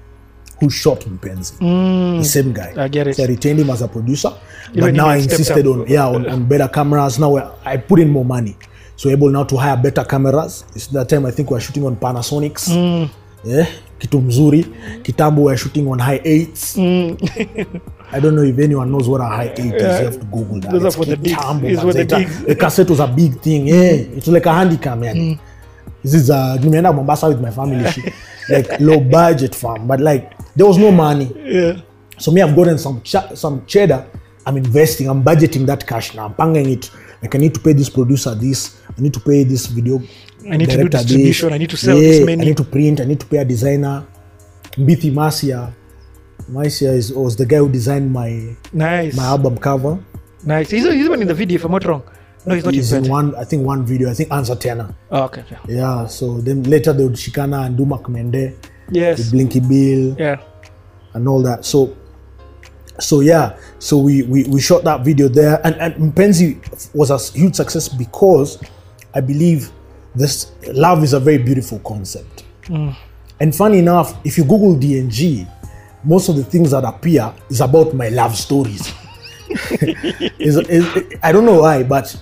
who 0.59 0.69
shot 0.69 1.01
Mpenzi. 1.01 1.59
The 2.19 2.23
same 2.23 2.53
guy. 2.53 2.73
I 2.77 2.87
get 2.87 3.07
it. 3.07 3.17
So 3.17 3.23
I 3.23 3.27
retained 3.27 3.59
him 3.59 3.69
as 3.69 3.81
a 3.81 3.87
producer, 3.87 4.33
Even 4.71 4.81
but 4.81 4.93
now 4.93 5.07
I 5.07 5.17
insisted 5.17 5.67
on 5.67 5.85
yeah 5.87 6.07
on, 6.07 6.27
on 6.27 6.47
better 6.47 6.67
cameras. 6.67 7.19
Now 7.19 7.55
I 7.65 7.77
put 7.77 7.99
in 7.99 8.09
more 8.09 8.25
money, 8.25 8.57
so 8.99 9.09
able 9.09 9.29
now 9.29 9.45
to 9.45 9.55
hire 9.55 9.77
better 9.77 10.03
cameras. 10.03 10.65
It's 10.75 10.87
that 10.87 11.07
time 11.07 11.25
I 11.25 11.31
think 11.31 11.49
weare 11.49 11.61
shooting 11.61 11.85
on 11.85 11.95
Panasonics. 11.95 12.67
Mm. 12.69 13.09
Yeah, 13.45 13.65
kitu 13.99 14.21
mzuri. 14.21 14.65
Kitambo 15.03 15.43
weare 15.43 15.57
shooting 15.57 15.87
on 15.87 15.99
high 15.99 16.19
eights. 16.25 16.75
Mm. 16.75 17.15
I 18.11 18.19
don't 18.19 18.35
know 18.35 18.43
if 18.43 18.59
anyone 18.59 18.91
knows 18.91 19.07
what 19.07 19.21
a 19.21 19.25
high 19.25 19.53
eight 19.55 19.59
is. 19.75 19.99
You 19.99 20.05
have 20.05 20.19
to 20.19 20.25
Google 20.25 20.59
that. 20.59 20.71
Those 20.71 20.83
are 20.85 20.91
for 20.91 21.05
the 21.05 21.17
It's 21.23 21.81
for 21.81 21.93
the 21.93 22.03
digs. 22.03 22.43
The 22.43 22.55
cassette 22.55 22.89
was 22.89 22.99
a 22.99 23.07
big 23.07 23.39
thing. 23.39 23.67
Yeah, 23.67 24.17
it's 24.17 24.27
like 24.27 24.45
a 24.45 24.53
handicap, 24.53 24.97
Yani. 24.97 25.35
Mm. 25.35 25.39
This 26.03 26.13
is 26.15 26.29
uh, 26.29 26.57
nimeenda 26.59 26.93
Mombasa 26.93 27.29
with 27.29 27.39
my 27.39 27.51
family. 27.51 27.89
She, 27.91 28.01
like 28.49 28.81
low 28.81 28.99
budget 28.99 29.55
farm, 29.55 29.87
but 29.87 30.01
like 30.01 30.33
there 30.57 30.65
was 30.65 30.77
no 30.77 30.91
money. 30.91 31.31
Yeah. 31.37 31.79
So 32.17 32.31
me, 32.31 32.41
I've 32.41 32.53
gotten 32.53 32.77
some 32.77 33.01
ch- 33.01 33.33
some 33.35 33.65
cheddar. 33.65 34.05
I'm 34.45 34.57
investing. 34.57 35.07
I'm 35.07 35.23
budgeting 35.23 35.65
that 35.67 35.87
cash 35.87 36.13
now. 36.15 36.25
I'm 36.25 36.33
panging 36.33 36.69
it. 36.69 36.91
Like 37.21 37.35
I 37.35 37.37
need 37.37 37.53
to 37.53 37.59
pay 37.59 37.73
this 37.73 37.89
producer 37.89 38.33
this. 38.35 38.79
I 38.97 39.01
need 39.01 39.13
to 39.13 39.19
pay 39.19 39.43
this 39.43 39.65
video. 39.67 40.01
I 40.49 40.57
need 40.57 40.69
to 40.69 40.77
do 40.77 40.89
distribution, 40.89 41.49
this. 41.49 41.55
I 41.55 41.57
need 41.57 41.69
to 41.69 41.77
sell 41.77 41.97
Yeah, 41.97 42.07
this 42.09 42.25
many. 42.25 42.41
I 42.41 42.45
need 42.45 42.57
to 42.57 42.63
print. 42.63 43.01
I 43.01 43.05
need 43.05 43.19
to 43.19 43.25
pay 43.25 43.37
a 43.37 43.45
designer. 43.45 44.05
Mbithi 44.77 45.11
Masia. 45.11 45.73
Masia 46.49 46.93
is 46.93 47.11
was 47.13 47.35
the 47.35 47.45
guy 47.45 47.57
who 47.57 47.69
designed 47.69 48.11
my 48.11 48.55
Nice. 48.71 49.15
my 49.15 49.25
album 49.25 49.57
cover. 49.57 49.99
Nice. 50.45 50.69
He's, 50.71 50.83
he's 50.85 51.05
even 51.05 51.21
in 51.21 51.27
the 51.27 51.33
video, 51.33 51.55
if 51.55 51.65
I'm 51.65 51.71
not 51.71 51.83
wrong. 51.85 52.03
No, 52.45 52.55
he's 52.55 52.63
not 52.63 52.73
He's 52.73 52.93
in 52.93 53.03
in 53.05 53.11
one, 53.11 53.35
I 53.35 53.43
think 53.43 53.65
one 53.65 53.85
video. 53.85 54.09
I 54.09 54.13
think 54.13 54.31
Answer 54.31 54.55
Tena. 54.55 54.95
Oh, 55.11 55.23
okay. 55.23 55.43
Yeah. 55.51 55.57
Yeah. 55.67 56.07
So 56.07 56.39
then 56.39 56.63
later 56.63 56.93
they 56.93 57.03
would 57.03 57.13
Shikana 57.13 57.65
and 57.65 57.75
do 57.77 57.83
Makmende, 57.85 58.55
Yes. 58.91 59.29
Blinky 59.29 59.59
Bill. 59.59 60.15
Yeah. 60.17 60.39
and 61.13 61.27
all 61.27 61.41
that. 61.43 61.65
So, 61.65 61.95
so 62.99 63.21
yeah, 63.21 63.57
so 63.79 63.97
we 63.97 64.23
we, 64.23 64.43
we 64.45 64.61
shot 64.61 64.83
that 64.83 65.01
video 65.01 65.27
there, 65.27 65.59
and 65.65 65.75
and 65.75 66.13
Mpenzi 66.13 66.93
was 66.93 67.09
a 67.11 67.17
huge 67.37 67.55
success 67.55 67.87
because 67.87 68.61
I 69.13 69.21
believe 69.21 69.71
this 70.15 70.51
love 70.67 71.03
is 71.03 71.13
a 71.13 71.19
very 71.19 71.37
beautiful 71.37 71.79
concept. 71.79 72.43
Mm. 72.65 72.95
And 73.39 73.55
funny 73.55 73.79
enough, 73.79 74.17
if 74.25 74.37
you 74.37 74.43
Google 74.43 74.75
DNG, 74.75 75.47
most 76.03 76.29
of 76.29 76.35
the 76.35 76.43
things 76.43 76.71
that 76.71 76.83
appear 76.83 77.33
is 77.49 77.61
about 77.61 77.93
my 77.93 78.09
love 78.09 78.35
stories. 78.35 78.93
Is- 80.39 80.57
is- 80.57 81.17
I 81.23 81.31
don't 81.31 81.45
know 81.45 81.61
why, 81.61 81.81
but 81.83 82.15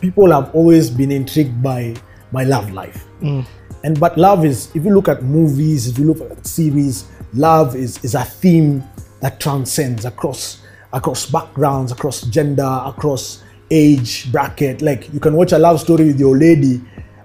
people 0.00 0.30
have 0.32 0.54
always 0.54 0.88
been 0.90 1.10
intrigued 1.12 1.62
by 1.62 1.94
my 2.32 2.44
love 2.44 2.70
life. 2.72 3.04
Mm. 3.20 3.44
And 3.84 3.98
but 4.00 4.16
love 4.16 4.44
is, 4.44 4.70
if 4.74 4.84
you 4.84 4.94
look 4.94 5.08
at 5.08 5.22
movies, 5.22 5.88
if 5.88 5.98
you 5.98 6.06
look 6.12 6.20
at 6.30 6.46
series, 6.46 7.04
love 7.34 7.76
is 7.76 8.02
is 8.04 8.14
a 8.14 8.24
theme 8.24 8.82
that 9.20 9.40
transcends 9.40 10.04
across 10.04 10.62
across 10.92 11.26
backgrounds, 11.26 11.92
across 11.92 12.22
gender, 12.22 12.82
across 12.84 13.42
age 13.70 14.30
bracket. 14.32 14.82
Like 14.82 15.12
you 15.12 15.20
can 15.20 15.34
watch 15.34 15.52
a 15.52 15.58
love 15.58 15.80
story 15.80 16.06
with 16.06 16.18
your 16.18 16.36
lady 16.36 16.80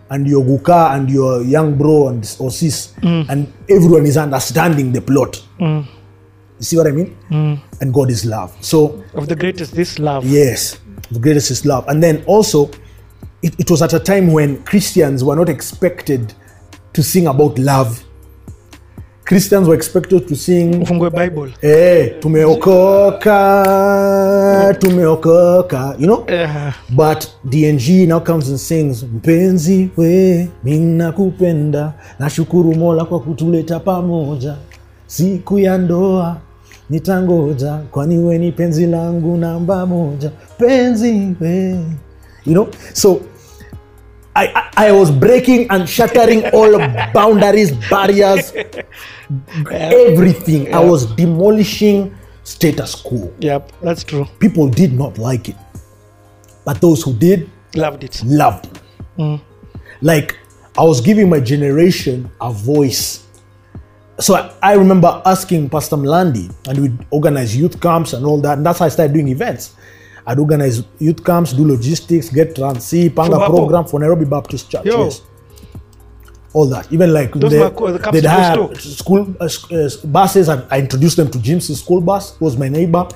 and 0.10 0.28
your 0.28 0.44
guka 0.44 0.96
and 0.96 1.10
your 1.10 1.42
young 1.42 1.78
bro 1.78 2.10
and 2.10 2.36
or 2.40 2.52
sis, 2.52 2.94
mm. 3.02 3.28
and 3.30 3.52
everyone 3.70 4.06
is 4.06 4.18
understanding 4.18 4.92
the 4.92 5.02
plot. 5.02 5.44
Mm. 5.60 5.86
You 6.60 6.64
see 6.64 6.78
what 6.78 6.88
I 6.88 6.92
mean? 6.92 7.18
Mm. 7.30 7.60
And 7.82 7.94
God 7.94 8.10
is 8.10 8.26
love. 8.26 8.56
So 8.62 9.04
Of 9.14 9.28
the 9.28 9.36
greatest, 9.36 9.74
this 9.74 10.00
love. 10.00 10.26
Yes, 10.26 10.80
the 11.12 11.20
greatest 11.20 11.52
is 11.52 11.66
love. 11.66 11.88
And 11.88 12.02
then 12.02 12.24
also, 12.26 12.70
it, 13.42 13.60
it 13.60 13.70
was 13.70 13.82
at 13.82 13.94
a 13.94 14.00
time 14.00 14.32
when 14.32 14.64
Christians 14.64 15.24
were 15.24 15.36
not 15.36 15.50
expected 15.50 16.34
to 16.94 17.04
sing 17.04 17.28
about 17.28 17.58
love. 17.60 18.04
Christians 19.26 19.68
were 19.68 19.76
expected 19.76 20.28
to 20.28 20.36
sing, 20.36 20.82
Ufungue 20.84 21.10
Bible. 21.10 21.52
eh, 21.62 22.14
tumeokoka, 22.20 23.66
tumeokoka, 24.80 25.96
you 26.00 26.06
know? 26.08 26.26
Yeah. 26.30 26.74
But 26.90 27.28
DNG 27.50 28.08
now 28.08 28.20
comes 28.20 28.50
and 28.50 28.60
sings, 28.60 29.04
mpenzi 29.04 29.90
we, 29.98 30.48
mina 30.64 31.12
kupenda, 31.12 31.94
nashukuru 32.20 32.76
Mola 32.76 33.06
kwa 33.06 33.20
kutuleta 33.20 33.80
pamoja, 33.80 34.56
siku 35.08 35.60
ya 35.60 35.78
ndoa 35.78 36.38
nitangoja, 36.90 37.78
kwani 37.92 38.18
we 38.18 38.38
ni 38.38 38.52
penzi 38.52 38.86
langu 38.86 39.38
namba 39.38 39.86
moja, 39.86 40.32
penzi 40.58 41.36
we, 41.42 41.70
you 42.46 42.54
know? 42.54 42.68
So 42.94 43.20
I, 44.36 44.48
I, 44.76 44.88
I 44.88 44.92
was 44.92 45.12
breaking 45.12 45.68
and 45.72 45.88
shattering 45.88 46.46
all 46.54 46.78
boundaries, 47.14 47.72
barriers, 47.90 48.52
everything. 49.72 50.74
I 50.74 50.80
was 50.80 51.06
demolishing 51.16 52.16
status 52.44 52.96
quo. 52.96 53.34
yep, 53.40 53.72
that's 53.82 54.04
true. 54.04 54.26
People 54.40 54.70
did 54.70 54.94
not 54.94 55.18
like 55.18 55.50
it, 55.50 55.56
but 56.66 56.82
those 56.82 57.02
who 57.04 57.14
did 57.14 57.50
Loved 57.76 58.04
it. 58.04 58.22
loved 58.26 58.80
it. 59.18 59.42
Like 60.02 60.38
I 60.78 60.84
was 60.84 61.02
giving 61.02 61.30
my 61.30 61.40
generation 61.40 62.30
a 62.42 62.52
voice. 62.52 63.24
So 64.20 64.36
I, 64.36 64.54
I 64.62 64.74
remember 64.76 65.22
asking 65.26 65.70
Pastor 65.70 65.98
Mlandi, 65.98 66.54
and 66.70 66.80
we'd 66.80 67.06
organize 67.10 67.56
youth 67.56 67.82
camps 67.82 68.14
and 68.14 68.26
all 68.26 68.40
that. 68.42 68.58
And 68.58 68.66
that's 68.66 68.80
how 68.80 68.86
I 68.86 68.90
started 68.90 69.14
doing 69.14 69.28
events. 69.30 69.76
I'd 70.28 70.40
organize 70.40 70.84
youth 71.00 71.24
camps, 71.24 71.54
do 71.54 71.66
logistics, 71.68 72.30
get 72.30 72.56
transi, 72.56 73.10
For 73.10 73.16
panga 73.16 73.36
so 73.36 73.46
program 73.48 73.86
for 73.86 74.00
Nairobi 74.00 74.26
Baptist 74.26 74.70
Church. 74.72 74.86
Yo. 74.86 75.06
Yes. 75.06 75.22
All 76.54 76.68
that. 76.68 76.92
Even 76.92 77.14
like 77.14 77.34
Those 77.34 77.52
they, 77.52 77.60
were 77.60 77.92
the 77.92 78.12
they'd 78.12 78.26
hire 78.26 78.76
school 78.76 79.36
uh, 79.40 79.46
uh, 79.46 79.90
buses. 80.06 80.48
And 80.48 80.66
I 80.72 80.80
introduced 80.80 81.18
them 81.18 81.30
to 81.32 81.38
Jimsy 81.40 81.76
school 81.76 82.02
bus. 82.02 82.40
Was 82.40 82.58
my 82.58 82.70
neighbor. 82.70 83.08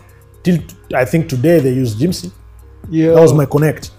Till 0.43 0.59
I 0.93 1.05
think 1.05 1.29
today 1.29 1.59
they 1.59 1.73
use 1.73 1.95
Jimsy. 1.95 2.31
Yeah. 2.89 3.13
That 3.13 3.21
was 3.21 3.33
my 3.33 3.45
connect. 3.45 3.91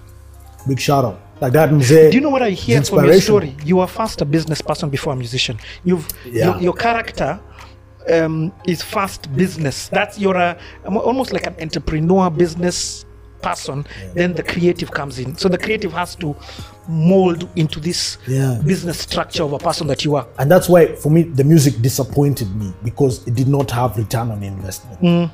Big 0.68 0.78
shout 0.78 1.04
out. 1.04 1.20
Like 1.40 1.54
that 1.54 1.70
mzee. 1.70 2.10
Do 2.10 2.16
you 2.16 2.20
know 2.20 2.28
what 2.28 2.42
I 2.42 2.50
hear 2.50 2.82
from 2.82 3.06
your 3.06 3.20
story? 3.20 3.56
You 3.64 3.80
are 3.80 3.88
first 3.88 4.20
a 4.20 4.26
business 4.26 4.60
person 4.60 4.90
before 4.90 5.14
a 5.14 5.16
musician. 5.16 5.58
You've 5.84 6.06
Yeah. 6.26 6.44
your, 6.46 6.62
your 6.62 6.74
character 6.74 7.40
um, 8.08 8.52
is 8.66 8.82
fast 8.82 9.34
business. 9.36 9.88
That's 9.88 10.18
you're 10.18 10.36
a 10.36 10.56
almost 10.86 11.32
like 11.32 11.46
an 11.46 11.56
entrepreneur 11.60 12.30
business 12.30 13.04
person. 13.42 13.86
Then 14.14 14.34
the 14.34 14.42
creative 14.42 14.90
comes 14.90 15.18
in. 15.18 15.36
So 15.36 15.48
the 15.48 15.56
creative 15.58 15.92
has 15.92 16.14
to 16.16 16.36
mold 16.88 17.48
into 17.56 17.80
this 17.80 18.18
Yeah. 18.26 18.60
business 18.64 18.98
structure 18.98 19.42
of 19.44 19.52
a 19.54 19.58
person 19.58 19.86
that 19.86 20.04
you 20.04 20.14
are. 20.16 20.26
And 20.38 20.50
that's 20.50 20.68
why, 20.68 20.94
for 20.96 21.08
me, 21.10 21.22
the 21.22 21.44
music 21.44 21.80
disappointed 21.80 22.54
me 22.56 22.72
because 22.84 23.26
it 23.26 23.34
did 23.34 23.48
not 23.48 23.70
have 23.70 23.96
return 23.96 24.30
on 24.30 24.42
investment. 24.42 25.30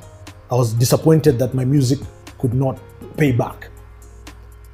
I 0.49 0.55
was 0.55 0.73
disappointed 0.73 1.37
that 1.39 1.53
my 1.53 1.65
music 1.65 1.99
could 2.37 2.53
not 2.53 2.79
pay 3.17 3.31
back 3.33 3.69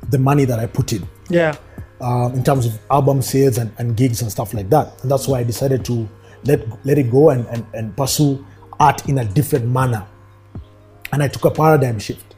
the 0.10 0.20
money 0.20 0.46
that 0.46 0.60
I 0.60 0.68
put 0.68 0.94
in 0.94 1.08
Yeah. 1.30 1.56
um, 2.02 2.34
in 2.34 2.44
terms 2.44 2.66
of 2.68 2.78
album 2.92 3.22
sales 3.22 3.58
and, 3.58 3.72
and 3.80 3.96
gigs 3.98 4.22
and 4.22 4.30
stuff 4.32 4.54
like 4.54 4.70
that. 4.70 4.94
And 5.02 5.10
that's 5.10 5.28
why 5.28 5.40
I 5.40 5.44
decided 5.44 5.84
to 5.86 6.08
let 6.46 6.86
let 6.86 6.98
it 6.98 7.12
go 7.12 7.30
and, 7.30 7.46
and, 7.48 7.66
and 7.74 7.96
pursue 7.98 8.46
art 8.80 9.08
in 9.08 9.20
a 9.20 9.26
different 9.26 9.66
manner. 9.68 10.06
And 11.12 11.22
I 11.24 11.28
took 11.28 11.46
a 11.46 11.52
paradigm 11.52 12.00
shift 12.00 12.36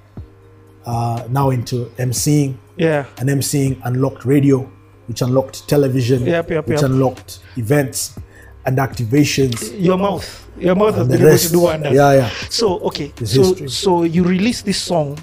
uh, 0.85 1.25
now 1.29 1.49
into 1.49 1.85
MCing, 1.97 2.57
Yeah. 2.77 3.05
and 3.17 3.29
MCing 3.29 3.79
unlocked 3.85 4.25
radio, 4.25 4.69
which 5.07 5.21
unlocked 5.21 5.67
television, 5.67 6.25
Yep, 6.25 6.49
yep, 6.51 6.67
which 6.67 6.81
yep. 6.81 6.89
unlocked 6.91 7.39
events 7.57 8.19
and 8.65 8.77
activations. 8.77 9.73
Your 9.81 9.97
mouth. 9.97 10.41
Your 10.57 10.75
mouth 10.75 10.95
has 10.95 11.07
been 11.07 11.21
able 11.21 11.37
to 11.37 11.51
do 11.51 11.59
wonders. 11.61 11.93
Yeah, 11.93 12.13
yeah. 12.13 12.29
So 12.49 12.79
okay. 12.79 13.13
It's 13.19 13.33
so 13.33 13.43
history. 13.43 13.67
so 13.69 14.03
you 14.03 14.23
release 14.23 14.61
this 14.61 14.81
song. 14.81 15.17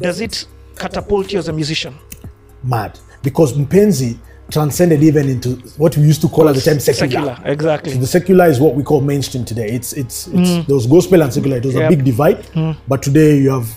Does 0.00 0.20
it 0.20 0.46
catapult 0.76 1.32
you 1.32 1.38
as 1.38 1.48
a 1.48 1.52
musician? 1.52 1.94
Mad. 2.64 2.98
Because 3.22 3.52
Mpenzi 3.54 4.16
transcended 4.52 5.02
even 5.02 5.28
into 5.28 5.50
what 5.78 5.96
we 5.96 6.04
used 6.04 6.20
to 6.20 6.28
call 6.28 6.48
at 6.48 6.54
the 6.54 6.60
time 6.60 6.78
secular. 6.80 7.36
Exactly. 7.44 7.92
So 7.92 7.98
the 7.98 8.06
secular 8.06 8.46
is 8.46 8.60
what 8.60 8.74
we 8.74 8.82
call 8.82 9.00
mainstream 9.00 9.44
today. 9.44 9.68
It's 9.70 9.92
it's, 9.92 10.26
it's 10.28 10.66
there 10.66 10.76
was 10.76 10.86
gospel 10.86 11.22
and 11.22 11.32
secular. 11.32 11.56
It 11.56 11.64
was 11.64 11.74
Mm. 11.74 11.80
Yep. 11.80 11.92
a 11.92 11.96
big 11.96 12.04
divide. 12.04 12.46
But 12.88 13.02
today 13.02 13.38
you 13.38 13.50
have 13.50 13.68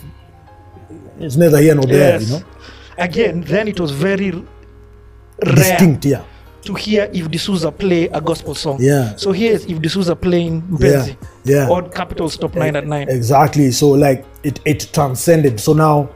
it's 1.20 1.36
neither 1.38 1.60
here 1.60 1.76
nor 1.76 1.86
there, 1.86 2.20
yes. 2.20 2.30
you 2.30 2.36
know. 2.38 2.44
Again, 2.98 3.42
then 3.42 3.68
it 3.68 3.80
was 3.80 3.92
very 3.92 4.32
rare 4.32 4.46
Distinct, 5.56 6.06
yeah. 6.06 6.24
to 6.64 6.74
hear 6.74 7.10
if 7.14 7.30
D'Souza 7.32 7.72
play 7.72 8.08
a 8.10 8.20
gospel 8.22 8.54
song. 8.56 8.78
Yeah. 8.82 9.16
So 9.16 9.32
here 9.32 9.54
is 9.54 9.66
if 9.66 9.80
D'Souza 9.82 10.16
playing 10.16 10.62
Mpenzi. 10.64 11.16
yeah. 11.46 11.70
Or 11.70 11.84
Capital 11.90 12.30
Stop 12.30 12.56
9 12.56 12.76
at 12.76 12.86
9. 12.88 13.10
Exactly. 13.10 13.72
So 13.72 13.90
like 13.92 14.26
it 14.44 14.60
it 14.66 14.90
transcended. 14.94 15.60
So 15.60 15.74
now 15.74 16.10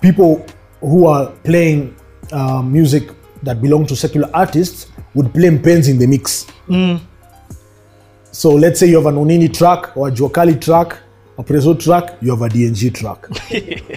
people 0.00 0.44
who 0.80 1.06
are 1.06 1.30
playing 1.44 1.94
uh, 2.32 2.62
music 2.62 3.10
that 3.46 3.62
belong 3.62 3.86
to 3.86 3.96
secular 3.96 4.28
artists 4.34 4.88
would 5.14 5.32
play 5.32 5.48
Mpenzi 5.48 5.90
in 5.90 5.98
the 5.98 6.06
mix. 6.06 6.46
So 8.32 8.50
let's 8.50 8.78
say 8.78 8.88
you 8.88 8.96
have 8.96 9.06
an 9.06 9.14
Onini 9.14 9.52
track 9.52 9.96
or 9.96 10.08
a 10.08 10.10
Jua 10.10 10.32
Cali 10.32 10.56
track, 10.56 10.98
a 11.38 11.42
Prezo 11.42 11.78
track, 11.80 12.18
you 12.20 12.30
have 12.30 12.42
a 12.42 12.48
DNG 12.48 12.92
track. 12.94 13.26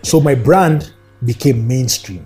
so 0.03 0.21
my 0.21 0.33
brand 0.33 0.93
became 1.25 1.67
mainstream. 1.67 2.25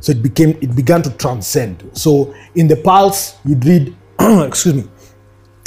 So 0.00 0.10
it 0.10 0.22
became 0.22 0.58
it 0.60 0.74
began 0.74 1.02
to 1.02 1.10
transcend. 1.10 1.88
So 1.92 2.34
in 2.56 2.66
the 2.66 2.76
Pulse, 2.76 3.36
you'd 3.44 3.64
read, 3.64 3.94
excuse 4.20 4.74
me, 4.74 4.84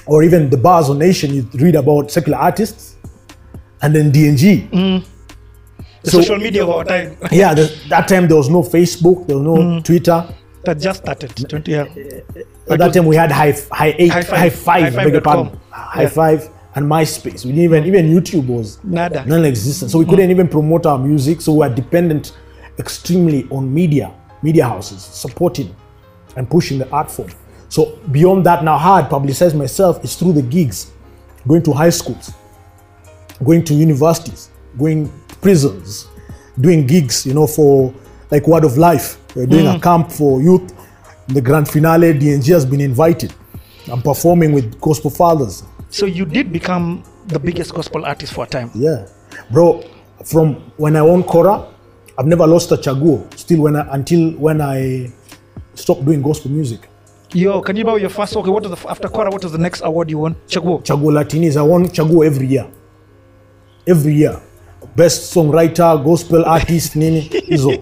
or 0.05 0.23
even 0.23 0.49
the 0.49 0.57
bars 0.57 0.89
on 0.89 0.99
Nation, 0.99 1.33
you'd 1.33 1.61
read 1.61 1.75
about 1.75 2.11
secular 2.11 2.37
artists, 2.37 2.97
and 3.81 3.95
then 3.95 4.11
DNG. 4.11 4.69
Mm. 4.69 5.05
The 6.05 6.11
So- 6.11 6.21
social 6.21 6.37
media 6.37 6.63
of 6.63 6.69
our 6.69 6.83
time 6.85 7.17
Yeah, 7.31 7.53
the, 7.53 7.75
that 7.89 8.07
time 8.07 8.27
there 8.27 8.37
was 8.37 8.49
no 8.49 8.61
Facebook, 8.61 9.27
there 9.27 9.37
was 9.37 9.45
no 9.45 9.55
hmm. 9.61 9.79
Twitter. 9.79 10.25
that 10.63 10.79
just 10.79 11.01
started. 11.01 11.35
20, 11.35 11.71
yeah. 11.71 11.85
At 12.69 12.79
that 12.79 12.93
time 12.93 13.05
we 13.05 13.15
had 13.15 13.31
high 13.31 13.53
high 13.71 13.95
eight, 13.97 14.11
High 14.11 14.21
high 14.21 14.49
Five. 14.49 14.55
five, 14.55 14.93
High 14.93 15.03
beg 15.03 15.13
your 15.13 15.21
Five 15.21 15.23
dot 15.23 15.23
pardon. 15.23 15.59
high 15.71 16.01
Yeah. 16.03 16.09
five 16.09 16.49
and 16.75 16.85
MySpace. 16.85 17.45
We 17.45 17.51
didn't 17.51 17.63
even 17.63 17.83
hmm. 17.83 17.89
even 17.89 18.05
YouTube 18.15 18.47
was 18.47 18.79
Nada. 18.83 19.25
non-existent, 19.25 19.91
so 19.91 19.97
we 19.97 20.05
hmm. 20.05 20.11
couldn't 20.11 20.31
even 20.31 20.47
promote 20.47 20.85
our 20.85 20.99
music. 20.99 21.41
So 21.41 21.53
we 21.53 21.59
were 21.59 21.73
dependent 21.73 22.33
extremely 22.77 23.47
on 23.49 23.73
media, 23.73 24.13
media 24.43 24.65
houses 24.65 25.01
supporting 25.01 25.75
and 26.35 26.49
pushing 26.49 26.77
the 26.77 26.89
art 26.89 27.09
form. 27.09 27.29
So 27.69 27.97
beyond 28.11 28.45
that, 28.45 28.63
now 28.63 28.77
how 28.77 28.93
I 28.95 29.01
publicize 29.03 29.55
myself 29.55 30.03
is 30.03 30.15
through 30.15 30.33
the 30.33 30.41
gigs, 30.41 30.91
going 31.47 31.63
to 31.63 31.73
high 31.73 31.89
schools, 31.89 32.31
going 33.43 33.63
to 33.65 33.73
universities, 33.73 34.49
going 34.77 35.11
prisons, 35.45 36.07
doing 36.59 36.87
gigs, 36.87 37.23
you 37.23 37.31
know, 37.35 37.45
for 37.45 37.93
like 38.31 38.47
Word 38.47 38.63
of 38.63 38.79
Life. 38.79 39.19
We're 39.35 39.45
doing 39.45 39.67
a 39.67 39.73
mm. 39.77 39.83
camp 39.83 40.11
for 40.11 40.41
youth. 40.41 40.73
The 41.27 41.39
grand 41.39 41.69
finale, 41.69 42.13
DNG 42.13 42.51
has 42.51 42.65
been 42.65 42.81
invited. 42.81 43.31
I'm 43.91 44.01
performing 44.01 44.53
with 44.53 44.81
Gospel 44.81 45.11
Fathers. 45.11 45.61
So 45.91 46.07
you 46.07 46.25
did 46.25 46.51
become 46.51 47.03
the 47.27 47.37
biggest 47.37 47.75
gospel 47.75 48.05
artist 48.05 48.33
for 48.33 48.45
a 48.45 48.47
time. 48.47 48.71
Yeah, 48.73 49.07
bro. 49.51 49.83
From 50.25 50.55
when 50.77 50.95
I 50.95 51.03
won 51.03 51.21
Kora, 51.21 51.71
I've 52.17 52.25
never 52.25 52.47
lost 52.47 52.71
a 52.71 52.77
chaguo. 52.77 53.31
Still, 53.37 53.61
when 53.61 53.75
I, 53.75 53.85
until 53.93 54.31
when 54.31 54.61
I 54.61 55.13
stopped 55.75 56.05
doing 56.05 56.23
gospel 56.23 56.49
music. 56.49 56.89
Yo, 57.33 57.61
can 57.61 57.75
you 57.75 57.83
remember 57.83 57.99
your 57.99 58.09
first? 58.09 58.35
Okay, 58.35 58.49
what 58.49 58.63
was 58.63 58.81
the 58.81 58.89
after 58.89 59.09
Kora? 59.09 59.29
What 59.29 59.43
was 59.43 59.51
the 59.51 59.59
next 59.59 59.81
award 59.81 60.09
you 60.09 60.17
won? 60.17 60.33
Chaguo. 60.47 60.83
Chaguo 60.83 61.13
la 61.13 61.23
Teeniez, 61.23 61.55
I 61.55 61.61
won 61.61 61.85
chaguo 61.89 62.25
every 62.25 62.47
year. 62.47 62.67
Every 63.85 64.15
year, 64.15 64.41
best 64.95 65.33
songwriter, 65.33 66.03
gospel 66.03 66.45
artist, 66.45 66.95
nini 66.95 67.21
hizo 67.21 67.73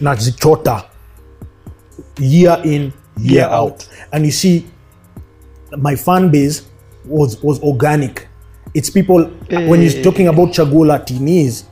nazichota 0.00 0.84
year 2.18 2.60
in 2.64 2.70
year 2.72 2.92
Year 3.36 3.48
out. 3.50 3.86
And 4.12 4.24
you 4.24 4.32
see, 4.32 4.66
my 5.76 5.96
fan 5.96 6.30
base 6.30 6.62
was 7.04 7.42
was 7.42 7.60
organic. 7.62 8.28
It's 8.74 8.90
people 8.90 9.24
when 9.48 9.82
you're 9.82 10.02
talking 10.02 10.28
about 10.28 10.52
chagula 10.52 10.98
Latinis. 10.98 11.64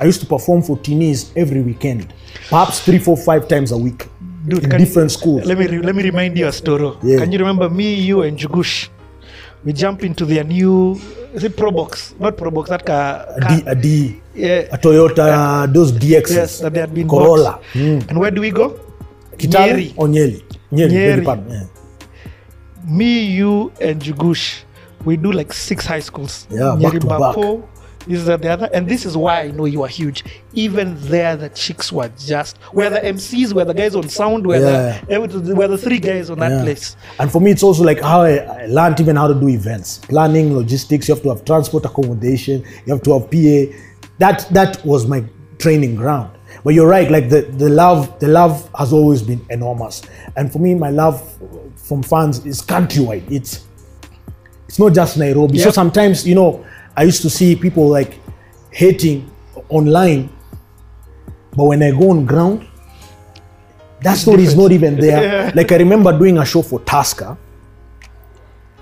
I 0.00 0.06
used 0.06 0.20
to 0.20 0.26
perform 0.26 0.62
for 0.62 0.76
teenies 0.76 1.30
every 1.36 1.60
weekend, 1.60 2.12
perhaps 2.48 2.80
three, 2.80 2.98
four, 2.98 3.16
five 3.16 3.46
times 3.48 3.70
a 3.70 3.76
week 3.76 4.08
Dude, 4.46 4.64
in 4.64 4.70
different 4.70 4.78
different 4.78 5.12
schools. 5.12 5.44
Let 5.46 5.58
me 5.58 5.68
let 5.68 5.94
me 5.94 6.02
remind 6.02 6.36
you 6.36 6.46
a 6.46 6.52
story. 6.52 6.96
Yeah. 7.02 7.18
Can 7.18 7.32
you 7.32 7.38
remember 7.38 7.70
me, 7.70 7.94
you, 7.94 8.22
and 8.22 8.38
Jugush? 8.38 8.88
We 9.64 9.72
jump 9.72 10.04
into 10.04 10.24
their 10.24 10.44
new 10.44 11.00
is 11.34 11.42
it 11.42 11.56
Probox? 11.56 12.18
Not 12.20 12.36
Probox. 12.36 12.68
That 12.68 12.86
car. 12.86 13.26
a 13.36 13.40
D, 13.48 13.62
a 13.66 13.74
D, 13.74 14.22
yeah. 14.34 14.70
a 14.70 14.78
Toyota, 14.78 15.66
those 15.72 15.90
DXs, 15.90 16.30
Yes, 16.30 16.58
that 16.60 16.72
they 16.72 16.80
had 16.80 16.94
been 16.94 17.08
Corolla. 17.08 17.60
Mm. 17.72 18.08
And 18.08 18.20
where 18.20 18.30
do 18.30 18.40
we 18.40 18.50
go? 18.50 18.78
Kitale 19.36 19.74
Nyeri. 19.74 19.94
or 19.96 20.06
Nyeri? 20.06 20.42
Nyeri, 20.70 21.24
Nyeri. 21.24 21.50
yeah. 21.50 21.66
Me, 22.86 23.24
you, 23.24 23.72
and 23.80 24.00
Jugush. 24.00 24.62
We 25.04 25.16
do 25.16 25.32
like 25.32 25.52
six 25.52 25.84
high 25.84 26.00
schools. 26.00 26.46
Yeah, 26.50 26.76
back 26.80 26.92
to 27.00 27.06
back. 27.06 27.34
This 28.06 28.18
is 28.20 28.26
the 28.26 28.50
other, 28.50 28.68
and 28.72 28.86
this 28.88 29.06
is 29.06 29.16
why 29.16 29.42
I 29.42 29.50
know 29.50 29.64
you 29.64 29.82
are 29.82 29.88
huge. 29.88 30.24
Even 30.52 30.96
there, 31.00 31.36
the 31.36 31.48
chicks 31.48 31.90
were 31.90 32.10
just 32.18 32.58
were 32.72 32.90
the 32.90 33.00
MCs, 33.00 33.52
were 33.54 33.64
the 33.64 33.72
guys 33.74 33.94
on 33.94 34.08
sound, 34.08 34.46
were 34.46 34.56
Yeah. 34.56 35.00
the 35.06 35.54
were 35.56 35.68
the 35.68 35.78
three 35.78 35.98
guys 35.98 36.28
on 36.28 36.38
that 36.40 36.50
Yeah. 36.52 36.62
place. 36.62 36.96
And 37.18 37.30
for 37.32 37.40
me, 37.40 37.50
it's 37.50 37.62
also 37.62 37.82
like 37.82 38.00
how 38.00 38.22
I, 38.22 38.36
I 38.36 38.66
learned 38.66 39.00
even 39.00 39.16
how 39.16 39.28
to 39.28 39.34
do 39.34 39.48
events, 39.48 39.98
planning, 39.98 40.54
logistics. 40.54 41.08
You 41.08 41.14
have 41.14 41.22
to 41.22 41.30
have 41.30 41.44
transport 41.44 41.84
accommodation. 41.86 42.62
You 42.84 42.92
have 42.92 43.02
to 43.04 43.12
have 43.18 43.30
PA. 43.30 43.74
That 44.18 44.46
that 44.52 44.84
was 44.84 45.06
my 45.06 45.24
training 45.58 45.94
ground. 45.96 46.30
But 46.62 46.74
you're 46.74 46.86
right. 46.88 47.10
Like 47.10 47.30
the 47.30 47.42
the 47.42 47.68
love, 47.70 48.18
the 48.20 48.28
love 48.28 48.68
has 48.78 48.92
always 48.92 49.22
been 49.22 49.40
enormous. 49.50 50.02
And 50.36 50.52
for 50.52 50.58
me, 50.58 50.74
my 50.74 50.90
love 50.90 51.22
from 51.76 52.02
fans 52.02 52.44
is 52.44 52.60
countrywide. 52.60 53.30
It's 53.30 53.64
it's 54.68 54.78
not 54.78 54.92
just 54.94 55.16
Nairobi. 55.16 55.58
So 55.58 55.70
sometimes 55.70 56.26
you 56.26 56.34
know, 56.34 56.64
I 56.96 57.02
used 57.04 57.22
to 57.22 57.30
see 57.30 57.56
people 57.56 57.88
like 57.88 58.18
hating 58.70 59.30
online, 59.68 60.28
but 61.56 61.64
when 61.64 61.82
I 61.82 61.90
go 61.90 62.10
on 62.10 62.24
ground, 62.26 62.66
that 64.02 64.14
story 64.18 64.44
is 64.44 64.54
not 64.56 64.70
even 64.72 64.96
there. 64.96 65.52
Like 65.56 65.72
I 65.72 65.76
remember 65.76 66.16
doing 66.16 66.38
a 66.38 66.44
show 66.44 66.62
for 66.62 66.80
Tusker 66.80 67.36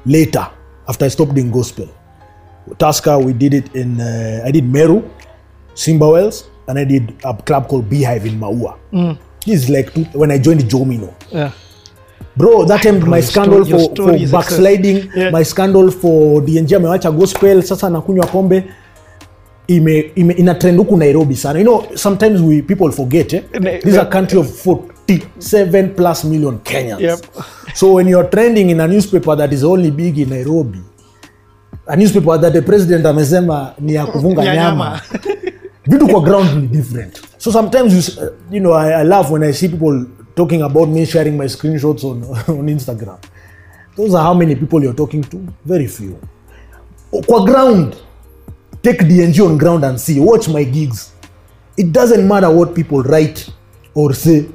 later 0.04 0.46
after 0.88 1.04
I 1.04 1.08
stopped 1.08 1.34
doing 1.34 1.50
gospel. 1.50 1.88
Tusker, 2.78 3.18
we 3.18 3.32
did 3.32 3.54
it 3.54 3.74
in 3.74 4.00
uh, 4.00 4.42
I 4.44 4.50
did 4.50 4.64
Meru, 4.64 5.02
Simba 5.74 6.08
Wells, 6.08 6.48
and 6.68 6.78
I 6.78 6.84
did 6.84 7.14
a 7.24 7.34
club 7.34 7.68
called 7.68 7.88
Beehive 7.88 8.26
in 8.26 8.38
Maua. 8.38 8.76
This 9.44 9.64
is 9.64 9.70
like 9.70 9.92
two, 9.94 10.04
when 10.18 10.30
I 10.30 10.38
joined 10.38 10.60
Jomino. 10.62 11.12
Yeah. 11.30 11.50
Bro, 12.36 12.64
that 12.64 12.82
time 12.82 12.98
bro, 13.00 13.10
my 13.10 13.20
scandal 13.20 13.64
story, 13.64 13.86
for, 13.88 14.26
for 14.26 14.32
backsliding 14.32 15.10
yeah. 15.14 15.30
my 15.30 15.42
scandal 15.42 15.90
for 15.90 16.40
dng 16.42 16.74
amewacha 16.74 17.10
gospel 17.10 17.62
sasa 17.62 17.86
anakunywa 17.86 18.26
pombe 18.26 18.64
ime, 19.66 20.12
ime, 20.14 20.34
ina 20.34 20.54
trend 20.54 20.78
huku 20.78 20.96
nairobi 20.96 21.36
sana 21.36 21.58
you 21.58 21.64
know 21.64 21.84
sometimes 21.94 22.40
we 22.40 22.62
people 22.62 22.90
forget 22.92 23.32
eh? 23.32 23.42
this 23.82 23.84
is 23.94 23.98
a 23.98 24.06
country 24.06 24.38
of 24.38 24.46
47 24.46 25.94
plus 25.94 26.24
million 26.24 26.58
Kenyans. 26.58 27.00
Yep. 27.00 27.18
So 27.74 27.92
when 27.92 28.08
you're 28.08 28.30
trending 28.30 28.70
in 28.70 28.80
a 28.80 28.88
newspaper 28.88 29.36
that 29.36 29.52
is 29.52 29.64
only 29.64 29.90
big 29.90 30.18
in 30.18 30.30
Nairobi, 30.30 30.80
a 31.86 31.96
newspaper 31.96 32.38
that 32.38 32.52
the 32.52 32.62
president 32.62 33.06
amesema 33.06 33.74
ni 33.78 33.94
ya 33.94 34.06
kuvunga 34.06 34.44
nyama 34.44 34.54
nyama. 34.56 35.00
vitu 35.86 36.08
kwa 36.08 36.20
ground 36.20 36.62
ni 36.62 36.66
different 36.66 37.20
so 37.38 37.52
sometimes 37.52 37.94
you, 37.94 38.22
you 38.50 38.60
know 38.60 38.74
I, 38.74 38.92
I 39.00 39.04
love 39.04 39.32
when 39.32 39.42
i 39.42 39.52
see 39.52 39.68
people 39.68 40.06
talking 40.34 40.62
about 40.62 40.88
me 40.88 41.04
sharing 41.04 41.36
my 41.36 41.44
screenshots 41.46 42.04
on, 42.04 42.22
on 42.58 42.66
instagram. 42.68 43.18
Those 43.96 44.14
are 44.14 44.22
how 44.22 44.34
many 44.34 44.54
people 44.56 44.82
you're 44.82 44.94
talking 44.94 45.22
to? 45.24 45.46
Very 45.64 45.86
few. 45.86 46.18
Kwa 47.26 47.44
ground 47.44 47.96
take 48.82 48.98
dng 49.04 49.38
on 49.40 49.58
ground 49.58 49.84
and 49.84 50.00
see. 50.00 50.18
Watch 50.18 50.48
my 50.48 50.64
gigs. 50.64 51.12
It 51.76 51.92
doesn't 51.92 52.26
matter 52.26 52.50
what 52.50 52.74
people 52.74 53.02
write 53.02 53.48
or 53.94 54.14
say 54.14 54.46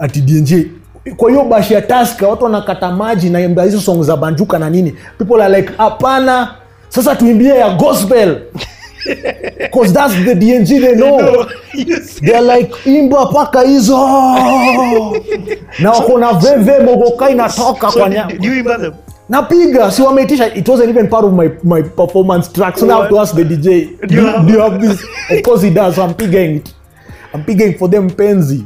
at 0.00 0.12
dng 0.12 0.74
kwa 1.16 1.30
hiyo 1.30 1.44
bashi 1.44 1.74
ya 1.74 1.82
taska 1.82 2.28
watu 2.28 2.44
wanakata 2.44 2.90
maji 2.92 3.30
na 3.30 3.62
hizo 3.62 3.80
song 3.80 4.02
za 4.02 4.16
banjuka 4.16 4.58
na 4.58 4.70
nini. 4.70 4.94
People 5.18 5.42
are 5.42 5.56
like 5.60 5.72
hapana. 5.76 6.54
Sasa 6.88 7.16
tuimbie 7.16 7.48
ya 7.48 7.70
gospel 7.74 8.40
because 9.58 9.92
that's 9.92 10.14
the 10.24 10.34
dng 10.34 10.80
they 10.80 10.94
know. 10.94 11.44
they're 12.20 12.42
like 12.42 12.70
imba 12.86 13.26
paka 13.32 13.62
hizo. 13.62 13.96
Na 15.78 15.90
wako 15.92 16.18
na 16.18 16.32
veve 16.32 16.78
mogoka 16.84 17.30
inatoka 17.30 17.90
So 17.90 17.98
kwa 17.98 18.08
nyama 18.08 18.32
do 18.32 18.44
you 18.48 18.54
remember 18.54 18.78
them? 18.90 18.94
napiga 19.28 19.90
si 19.90 20.02
wameitisha. 20.02 20.54
It 20.54 20.68
wasn't 20.68 20.88
even 20.90 21.08
part 21.08 21.24
of 21.24 21.32
my, 21.32 21.50
my 21.62 21.82
performance 21.82 22.48
track. 22.52 22.78
So 22.78 22.86
now 22.86 22.98
I 22.98 23.00
have 23.02 23.10
to 23.10 23.18
ask 23.18 23.34
the 23.34 23.44
dj 23.44 23.62
do, 23.62 24.14
you 24.14 24.20
you- 24.20 24.26
have- 24.26 24.46
do 24.46 24.52
you 24.52 24.60
have 24.60 24.80
this? 24.80 25.02
Of 25.30 25.42
course 25.42 25.62
he 25.62 25.70
does. 25.70 25.94
So 25.96 26.02
i'm 26.02 26.14
pigging 26.14 26.56
it. 26.56 26.74
I'm 27.34 27.44
pigging 27.44 27.78
for 27.78 27.88
them 27.90 28.10
penzi 28.10 28.64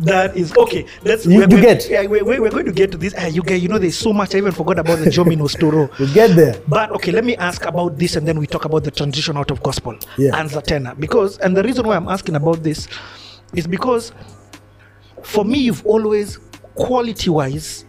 That 0.00 0.36
is 0.36 0.56
okay. 0.56 0.86
Let's. 1.04 1.26
You- 1.26 1.36
we're 1.36 1.42
you 1.42 1.48
going, 1.48 1.62
get? 1.62 1.88
Yeah, 1.90 2.06
we, 2.06 2.22
we, 2.22 2.40
we're 2.40 2.50
going 2.50 2.64
to 2.64 2.72
get 2.72 2.90
to 2.92 2.98
this. 2.98 3.14
Ah, 3.18 3.26
you 3.26 3.42
get. 3.42 3.60
You 3.60 3.68
know, 3.68 3.78
there's 3.78 3.98
so 3.98 4.12
much. 4.12 4.34
I 4.34 4.38
even 4.38 4.52
forgot 4.52 4.78
about 4.78 4.98
the 4.98 5.10
Jomino 5.10 5.46
Storo. 5.54 5.90
we 5.98 6.10
get 6.12 6.34
there 6.36 6.60
But 6.68 6.90
okay, 6.92 7.12
let 7.12 7.24
me 7.24 7.36
ask 7.36 7.64
about 7.66 7.98
this, 7.98 8.16
and 8.16 8.26
then 8.26 8.38
we 8.38 8.46
talk 8.46 8.64
about 8.64 8.82
the 8.84 8.90
transition 8.90 9.36
out 9.36 9.50
of 9.50 9.62
gospel 9.62 9.96
Yeah. 10.16 10.30
and 10.40 10.48
Zatena. 10.48 10.98
Because, 10.98 11.38
and 11.38 11.56
the 11.56 11.62
reason 11.62 11.86
why 11.86 11.96
I'm 11.96 12.08
asking 12.08 12.36
about 12.36 12.62
this 12.62 12.88
is 13.54 13.66
because, 13.66 14.12
for 15.22 15.44
me, 15.44 15.58
you've 15.58 15.84
always, 15.84 16.38
quality-wise, 16.76 17.84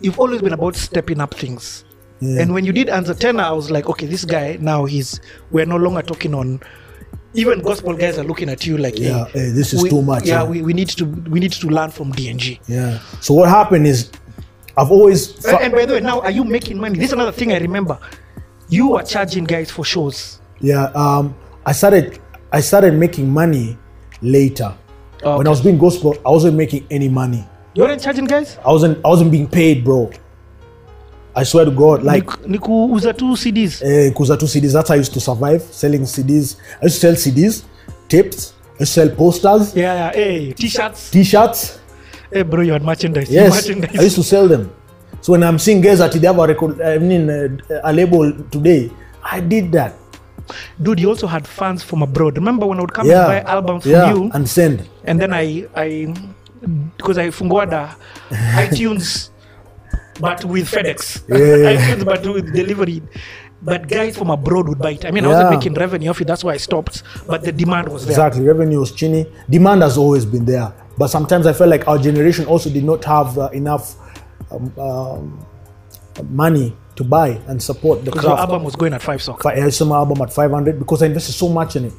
you've 0.00 0.18
always 0.18 0.40
been 0.40 0.52
about 0.54 0.76
stepping 0.76 1.20
up 1.20 1.34
things. 1.34 1.84
Yeah. 2.20 2.42
And 2.42 2.54
when 2.54 2.64
you 2.64 2.72
did 2.72 2.88
Anzatena, 2.88 3.40
I 3.40 3.52
was 3.52 3.70
like, 3.70 3.88
okay, 3.88 4.06
this 4.06 4.24
guy 4.24 4.56
now 4.60 4.84
he's. 4.84 5.20
We're 5.50 5.66
no 5.66 5.76
longer 5.76 6.02
talking 6.02 6.34
on. 6.34 6.60
Even 7.34 7.60
gospel 7.62 7.94
guys 7.94 8.18
are 8.18 8.24
looking 8.24 8.48
at 8.48 8.66
you 8.66 8.76
like, 8.76 8.98
Yeah, 8.98 9.24
hey, 9.26 9.38
hey, 9.38 9.50
this 9.50 9.72
is 9.72 9.82
we- 9.82 9.90
too 9.90 10.02
much, 10.02 10.26
Yeah, 10.26 10.42
yeah. 10.42 10.48
we, 10.48 10.62
we 10.62 10.72
need 10.72 10.88
to 10.90 11.04
we 11.04 11.38
need 11.40 11.52
to 11.52 11.68
learn 11.68 11.90
from 11.90 12.12
DNG. 12.12 12.58
yeah 12.66 12.98
so 13.20 13.34
what 13.34 13.48
happened 13.48 13.86
is 13.86 14.10
i've 14.76 14.90
always 14.90 15.44
And, 15.44 15.58
and 15.64 15.72
by 15.72 15.86
the 15.86 15.94
way, 15.94 16.00
now 16.00 16.20
are 16.20 16.30
you 16.32 16.44
making 16.44 16.78
money? 16.78 16.98
This 16.98 17.08
is 17.08 17.12
another 17.12 17.32
thing 17.32 17.52
I 17.52 17.58
remember. 17.58 17.98
You 18.68 18.88
were 18.90 19.02
charging 19.02 19.44
guys 19.44 19.70
for 19.70 19.84
shows. 19.84 20.40
Yeah, 20.60 20.84
um, 20.94 21.34
I 21.66 21.72
started 21.72 22.18
I 22.52 22.60
started 22.60 22.94
making 22.94 23.28
money 23.30 23.78
later. 24.22 24.74
When 25.22 25.46
I 25.46 25.50
was 25.50 25.60
doing 25.60 25.78
gospel, 25.78 26.16
I 26.24 26.30
wasn't 26.30 26.56
making 26.56 26.86
any 26.90 27.08
money. 27.08 27.44
You 27.74 27.82
weren't 27.84 28.02
charging 28.02 28.24
guys? 28.26 28.58
I 28.64 28.70
wasn't 28.72 29.04
I 29.04 29.08
wasn't 29.08 29.30
being 29.30 29.48
paid, 29.48 29.84
bro. 29.84 30.10
I 31.34 31.44
swear 31.44 31.64
to 31.64 31.70
God, 31.70 32.02
like 32.02 32.26
Ni- 32.46 32.58
kuuza 32.58 33.12
tu 33.16 33.36
CDs. 33.36 33.82
Eh, 33.82 34.12
kuuza 34.12 34.36
tu 34.38 34.46
CDs. 34.48 34.72
That's 34.72 34.88
how 34.88 34.94
I 34.94 34.98
used 34.98 35.12
to 35.14 35.20
survive 35.20 35.62
selling 35.70 36.04
CDs. 36.06 36.56
I 36.82 36.86
used 36.86 37.00
to 37.00 37.06
sell 37.06 37.16
CDs, 37.16 37.64
tapes. 38.08 38.52
I 38.78 38.82
used 38.82 38.94
to 38.94 39.00
sell 39.00 39.08
posters, 39.10 39.74
Yeah, 39.76 39.94
yeah. 39.94 40.12
Hey, 40.12 40.52
t-shirts. 40.52 41.10
T-shirts. 41.10 41.78
Hey, 42.32 42.42
bro, 42.42 42.62
you 42.62 42.72
had 42.72 42.82
merchandise. 42.82 43.30
Yes, 43.30 43.54
merchandise. 43.54 43.98
I 43.98 44.02
used 44.02 44.16
to 44.16 44.22
sell 44.22 44.48
them. 44.48 44.70
So 45.20 45.32
when 45.32 45.42
I'm 45.44 45.58
seeing 45.58 45.80
guys 45.80 45.98
that 45.98 46.12
they 46.12 46.26
have 46.26 46.38
a 46.38 46.46
record, 46.46 46.80
I 46.80 46.98
mean, 46.98 47.28
uh, 47.30 47.80
a 47.84 47.92
label 47.92 48.32
today, 48.50 48.90
I 49.22 49.40
did 49.40 49.70
that. 49.72 49.94
Dude, 50.82 50.98
you 50.98 51.08
also 51.10 51.26
had 51.26 51.46
fans 51.46 51.82
from 51.82 52.02
abroad. 52.02 52.36
Remember 52.36 52.66
when 52.66 52.78
I 52.78 52.80
would 52.80 52.92
come 52.92 53.06
Yeah, 53.06 53.28
and 53.30 53.44
buy 53.44 53.50
albums 53.52 53.82
from 53.84 53.92
yeah, 53.92 54.14
you, 54.14 54.30
and 54.34 54.48
send. 54.48 54.82
and 55.04 55.20
then 55.20 55.32
I, 55.32 55.66
I, 55.76 56.12
because 56.96 57.18
I 57.18 57.28
funguada 57.28 57.94
iTunes, 58.30 59.28
but 60.20 60.44
with 60.44 60.70
FedEx. 60.70 61.22
Yeah. 61.28 61.76
iTunes, 61.76 62.04
but 62.04 62.22
with 62.26 62.52
delivery. 62.54 63.02
But 63.62 63.88
guys 63.88 64.16
from 64.16 64.30
abroad 64.30 64.68
would 64.68 64.78
buy 64.78 64.92
it. 64.92 65.04
I 65.04 65.10
mean, 65.10 65.24
I 65.24 65.28
wasn't 65.28 65.50
making 65.50 65.74
revenue 65.74 66.08
off 66.10 66.20
it. 66.20 66.26
That's 66.26 66.42
why 66.42 66.54
I 66.54 66.56
stopped. 66.56 67.02
But 67.26 67.42
the 67.44 67.52
demand 67.52 67.88
was 67.88 68.06
there. 68.06 68.12
Exactly, 68.12 68.42
revenue 68.42 68.80
was 68.80 68.92
chini. 68.92 69.26
Demand 69.50 69.82
has 69.82 69.98
always 69.98 70.24
been 70.24 70.46
there, 70.46 70.72
but 70.96 71.08
sometimes 71.08 71.46
I 71.46 71.52
felt 71.52 71.68
like 71.68 71.86
our 71.86 71.98
generation 71.98 72.46
also 72.46 72.70
did 72.70 72.84
not 72.84 73.04
have 73.04 73.36
uh, 73.36 73.50
enough 73.52 73.96
um, 74.50 74.72
um, 74.78 75.46
money 76.30 76.74
to 76.96 77.04
buy 77.04 77.38
and 77.48 77.62
support 77.62 78.04
the 78.04 78.10
Because 78.10 78.24
our 78.24 78.38
album 78.38 78.64
was 78.64 78.76
going 78.76 78.94
at 78.94 79.02
five 79.02 79.22
socks. 79.22 79.42
Fi- 79.42 79.54
I 79.54 79.68
sell 79.70 79.88
my 79.88 79.96
album 79.96 80.20
at 80.22 80.32
500 80.32 80.78
because 80.78 81.02
I 81.02 81.06
invested 81.06 81.32
so 81.32 81.48
much 81.48 81.76
in 81.76 81.84
it. 81.86 81.92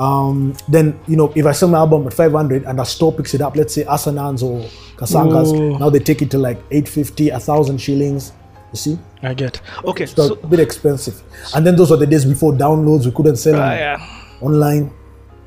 Um, 0.00 0.56
then 0.66 0.98
you 1.06 1.16
know 1.16 1.30
if 1.36 1.44
I 1.44 1.52
sell 1.52 1.68
my 1.68 1.76
album 1.76 2.06
at 2.06 2.14
500 2.14 2.64
and 2.64 2.80
a 2.80 2.86
store 2.86 3.12
picks 3.12 3.34
it 3.34 3.42
up, 3.42 3.54
let's 3.54 3.74
say 3.74 3.84
Assanands 3.84 4.42
or 4.42 4.66
Kasangas, 4.96 5.54
Ooh. 5.54 5.78
now 5.78 5.90
they 5.90 5.98
take 5.98 6.22
it 6.22 6.30
to 6.30 6.38
like 6.38 6.56
850, 6.70 7.28
a 7.28 7.38
thousand 7.38 7.78
shillings. 7.78 8.32
You 8.72 8.78
see, 8.78 8.98
I 9.22 9.34
get. 9.34 9.60
Okay, 9.84 10.06
so, 10.06 10.28
so 10.28 10.34
a 10.34 10.46
bit 10.46 10.60
expensive. 10.60 11.22
And 11.54 11.66
then 11.66 11.76
those 11.76 11.90
were 11.90 11.96
the 11.96 12.06
days 12.06 12.24
before 12.24 12.52
downloads. 12.52 13.04
We 13.04 13.12
couldn't 13.12 13.36
sell 13.36 13.56
uh, 13.56 13.68
them 13.68 13.78
yeah. 13.78 14.38
online. 14.40 14.84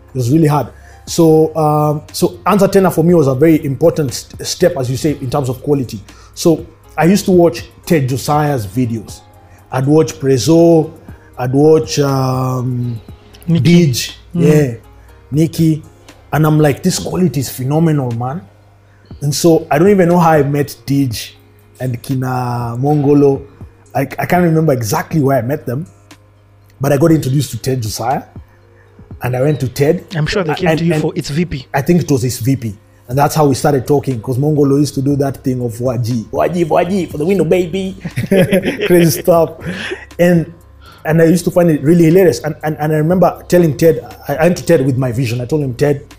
It 0.09 0.15
was 0.15 0.31
really 0.31 0.47
hard. 0.47 0.71
So, 1.05 1.55
um, 1.55 2.03
so 2.13 2.37
Anzatena 2.45 2.93
for 2.93 3.03
me 3.03 3.13
was 3.13 3.27
a 3.27 3.35
very 3.35 3.63
important 3.65 4.13
st- 4.13 4.45
step, 4.45 4.77
as 4.77 4.89
you 4.91 4.97
say, 4.97 5.17
in 5.17 5.29
terms 5.29 5.49
of 5.49 5.63
quality. 5.63 5.99
So, 6.33 6.65
I 6.97 7.05
used 7.05 7.25
to 7.25 7.31
watch 7.31 7.69
Ted 7.85 8.07
Josiah's 8.07 8.67
videos. 8.67 9.21
I'd 9.71 9.87
watch 9.87 10.13
Prezo, 10.13 10.97
I'd 11.37 11.51
watch 11.51 11.97
um, 11.99 13.01
Dij, 13.47 14.15
Hmm. 14.33 14.41
yeah, 14.41 14.75
Nikki, 15.31 15.83
and 16.31 16.45
I'm 16.45 16.59
like, 16.59 16.83
this 16.83 16.99
quality 16.99 17.39
is 17.39 17.49
phenomenal, 17.55 18.11
man. 18.11 18.47
And 19.21 19.33
so 19.33 19.67
I 19.71 19.77
don't 19.79 19.89
even 19.89 20.09
know 20.09 20.17
how 20.19 20.31
I 20.31 20.43
met 20.43 20.75
Dij 20.85 21.33
and 21.79 22.01
Kina 22.01 22.75
Mongolo. 22.79 23.47
I, 23.95 24.01
I 24.01 24.25
can't 24.25 24.43
remember 24.43 24.73
exactly 24.73 25.21
where 25.21 25.37
I 25.37 25.41
met 25.41 25.65
them, 25.65 25.85
but 26.81 26.91
I 26.91 26.97
got 26.97 27.11
introduced 27.11 27.51
to 27.51 27.57
Ted 27.59 27.81
Josiah, 27.81 28.23
and 29.21 29.35
I 29.35 29.41
went 29.41 29.59
to 29.61 29.69
Ted. 29.69 30.05
I'm 30.15 30.25
sure 30.25 30.43
they 30.43 30.55
came 30.55 30.69
And- 30.69 30.79
to 30.79 30.85
you 30.85 30.99
for 30.99 31.13
its 31.15 31.29
VP. 31.29 31.67
I 31.73 31.81
think 31.81 32.01
it 32.03 32.11
was 32.11 32.23
his 32.23 32.39
VP. 32.39 32.75
And 33.09 33.17
that's 33.17 33.35
how 33.35 33.45
we 33.45 33.53
started 33.53 33.85
talking 33.85 34.17
because 34.17 34.37
Mongolo 34.37 34.79
used 34.79 34.95
to 34.95 35.01
do 35.01 35.17
that 35.17 35.43
thing 35.43 35.61
of 35.61 35.73
Waji, 35.81 36.23
Waji, 36.31 36.63
Waji 36.65 37.11
for 37.11 37.17
the 37.17 37.25
window, 37.25 37.43
baby. 37.43 37.97
Crazy 38.87 39.21
stuff. 39.21 39.59
And 40.17 40.53
and 41.05 41.21
I 41.21 41.25
used 41.25 41.45
to 41.45 41.51
find 41.51 41.69
it 41.69 41.81
really 41.81 42.05
hilarious. 42.05 42.43
And, 42.43 42.55
and, 42.63 42.77
and 42.77 42.93
I 42.93 42.97
remember 42.97 43.43
telling 43.47 43.77
Ted, 43.77 43.99
I 44.27 44.35
I 44.35 44.43
went 44.43 44.57
to 44.57 44.65
Ted 44.65 44.85
with 44.85 44.97
my 44.97 45.11
vision. 45.11 45.41
I 45.41 45.45
told 45.45 45.63
him, 45.63 45.75
Ted, 45.75 46.15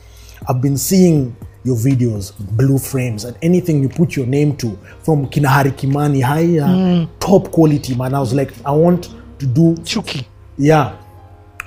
I've 0.48 0.60
been 0.60 0.76
seeing 0.76 1.34
your 1.64 1.76
videos, 1.76 2.32
blue 2.56 2.78
frames, 2.78 3.24
and 3.24 3.36
anything 3.40 3.82
you 3.82 3.88
put 3.88 4.16
your 4.16 4.26
name 4.26 4.54
to 4.58 4.76
from 5.02 5.26
Kinahari 5.28 5.72
Kimani, 5.72 6.22
higher, 6.22 7.08
top 7.20 7.50
quality, 7.50 7.94
man. 7.94 8.14
I 8.14 8.20
was 8.20 8.34
like, 8.34 8.52
I 8.66 8.70
want 8.72 9.08
to 9.38 9.46
do 9.46 9.74
Chuki. 9.76 10.26
yeah, 10.58 10.96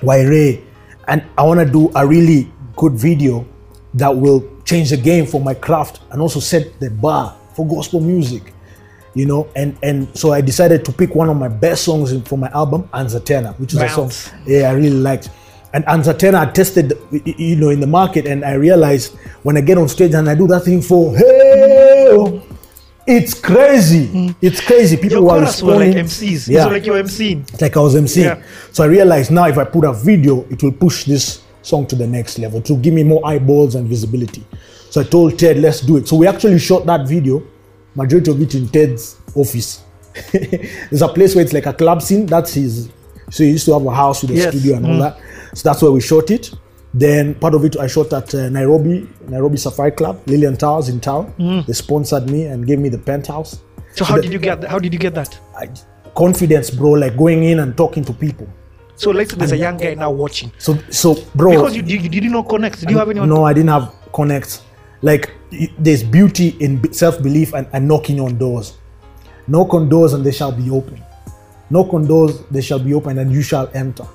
Waire, 0.02 0.60
and 1.08 1.24
I 1.36 1.42
want 1.42 1.58
to 1.60 1.66
do 1.66 1.90
a 1.96 2.06
really 2.06 2.50
good 2.76 2.92
video 2.92 3.44
that 3.94 4.14
will 4.14 4.48
change 4.64 4.90
the 4.90 4.96
game 4.96 5.26
for 5.26 5.40
my 5.40 5.54
craft 5.54 6.00
and 6.12 6.20
also 6.22 6.38
set 6.40 6.78
the 6.78 6.90
bar 6.90 7.36
for 7.54 7.66
gospel 7.66 8.00
music. 8.00 8.52
You 9.18 9.26
know, 9.26 9.48
and 9.56 9.76
and 9.82 10.06
so 10.16 10.32
I 10.32 10.40
decided 10.40 10.84
to 10.84 10.92
pick 10.92 11.14
one 11.16 11.28
of 11.28 11.36
my 11.36 11.48
best 11.48 11.82
songs 11.84 12.12
in- 12.12 12.22
for 12.22 12.38
my 12.38 12.50
album, 12.50 12.88
Anzatena, 12.94 13.58
which 13.58 13.74
is 13.74 13.80
a 13.80 13.88
song 13.88 14.10
yeah 14.46 14.70
I 14.70 14.72
really 14.74 14.90
liked. 14.90 15.30
And 15.74 15.84
Anzatena 15.86 16.38
I 16.46 16.52
tested, 16.52 16.96
you 17.10 17.56
know, 17.56 17.70
in 17.70 17.80
the 17.80 17.86
market, 17.86 18.26
and 18.26 18.44
I 18.44 18.52
realized 18.52 19.16
when 19.42 19.56
I 19.56 19.60
get 19.60 19.76
on 19.76 19.88
stage 19.88 20.14
and 20.14 20.30
I 20.30 20.36
do 20.36 20.46
that 20.46 20.60
thing 20.60 20.80
for 20.82 21.16
hey, 21.16 22.42
it's 23.08 23.34
crazy, 23.34 24.06
mm. 24.06 24.36
it's 24.40 24.60
crazy. 24.60 24.96
People 24.96 25.24
were 25.24 25.40
were 25.62 25.76
like. 25.82 25.96
MCs. 25.96 26.46
Yeah. 26.46 26.64
It's 26.64 26.72
like 26.72 26.86
you're 26.86 27.02
MCing. 27.02 27.40
It's 27.52 27.60
like 27.60 27.76
I 27.76 27.80
was 27.80 27.96
emceeing. 27.96 28.38
Yeah. 28.38 28.42
So 28.70 28.84
I 28.84 28.86
realized 28.86 29.32
now 29.32 29.46
if 29.48 29.58
I 29.58 29.64
put 29.64 29.84
a 29.84 29.92
video, 29.92 30.44
it 30.48 30.62
will 30.62 30.72
push 30.72 31.04
this 31.06 31.42
song 31.62 31.86
to 31.88 31.96
the 31.96 32.06
next 32.06 32.38
level 32.38 32.60
to 32.62 32.76
give 32.76 32.94
me 32.94 33.02
more 33.02 33.26
eyeballs 33.26 33.74
and 33.74 33.88
visibility. 33.88 34.44
So 34.90 35.00
I 35.00 35.04
told 35.04 35.38
Ted, 35.38 35.58
let's 35.58 35.80
do 35.80 35.96
it. 35.96 36.06
So 36.06 36.16
we 36.16 36.26
actually 36.26 36.58
shot 36.58 36.86
that 36.86 37.08
video, 37.08 37.42
majority 37.98 38.30
of 38.30 38.40
it 38.40 38.54
in 38.54 38.68
Ted's 38.68 39.16
office. 39.34 39.82
There's 40.32 41.02
a 41.02 41.08
place 41.08 41.34
where 41.34 41.44
it's 41.44 41.52
like 41.52 41.66
a 41.66 41.72
club 41.74 42.00
scene. 42.02 42.26
That's 42.26 42.54
his. 42.54 42.90
So 43.30 43.44
he 43.44 43.50
used 43.50 43.66
to 43.66 43.72
have 43.74 43.84
a 43.84 43.94
house 43.94 44.22
with 44.22 44.30
a 44.30 44.34
Yes. 44.34 44.54
studio 44.54 44.76
and 44.76 44.86
Mm. 44.86 44.94
all 44.94 45.00
that. 45.00 45.18
So 45.54 45.68
that's 45.68 45.82
where 45.82 45.92
we 45.92 46.00
shot 46.00 46.30
it. 46.30 46.50
Then 46.94 47.34
part 47.34 47.54
of 47.54 47.64
it 47.64 47.76
I 47.78 47.86
shot 47.86 48.12
at 48.14 48.34
uh, 48.34 48.48
Nairobi, 48.48 49.06
Nairobi 49.28 49.58
Safari 49.58 49.90
Club, 49.90 50.20
Lillian 50.26 50.56
Towers 50.56 50.88
in 50.88 51.00
town. 51.00 51.34
Mm. 51.38 51.66
They 51.66 51.74
sponsored 51.74 52.30
me 52.30 52.44
and 52.46 52.66
gave 52.66 52.78
me 52.78 52.88
the 52.88 52.98
penthouse. 52.98 53.60
So 53.94 54.04
how 54.04 54.16
did 54.18 54.32
you 54.32 54.38
get 54.38 54.60
that? 54.62 54.70
How 54.70 54.78
did 54.78 54.92
you 54.92 54.98
get 54.98 55.14
that? 55.14 55.38
I, 55.56 55.68
confidence, 56.14 56.70
bro, 56.70 56.92
like 56.92 57.16
going 57.16 57.42
in 57.44 57.60
and 57.60 57.76
talking 57.76 58.04
to 58.04 58.12
people. 58.12 58.46
So 58.96 59.10
let's 59.10 59.30
say 59.30 59.36
there's 59.36 59.52
a 59.52 59.56
young 59.56 59.76
guy 59.76 59.94
now 59.94 60.10
watching. 60.10 60.50
So, 60.58 60.76
so, 60.90 61.14
bro. 61.34 61.50
Because 61.52 61.76
you, 61.76 61.82
you, 61.82 61.98
you 61.98 62.08
did 62.08 62.24
not 62.24 62.32
know 62.32 62.42
connect. 62.42 62.80
Did 62.80 62.90
you 62.90 62.98
have 62.98 63.10
anyone? 63.10 63.28
No, 63.28 63.44
I 63.44 63.52
didn't 63.52 63.70
have 63.70 63.94
connects. 64.12 64.62
Like, 65.02 65.32
there's 65.78 66.02
beauty 66.02 66.56
in 66.60 66.92
self 66.92 67.22
belief 67.22 67.54
and, 67.54 67.66
and 67.72 67.86
knocking 67.86 68.20
on 68.20 68.36
doors. 68.38 68.78
Knock 69.46 69.74
on 69.74 69.88
doors 69.88 70.12
and 70.12 70.24
they 70.24 70.32
shall 70.32 70.52
be 70.52 70.70
open. 70.70 71.02
Knock 71.70 71.92
on 71.94 72.06
doors, 72.06 72.40
they 72.50 72.60
shall 72.60 72.78
be 72.78 72.94
open 72.94 73.18
and 73.18 73.32
you 73.32 73.42
shall 73.42 73.70
enter. 73.74 74.06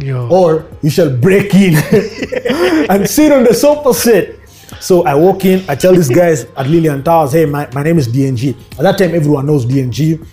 Yo. 0.00 0.28
Or 0.28 0.66
you 0.82 0.90
shall 0.90 1.14
break 1.14 1.54
in 1.54 1.74
and 2.90 3.08
sit 3.08 3.30
on 3.30 3.44
the 3.44 3.54
sofa 3.54 3.94
set. 3.94 4.38
So 4.80 5.04
I 5.04 5.14
walk 5.14 5.44
in, 5.44 5.64
I 5.68 5.74
tell 5.74 5.94
these 5.94 6.08
guys 6.08 6.44
at 6.56 6.66
Lillian 6.66 7.02
Towers, 7.02 7.32
hey, 7.32 7.44
my, 7.44 7.68
my 7.72 7.82
name 7.82 7.98
is 7.98 8.08
DNG. 8.08 8.56
At 8.72 8.82
that 8.82 8.98
time, 8.98 9.14
everyone 9.14 9.46
knows 9.46 9.66
DNG. 9.66 10.26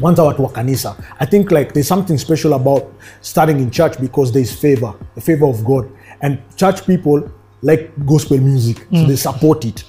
Once 0.00 0.18
I 0.18 0.22
was 0.22 0.34
at 0.34 0.40
Wakanisa, 0.40 1.04
I 1.20 1.26
think 1.26 1.50
like 1.50 1.72
there's 1.72 1.86
something 1.86 2.18
special 2.18 2.54
about 2.54 2.92
starting 3.20 3.60
in 3.60 3.70
church 3.70 4.00
because 4.00 4.32
there's 4.32 4.52
favor, 4.52 4.94
the 5.14 5.20
favor 5.20 5.46
of 5.46 5.64
God. 5.64 5.90
And 6.20 6.42
church 6.56 6.86
people 6.86 7.30
like 7.64 7.90
gospel 8.06 8.38
music, 8.38 8.78
so 8.78 8.84
mm. 8.90 9.08
they 9.08 9.16
support 9.16 9.64
it. 9.64 9.84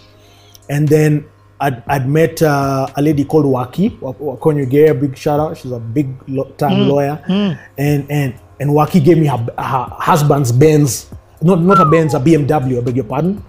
And 0.70 0.88
then 0.88 1.26
I'd, 1.60 1.84
I'd 1.88 2.08
met 2.08 2.42
uh, 2.42 2.88
a 2.96 3.02
lady 3.02 3.26
called 3.26 3.46
Waki, 3.46 3.90
Wakonyo 3.92 4.70
Gaya, 4.70 4.94
big 4.94 5.18
shout 5.18 5.40
out. 5.40 5.58
She's 5.58 5.72
a 5.72 5.80
big 5.80 6.18
time 6.58 6.72
mm. 6.72 6.88
lawyer. 6.88 7.24
Mm. 7.28 7.60
And, 7.78 8.12
and, 8.12 8.40
and 8.60 8.74
Waki 8.74 9.02
gave 9.02 9.18
me 9.18 9.28
her, 9.28 9.38
her 9.38 9.88
husband's 9.92 10.54
Benz, 10.54 11.12
not, 11.42 11.60
not 11.60 11.82
a 11.82 11.86
Benz, 11.86 12.14
a 12.14 12.20
BMW, 12.20 12.78
I 12.78 12.82
beg 12.82 12.96
your 12.96 13.06
pardon. 13.06 13.44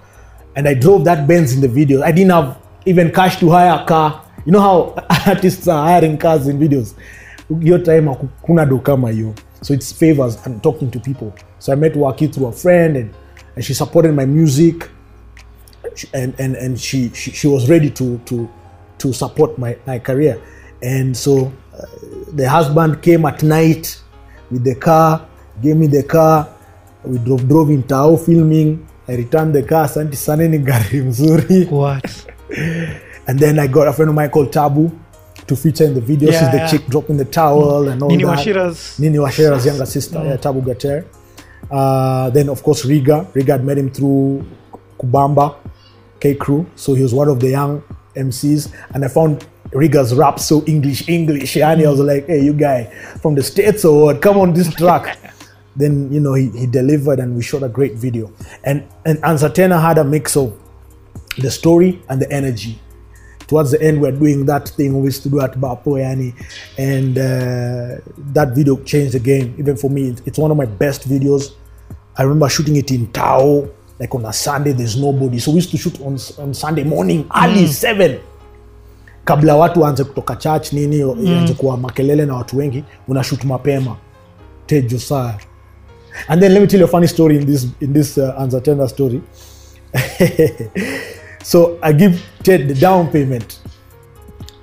And 0.56 0.66
I 0.66 0.74
drove 0.74 1.04
that 1.04 1.28
Benz 1.28 1.54
in 1.54 1.60
the 1.60 1.68
video. 1.68 2.02
I 2.02 2.10
didn't 2.10 2.32
have 2.32 2.60
even 2.84 3.12
cash 3.12 3.38
to 3.40 3.50
hire 3.50 3.80
a 3.80 3.86
car. 3.86 4.24
You 4.44 4.52
know 4.52 4.60
how 4.60 5.06
artists 5.26 5.68
are 5.68 5.86
hiring 5.86 6.18
cars 6.18 6.48
in 6.48 6.58
videos? 6.58 6.94
Your 7.60 7.78
time 7.78 8.06
hakuna 8.06 8.68
do 8.68 8.78
kama 8.78 9.10
hiyo. 9.10 9.36
So 9.62 9.72
it's 9.74 9.92
favors 9.92 10.44
and 10.46 10.62
talking 10.62 10.90
to 10.90 10.98
people. 10.98 11.32
So 11.58 11.72
I 11.72 11.76
met 11.76 11.94
Waki 11.94 12.26
through 12.26 12.46
a 12.46 12.52
friend 12.52 12.96
and, 12.96 13.14
and 13.56 13.64
she 13.64 13.74
supported 13.74 14.14
my 14.14 14.26
music. 14.26 14.88
And 16.12 16.38
and 16.38 16.56
and 16.56 16.78
she 16.78 17.08
she, 17.10 17.30
she 17.32 17.48
was 17.48 17.70
ready 17.70 17.90
to 17.90 18.18
to 18.26 18.48
to 18.98 19.12
support 19.12 19.58
my 19.58 19.76
my 19.86 19.98
career. 19.98 20.40
And 20.82 21.16
so 21.16 21.50
uh, 21.72 21.86
the 22.32 22.48
husband 22.48 23.02
came 23.02 23.24
at 23.24 23.42
night 23.42 24.00
with 24.50 24.62
the 24.62 24.74
car 24.74 25.26
gave 25.62 25.76
me 25.76 25.86
the 25.86 26.02
car. 26.02 26.48
We 27.04 27.18
drove 27.18 27.48
drove 27.48 27.70
in 27.70 27.82
tao 27.84 28.16
filming. 28.16 28.86
I 29.08 29.14
returned 29.14 29.54
the 29.54 29.62
car 29.62 29.86
asante 29.86 30.16
sana 30.16 30.48
ni 30.48 30.58
gari 30.58 31.00
mzuri. 31.02 31.70
What? 31.70 32.26
and 33.28 33.38
then 33.40 33.58
i 33.58 33.66
got 33.66 33.88
a 33.88 33.92
friend 33.92 34.10
of 34.10 34.14
mine 34.14 34.30
called 34.30 34.52
tabu 34.52 34.90
to 35.46 35.56
feature 35.56 35.84
in 35.84 35.94
the 35.94 36.00
video. 36.00 36.30
Yeah, 36.30 36.40
she's 36.40 36.50
the 36.50 36.56
yeah. 36.58 36.66
chick 36.68 36.86
dropping 36.88 37.16
the 37.16 37.24
towel 37.24 37.88
and 37.88 38.02
all 38.02 38.08
Nini 38.08 38.24
that. 38.24 38.38
Washira's- 38.38 38.98
Nini 38.98 39.18
Washira's 39.18 39.64
younger 39.64 39.86
sister, 39.86 40.22
yeah, 40.24 40.36
Tabu 40.36 40.60
Gater. 40.60 41.06
Uh, 41.70 42.30
then, 42.30 42.48
of 42.48 42.62
course, 42.62 42.84
Riga. 42.84 43.26
Riga 43.34 43.52
had 43.52 43.64
met 43.64 43.78
him 43.78 43.90
through 43.90 44.46
Kubamba, 44.98 45.56
K 46.20 46.34
Crew. 46.34 46.66
So 46.76 46.94
he 46.94 47.02
was 47.02 47.12
one 47.14 47.28
of 47.28 47.40
the 47.40 47.50
young 47.50 47.82
MCs. 48.14 48.72
And 48.94 49.04
I 49.04 49.08
found 49.08 49.46
Riga's 49.72 50.14
rap 50.14 50.38
so 50.38 50.64
English, 50.66 51.08
English. 51.08 51.56
And 51.56 51.82
I 51.82 51.90
was 51.90 52.00
like, 52.00 52.26
hey, 52.26 52.42
you 52.42 52.52
guy 52.52 52.84
from 53.20 53.34
the 53.34 53.42
States 53.42 53.84
or 53.84 54.04
what? 54.06 54.22
Come 54.22 54.38
on 54.38 54.52
this 54.52 54.72
track. 54.74 55.18
then, 55.76 56.10
you 56.12 56.20
know, 56.20 56.34
he, 56.34 56.50
he 56.50 56.66
delivered 56.66 57.18
and 57.20 57.36
we 57.36 57.42
shot 57.42 57.62
a 57.62 57.68
great 57.68 57.94
video. 57.94 58.32
And, 58.64 58.86
and 59.04 59.18
Anzatena 59.18 59.80
had 59.80 59.98
a 59.98 60.04
mix 60.04 60.36
of 60.36 60.58
the 61.38 61.50
story 61.50 62.02
and 62.08 62.20
the 62.20 62.30
energy. 62.32 62.80
Towards 63.46 63.70
the 63.70 63.80
end 63.82 64.00
we're 64.00 64.12
doing 64.12 64.46
that 64.46 64.68
thing 64.68 64.98
we 65.00 65.06
used 65.06 65.22
to 65.22 65.28
do 65.28 65.40
at 65.40 65.52
Bapoyani 65.54 66.34
and 66.78 67.16
uh, 67.18 68.00
that 68.32 68.52
video 68.54 68.76
changed 68.84 69.14
the 69.14 69.20
game. 69.20 69.54
Even 69.58 69.76
for 69.76 69.90
me 69.90 70.14
it's 70.24 70.38
one 70.38 70.50
of 70.50 70.56
my 70.56 70.66
best 70.66 71.08
videos. 71.08 71.52
I 72.16 72.22
remember 72.22 72.48
shooting 72.48 72.76
it 72.76 72.90
in 72.90 73.10
Tao 73.12 73.68
like 73.98 74.14
on 74.14 74.24
a 74.24 74.32
Sunday 74.32 74.72
there's 74.72 74.96
nobody. 74.96 75.38
So 75.38 75.50
we 75.50 75.56
used 75.56 75.70
to 75.70 75.78
shoot 75.78 76.00
on, 76.00 76.18
on 76.38 76.54
Sunday 76.54 76.84
morning 76.84 77.28
early 77.34 77.66
7 77.66 78.18
kabla 79.24 79.56
watu 79.56 79.80
waanze 79.80 80.04
kutoka 80.04 80.36
church 80.36 80.72
nini 80.72 80.96
ianze 81.24 81.54
kuwa 81.54 81.76
makelele 81.76 82.26
na 82.26 82.34
watu 82.36 82.58
wengi 82.58 82.84
unashut 83.08 83.44
mapema. 83.44 83.96
Ted 84.66 84.88
Josiah 84.88 85.38
and 86.28 86.40
then 86.40 86.52
let 86.52 86.60
me 86.60 86.66
tell 86.66 86.80
you 86.80 86.86
a 86.86 86.88
funny 86.88 87.06
story 87.08 87.36
in 87.36 87.46
this 87.46 87.66
in 87.80 87.92
this 87.92 88.18
uh, 88.18 88.34
Anzatenda 88.40 88.88
story 88.88 89.20
so 91.46 91.78
I 91.80 91.92
give 91.92 92.20
Ted 92.42 92.66
the 92.66 92.74
down 92.74 93.08
payment. 93.08 93.60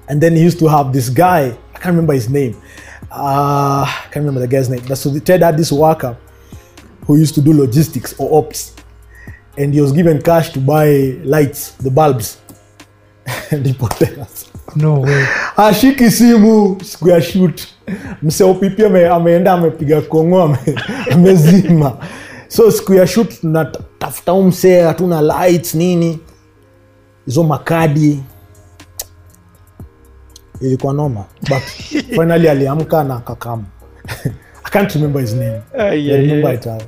And 0.09 0.19
then 0.19 0.35
he 0.35 0.43
used 0.43 0.59
to 0.59 0.67
have 0.67 0.91
this 0.91 1.07
guy 1.07 1.57
I 1.73 1.79
can't 1.79 1.93
remember 1.95 2.13
his 2.13 2.29
name. 2.29 2.61
Uh, 3.09 3.85
I 3.87 4.03
can't 4.11 4.25
remember 4.25 4.41
the 4.41 4.49
guy's 4.49 4.69
name. 4.69 4.83
But 4.85 4.97
so 4.97 5.17
Ted 5.19 5.41
had 5.41 5.55
this 5.57 5.71
worker 5.71 6.17
who 7.05 7.15
used 7.17 7.35
to 7.35 7.41
do 7.41 7.53
logistics 7.53 8.13
or 8.19 8.37
ops. 8.37 8.75
And 9.57 9.73
he 9.73 9.79
was 9.79 9.93
given 9.93 10.21
cash 10.21 10.49
to 10.53 10.59
buy 10.59 11.17
lights 11.23 11.71
the 11.71 11.89
bulbs. 11.89 12.41
And 13.51 13.65
he 13.65 13.73
potea 13.73 14.27
no 14.75 14.99
way. 14.99 15.25
Ashiki 15.55 16.11
simu 16.11 16.83
siku 16.83 17.09
ya 17.09 17.21
shoot. 17.21 17.67
Mse 18.21 18.43
upipi 18.43 18.85
ame, 18.85 19.07
ameenda 19.07 19.53
amepiga 19.53 20.01
kongo 20.01 20.57
amezima. 21.11 21.97
So 22.47 22.71
siku 22.71 22.93
ya 22.93 23.07
shoot 23.07 23.39
tunatafuta 23.41 24.33
umse 24.33 24.81
hatuna 24.81 25.21
lights 25.21 25.75
nini 25.75 26.19
hizo 27.25 27.43
makadi. 27.43 28.23
Ilikuwa 30.61 30.93
noma 30.93 31.25
but 31.41 31.61
finally 32.15 32.49
aliamka 32.49 33.03
na 33.03 33.15
akakam 33.15 33.65
i 34.65 34.69
can't 34.71 34.93
remember 34.95 35.21
his 35.21 35.33
name. 35.33 35.61
I 35.77 35.93
yeah, 35.93 36.19
remember 36.19 36.49
yeah. 36.49 36.55
it, 36.55 36.67
I'll 36.67 36.81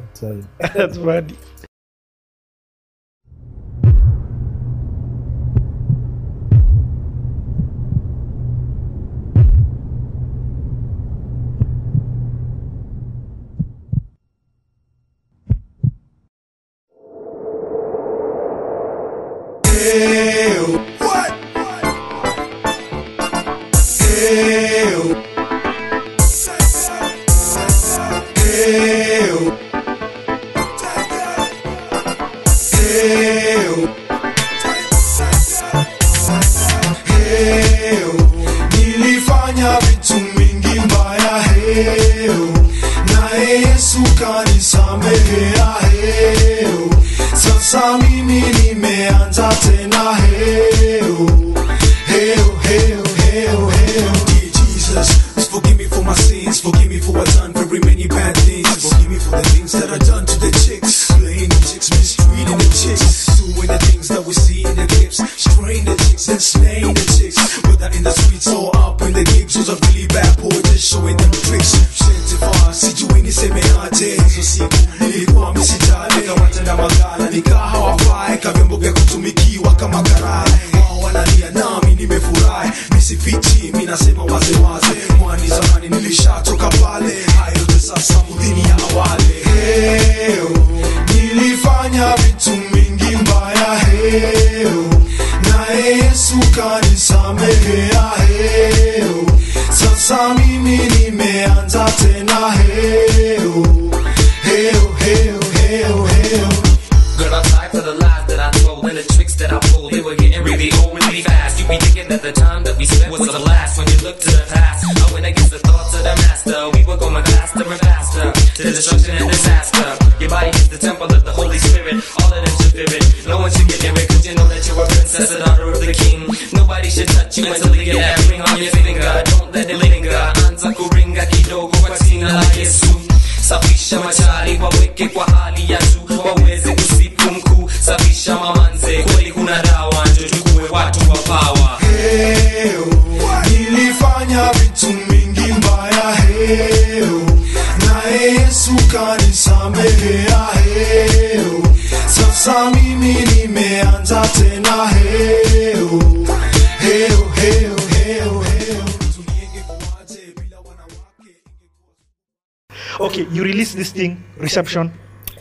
this 163.76 163.92
thing 163.92 164.24
reception 164.38 164.92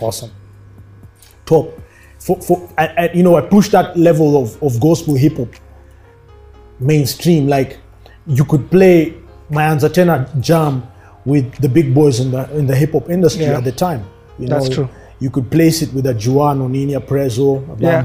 awesome 0.01 0.31
top 1.47 1.67
for, 2.19 2.41
for 2.43 2.69
I, 2.79 2.87
I, 2.87 3.11
you 3.13 3.23
know 3.23 3.37
i 3.37 3.41
push 3.41 3.69
that 3.71 3.97
level 3.97 4.37
of, 4.43 4.63
of 4.63 4.81
gospel 4.81 5.15
hip 5.15 5.37
hop 5.37 5.49
mainstream 6.81 7.47
like 7.47 7.79
you 8.27 8.45
could 8.45 8.71
play 8.71 9.15
my 9.51 9.63
anzatena 9.63 10.17
jam 10.41 10.83
with 11.25 11.55
the 11.61 11.69
big 11.69 11.95
boys 11.95 12.21
in 12.21 12.31
the 12.31 12.43
in 12.59 12.67
the 12.67 12.75
hip 12.77 12.93
hop 12.93 13.11
industry 13.11 13.45
Yeah. 13.45 13.59
at 13.59 13.65
the 13.65 13.73
time 13.73 14.05
you 14.39 14.49
That's 14.49 14.69
know 14.69 14.75
true. 14.75 14.89
you 15.21 15.31
could 15.31 15.51
place 15.51 15.81
it 15.83 15.93
with 15.95 16.07
a 16.07 16.15
Juan 16.15 16.59
Oninia 16.61 17.01
Prezo, 17.01 17.63
a 17.73 17.81
Yeah. 17.81 18.03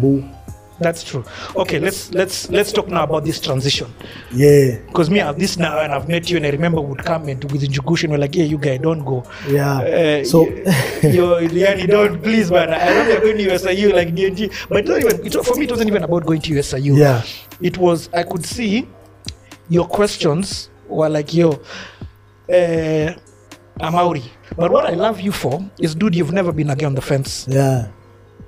That's 0.80 1.04
true 1.04 1.24
okay 1.56 1.80
let's 1.80 2.14
let's 2.14 2.50
let's 2.50 2.72
talk 2.72 2.88
now 2.88 3.04
about 3.04 3.26
this 3.26 3.40
transition 3.40 3.88
Yeah. 4.32 4.78
because 4.88 5.10
me 5.10 5.20
I've 5.22 5.38
this 5.38 5.58
now 5.58 5.80
and 5.80 5.92
I've 5.94 6.08
met 6.08 6.30
you 6.30 6.38
and 6.38 6.46
I 6.46 6.50
remember 6.52 6.80
would 6.82 7.04
come 7.04 7.28
and 7.28 7.44
with 7.52 7.64
Injugushin 7.64 8.10
we're 8.12 8.18
like 8.18 8.36
yeah 8.36 8.46
you 8.46 8.58
guy 8.58 8.78
don't 8.78 9.04
go 9.04 9.24
Yeah. 9.48 9.78
uh, 9.80 10.24
So- 10.24 10.48
you 11.04 11.24
yani 11.66 11.88
don't 11.88 12.22
please 12.24 12.50
man 12.52 12.74
I 12.74 12.88
remember 12.90 13.22
going 13.22 13.38
to 13.38 13.44
USIU 13.50 13.94
like 13.94 14.10
DNG 14.16 14.52
but 14.70 14.86
not 14.88 15.00
even 15.04 15.26
it, 15.26 15.34
for 15.46 15.56
me 15.58 15.66
it 15.66 15.72
wasn't 15.72 15.90
even 15.90 16.04
about 16.04 16.26
going 16.26 16.42
to 16.42 16.50
USIU 16.54 16.98
Yeah. 16.98 17.22
it 17.62 17.78
was 17.78 18.10
I 18.14 18.24
could 18.24 18.46
see 18.46 18.88
your 19.70 19.88
questions 19.88 20.70
were 20.88 21.10
like 21.10 21.34
yo 21.34 21.60
uh, 22.50 23.14
Amauri 23.80 24.24
but 24.58 24.72
what 24.72 24.86
I 24.86 24.94
love 24.96 25.20
you 25.22 25.32
for 25.32 25.64
is 25.80 25.94
dude 25.96 26.16
you've 26.16 26.32
never 26.34 26.52
been 26.52 26.70
again 26.70 26.88
on 26.88 26.96
the 26.96 27.02
fence 27.02 27.46
Yeah. 27.50 27.88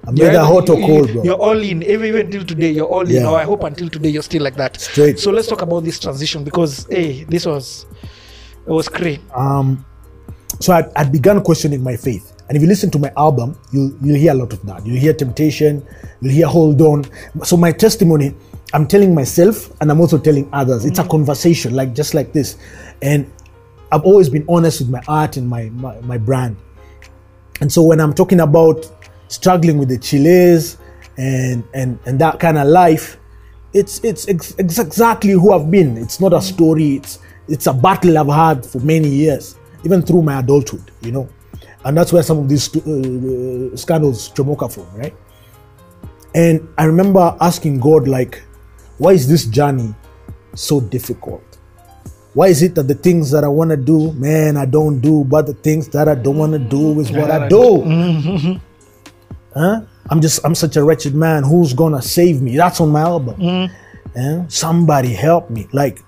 I'm 0.08 0.16
You're 0.18 0.30
either 0.30 0.40
hot 0.44 0.70
or 0.70 0.78
cold, 0.78 1.12
bro. 1.14 1.24
You're 1.24 1.36
all 1.36 1.62
in. 1.62 1.84
Even 1.84 2.06
even 2.06 2.22
until 2.26 2.44
today, 2.44 2.72
you're 2.72 2.88
all 2.88 3.02
in. 3.02 3.10
Yeah. 3.22 3.30
Or 3.30 3.40
I 3.40 3.44
hope 3.44 3.64
until 3.64 3.90
today, 3.90 4.10
you're 4.10 4.24
still 4.24 4.42
like 4.44 4.56
that. 4.56 4.80
Straight. 4.80 5.20
So 5.20 5.32
let's 5.32 5.48
talk 5.48 5.62
about 5.62 5.84
this 5.84 6.00
transition 6.00 6.44
because 6.44 6.88
hey, 6.90 7.24
this 7.26 7.46
was 7.46 7.86
it 8.66 8.72
was 8.72 8.88
great. 8.90 9.22
um, 9.36 9.86
so 10.60 10.74
I, 10.74 10.84
I 10.96 11.04
began 11.06 11.42
questioning 11.42 11.84
my 11.84 11.96
faith. 11.98 12.36
And 12.48 12.56
if 12.56 12.62
you 12.62 12.68
listen 12.68 12.92
to 12.92 13.00
my 13.00 13.12
album, 13.16 13.58
you 13.72 13.98
you'll 14.02 14.18
hear 14.18 14.32
a 14.32 14.36
lot 14.36 14.54
of 14.54 14.62
that. 14.66 14.86
You'll 14.86 15.00
hear 15.00 15.14
temptation, 15.14 15.86
you'll 16.22 16.34
hear 16.34 16.48
hold 16.48 16.82
on. 16.82 17.06
So 17.44 17.56
my 17.56 17.72
testimony, 17.72 18.36
I'm 18.74 18.88
telling 18.88 19.16
myself 19.16 19.72
and 19.82 19.90
I'm 19.92 20.02
also 20.02 20.18
telling 20.18 20.50
others. 20.52 20.86
It's 20.86 21.00
a 21.00 21.08
conversation, 21.08 21.74
like 21.76 21.94
just 21.94 22.14
like 22.14 22.34
this. 22.34 22.58
And 23.02 23.32
I've 23.92 24.04
always 24.04 24.30
been 24.30 24.46
honest 24.50 24.82
with 24.82 24.90
my 24.90 25.02
art 25.08 25.38
and 25.38 25.48
my, 25.48 25.70
my, 25.70 26.00
my 26.02 26.18
brand. 26.18 26.58
And 27.62 27.72
so 27.72 27.84
when 27.84 28.00
I'm 28.00 28.14
talking 28.14 28.40
about 28.40 28.90
struggling 29.32 29.78
with 29.78 29.90
the 29.90 29.98
chiles 29.98 30.78
and 31.18 31.64
and 31.74 31.98
and 32.06 32.20
that 32.20 32.40
kind 32.40 32.58
of 32.58 32.68
life, 32.68 33.18
it's 33.74 34.04
it's 34.04 34.28
ex- 34.28 34.56
exactly 34.60 35.32
who 35.32 35.54
I've 35.54 35.72
been. 35.72 35.98
It's 35.98 36.20
not 36.20 36.34
a 36.34 36.42
story. 36.42 36.96
It's 36.98 37.20
it's 37.48 37.68
a 37.68 37.74
battle 37.74 38.18
I've 38.18 38.28
had 38.28 38.66
for 38.66 38.80
many 38.80 39.08
years, 39.08 39.56
even 39.84 40.02
through 40.02 40.22
my 40.22 40.40
adulthood. 40.40 40.92
You 41.02 41.12
know, 41.14 41.30
and 41.86 41.98
that's 41.98 42.12
where 42.14 42.24
some 42.24 42.40
of 42.40 42.50
these 42.50 42.68
uh, 42.76 43.76
scandals 43.76 44.30
chomoka 44.30 44.72
from, 44.72 44.88
right? 44.96 45.16
And 46.36 46.68
I 46.78 46.86
remember 46.86 47.36
asking 47.42 47.80
God, 47.80 48.08
like, 48.08 48.42
why 48.98 49.12
is 49.14 49.28
this 49.28 49.46
journey 49.46 49.94
so 50.56 50.80
difficult? 50.80 51.44
Why 52.34 52.48
is 52.48 52.62
it 52.64 52.76
that 52.76 52.88
the 52.88 52.96
things 52.96 53.32
that 53.32 53.44
I 53.44 53.50
want 53.50 53.72
to 53.72 53.78
do, 53.78 54.14
man, 54.14 54.56
I 54.56 54.66
don't 54.66 55.02
do, 55.02 55.26
but 55.26 55.46
the 55.46 55.54
things 55.54 55.90
that 55.90 56.08
I 56.08 56.16
don't 56.16 56.38
want 56.38 56.54
to 56.54 56.60
do 56.60 56.98
is 57.02 57.12
what 57.12 57.30
I 57.30 57.50
do? 57.50 58.62
Huh? 59.54 59.82
I'm 60.10 60.22
just, 60.22 60.46
I'm 60.46 60.56
such 60.56 60.76
a 60.78 60.84
wretched 60.84 61.16
man. 61.16 61.44
Who's 61.44 61.74
gonna 61.74 62.02
save 62.02 62.42
me? 62.42 62.58
That's 62.58 62.82
on 62.82 62.90
my 62.90 63.02
album. 63.02 63.70
Eh? 64.16 64.44
Somebody 64.48 65.14
help 65.14 65.50
me. 65.50 65.68
Like, 65.72 66.04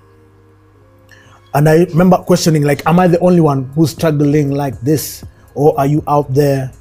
and 1.53 1.69
I 1.69 1.83
remember 1.85 2.17
questioning, 2.17 2.63
like, 2.63 2.85
am 2.87 2.99
I 2.99 3.07
the 3.07 3.19
only 3.19 3.41
one 3.41 3.65
who's 3.75 3.91
struggling 3.91 4.51
like 4.51 4.79
this? 4.81 5.23
Or 5.55 5.77
are 5.79 5.85
you 5.85 6.03
out 6.07 6.33
there, 6.33 6.71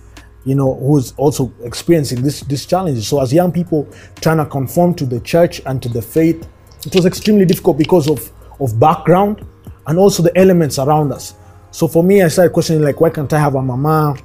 you 0.44 0.54
know, 0.54 0.74
who's 0.74 1.12
also 1.18 1.52
experiencing 1.62 2.22
this 2.22 2.40
this 2.40 2.64
challenge? 2.64 3.06
So 3.06 3.20
as 3.20 3.32
young 3.32 3.52
people 3.52 3.86
trying 4.20 4.38
to 4.38 4.46
conform 4.46 4.94
to 4.94 5.04
the 5.04 5.20
church 5.20 5.60
and 5.66 5.82
to 5.82 5.88
the 5.88 6.00
faith, 6.00 6.48
it 6.86 6.94
was 6.94 7.04
extremely 7.04 7.44
difficult 7.44 7.76
because 7.76 8.08
of 8.08 8.30
of 8.60 8.80
background 8.80 9.46
and 9.86 9.98
also 9.98 10.22
the 10.22 10.36
elements 10.38 10.78
around 10.78 11.12
us. 11.12 11.34
So 11.70 11.86
for 11.86 12.02
me, 12.02 12.22
I 12.22 12.28
started 12.28 12.52
questioning 12.52 12.82
like, 12.82 13.00
why 13.00 13.10
can't 13.10 13.32
I 13.32 13.38
have 13.38 13.54
a 13.54 13.62
mama? 13.62 14.16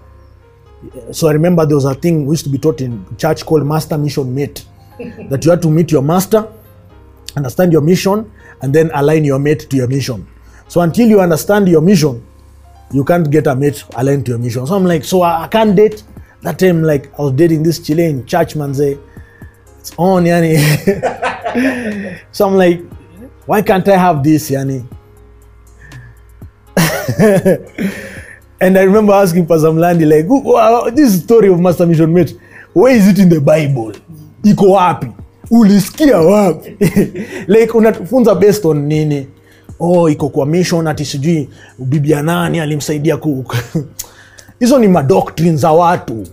So 1.11 1.27
I 1.27 1.31
remember 1.31 1.65
there 1.65 1.75
was 1.75 1.85
a 1.85 1.95
thing 1.95 2.25
we 2.25 2.33
used 2.33 2.45
to 2.45 2.49
be 2.51 2.57
taught 2.57 2.81
in 2.81 3.05
church 3.17 3.45
called 3.45 3.65
master 3.65 3.97
mission 3.97 4.33
mate, 4.33 4.65
that 5.29 5.43
you 5.43 5.51
had 5.51 5.61
to 5.63 5.69
meet 5.71 5.91
your 5.91 6.01
master, 6.01 6.47
understand 7.35 7.71
your 7.71 7.81
mission, 7.81 8.31
and 8.61 8.73
then 8.73 8.91
align 8.93 9.23
your 9.23 9.39
mate 9.39 9.69
to 9.69 9.75
your 9.77 9.87
mission. 9.87 10.27
So 10.67 10.81
until 10.81 11.07
you 11.07 11.19
understand 11.21 11.67
your 11.67 11.81
mission, 11.81 12.25
you 12.91 13.03
can't 13.03 13.29
get 13.29 13.47
a 13.47 13.55
mate 13.55 13.83
aligned 13.95 14.25
to 14.25 14.31
your 14.31 14.39
mission. 14.39 14.65
So 14.67 14.75
I'm 14.75 14.85
like, 14.85 15.03
so 15.03 15.21
I, 15.21 15.43
I 15.43 15.47
can't 15.47 15.75
date. 15.75 16.03
That 16.41 16.59
time, 16.59 16.83
like 16.83 17.11
I 17.19 17.23
was 17.23 17.33
dating 17.33 17.63
this 17.63 17.79
Chilean 17.79 18.25
church 18.25 18.55
man 18.55 18.73
say, 18.73 18.97
it's 19.79 19.91
on, 19.97 20.25
yani. 20.25 20.57
so 22.31 22.47
I'm 22.47 22.55
like, 22.55 22.81
why 23.45 23.61
can't 23.61 23.87
I 23.87 23.97
have 23.97 24.23
this, 24.23 24.51
yani? 24.51 24.85
and 28.59 28.77
I 28.77 28.83
remember 28.83 29.13
asking 29.13 29.45
Pastor 29.45 29.67
Mlandi, 29.67 30.05
like, 30.05 30.25
wow, 30.27 30.89
this 30.89 31.23
story 31.23 31.49
of 31.49 31.59
Master 31.59 31.85
Mission 31.85 32.13
Mate, 32.13 32.35
where 32.73 32.95
is 32.95 33.07
it 33.07 33.19
in 33.19 33.29
the 33.29 33.41
Bible? 33.41 33.93
Iko 34.43 34.71
wapi? 34.71 35.13
Ulisikia 35.51 36.17
wapi? 36.17 36.77
like 37.47 37.73
unatufunza 37.73 38.35
based 38.35 38.65
on 38.65 38.87
nini? 38.87 39.27
Oh, 39.79 40.09
iko 40.09 40.29
kwa 40.29 40.45
mission 40.45 40.87
ati 40.87 41.05
sijui 41.05 41.49
bibi 41.79 42.09
nani 42.09 42.59
alimsaidia 42.59 43.17
ku 43.17 43.45
hizo 44.59 44.79
ni 44.79 44.87
madoctrine 44.87 45.57
za 45.57 45.71
watu 45.71 46.27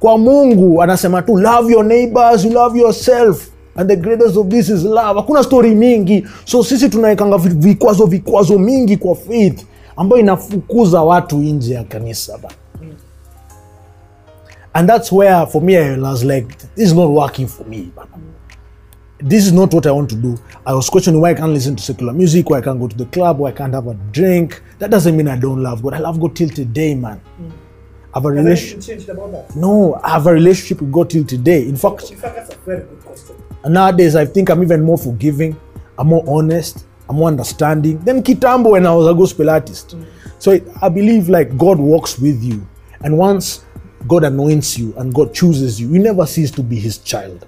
kwa 0.00 0.18
mungu 0.18 0.82
anasema 0.82 1.22
tu 1.22 1.36
love 1.36 1.72
your 1.72 1.84
neighbors 1.84 2.44
love 2.44 2.78
yourself 2.78 3.48
and 3.76 3.90
the 3.90 3.96
greatest 3.96 4.36
of 4.36 4.48
this 4.48 4.68
is 4.68 4.84
love 4.84 5.20
hakuna 5.20 5.42
story 5.42 5.74
mingi 5.74 6.26
so 6.44 6.64
sisi 6.64 6.88
tunawekanga 6.88 7.38
vikwazo 7.38 8.06
vikwazo 8.06 8.58
mingi 8.58 8.96
kwa 8.96 9.14
faith 9.14 9.64
ambayo 9.96 10.22
inafukuza 10.22 11.02
watu 11.02 11.36
nje 11.36 11.74
ya 11.74 11.84
kanisa 11.84 12.38
ba. 12.38 12.50
And 14.72 14.88
that's 14.88 15.12
where 15.12 15.46
for 15.46 15.62
me 15.62 15.76
i 15.76 16.00
was 16.00 16.24
like 16.24 16.46
this 16.74 16.88
is 16.88 16.94
not 16.94 17.10
working 17.10 17.46
for 17.46 17.66
me 17.66 17.92
bana. 17.96 18.08
this 19.28 19.46
is 19.46 19.52
not 19.52 19.74
what 19.74 19.86
i 19.86 19.90
want 19.90 20.10
to 20.10 20.16
do. 20.16 20.34
I 20.66 20.74
was 20.74 20.90
questioning 20.90 21.22
why 21.22 21.30
i 21.30 21.34
can't 21.34 21.52
listen 21.52 21.76
to 21.76 21.82
secular 21.82 22.12
music 22.12 22.50
why 22.50 22.58
i 22.58 22.62
can't 22.62 22.80
go 22.80 22.88
to 22.88 22.96
the 22.96 23.04
club 23.04 23.38
why 23.38 23.50
i 23.50 23.52
can't 23.52 23.74
have 23.74 23.86
a 23.90 23.94
drink. 23.94 24.62
That 24.78 24.90
doesn't 24.90 25.16
mean 25.16 25.28
i 25.28 25.36
don't 25.36 25.62
love 25.62 25.82
god. 25.82 25.94
I 25.94 25.98
love 25.98 26.20
god 26.20 26.34
till 26.36 26.48
today 26.48 26.94
man. 26.94 27.20
I 28.14 28.18
have 28.18 28.24
a 28.26 28.30
relationship 28.30 29.08
no 29.56 29.94
i 30.04 30.10
have 30.10 30.26
a 30.26 30.32
relationship 30.32 30.80
with 30.80 30.92
god 30.92 31.10
till 31.10 31.24
today. 31.24 31.68
In 31.68 31.76
fact 31.76 32.12
and 33.64 33.72
nowadays, 33.72 34.14
I 34.14 34.26
think 34.26 34.50
I'm 34.50 34.62
even 34.62 34.82
more 34.82 34.98
forgiving. 34.98 35.56
I'm 35.98 36.08
more 36.08 36.22
honest. 36.28 36.84
I'm 37.08 37.16
more 37.16 37.28
understanding 37.28 37.98
than 38.00 38.22
Kitambo 38.22 38.70
when 38.72 38.86
I 38.86 38.94
was 38.94 39.06
a 39.06 39.14
gospel 39.14 39.50
artist. 39.50 39.94
So 40.38 40.52
I- 40.52 40.62
I 40.82 40.88
believe 40.88 41.28
like 41.28 41.56
God 41.58 41.78
walks 41.78 42.18
with 42.18 42.42
you, 42.42 42.66
and 43.02 43.18
once 43.18 43.60
God 44.08 44.24
anoints 44.24 44.78
you 44.78 44.94
and 44.96 45.12
God 45.14 45.32
chooses 45.34 45.80
you, 45.80 45.92
you 45.92 45.98
never 45.98 46.26
cease 46.26 46.50
to 46.52 46.62
be 46.62 46.78
His 46.78 46.98
child. 46.98 47.46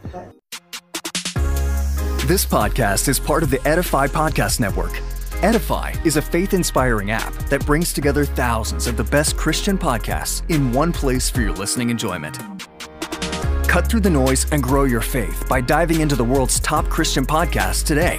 This 2.27 2.45
podcast 2.45 3.09
is 3.09 3.21
part 3.21 3.43
of 3.43 3.51
the 3.51 3.61
Edify 3.69 4.09
Podcast 4.09 4.59
Network. 4.59 5.01
Edify 5.43 5.93
is 6.05 6.17
a 6.17 6.23
faith 6.23 6.55
inspiring 6.55 7.11
app 7.11 7.33
that 7.51 7.65
brings 7.67 7.93
together 7.93 8.25
thousands 8.25 8.87
of 8.87 8.97
the 8.97 9.05
best 9.05 9.37
Christian 9.37 9.77
podcasts 9.79 10.43
in 10.51 10.73
one 10.73 10.93
place 10.93 11.29
for 11.31 11.43
your 11.43 11.53
listening 11.53 11.91
enjoyment. 11.91 12.39
Cut 13.69 13.87
through 13.89 14.01
the 14.01 14.11
noise 14.11 14.47
and 14.51 14.63
grow 14.63 14.85
your 14.85 15.03
faith 15.03 15.47
by 15.49 15.61
diving 15.61 16.01
into 16.01 16.17
the 16.17 16.25
world's 16.25 16.59
top 16.61 16.87
Christian 16.89 17.25
podcasts 17.27 17.85
today. 17.85 18.19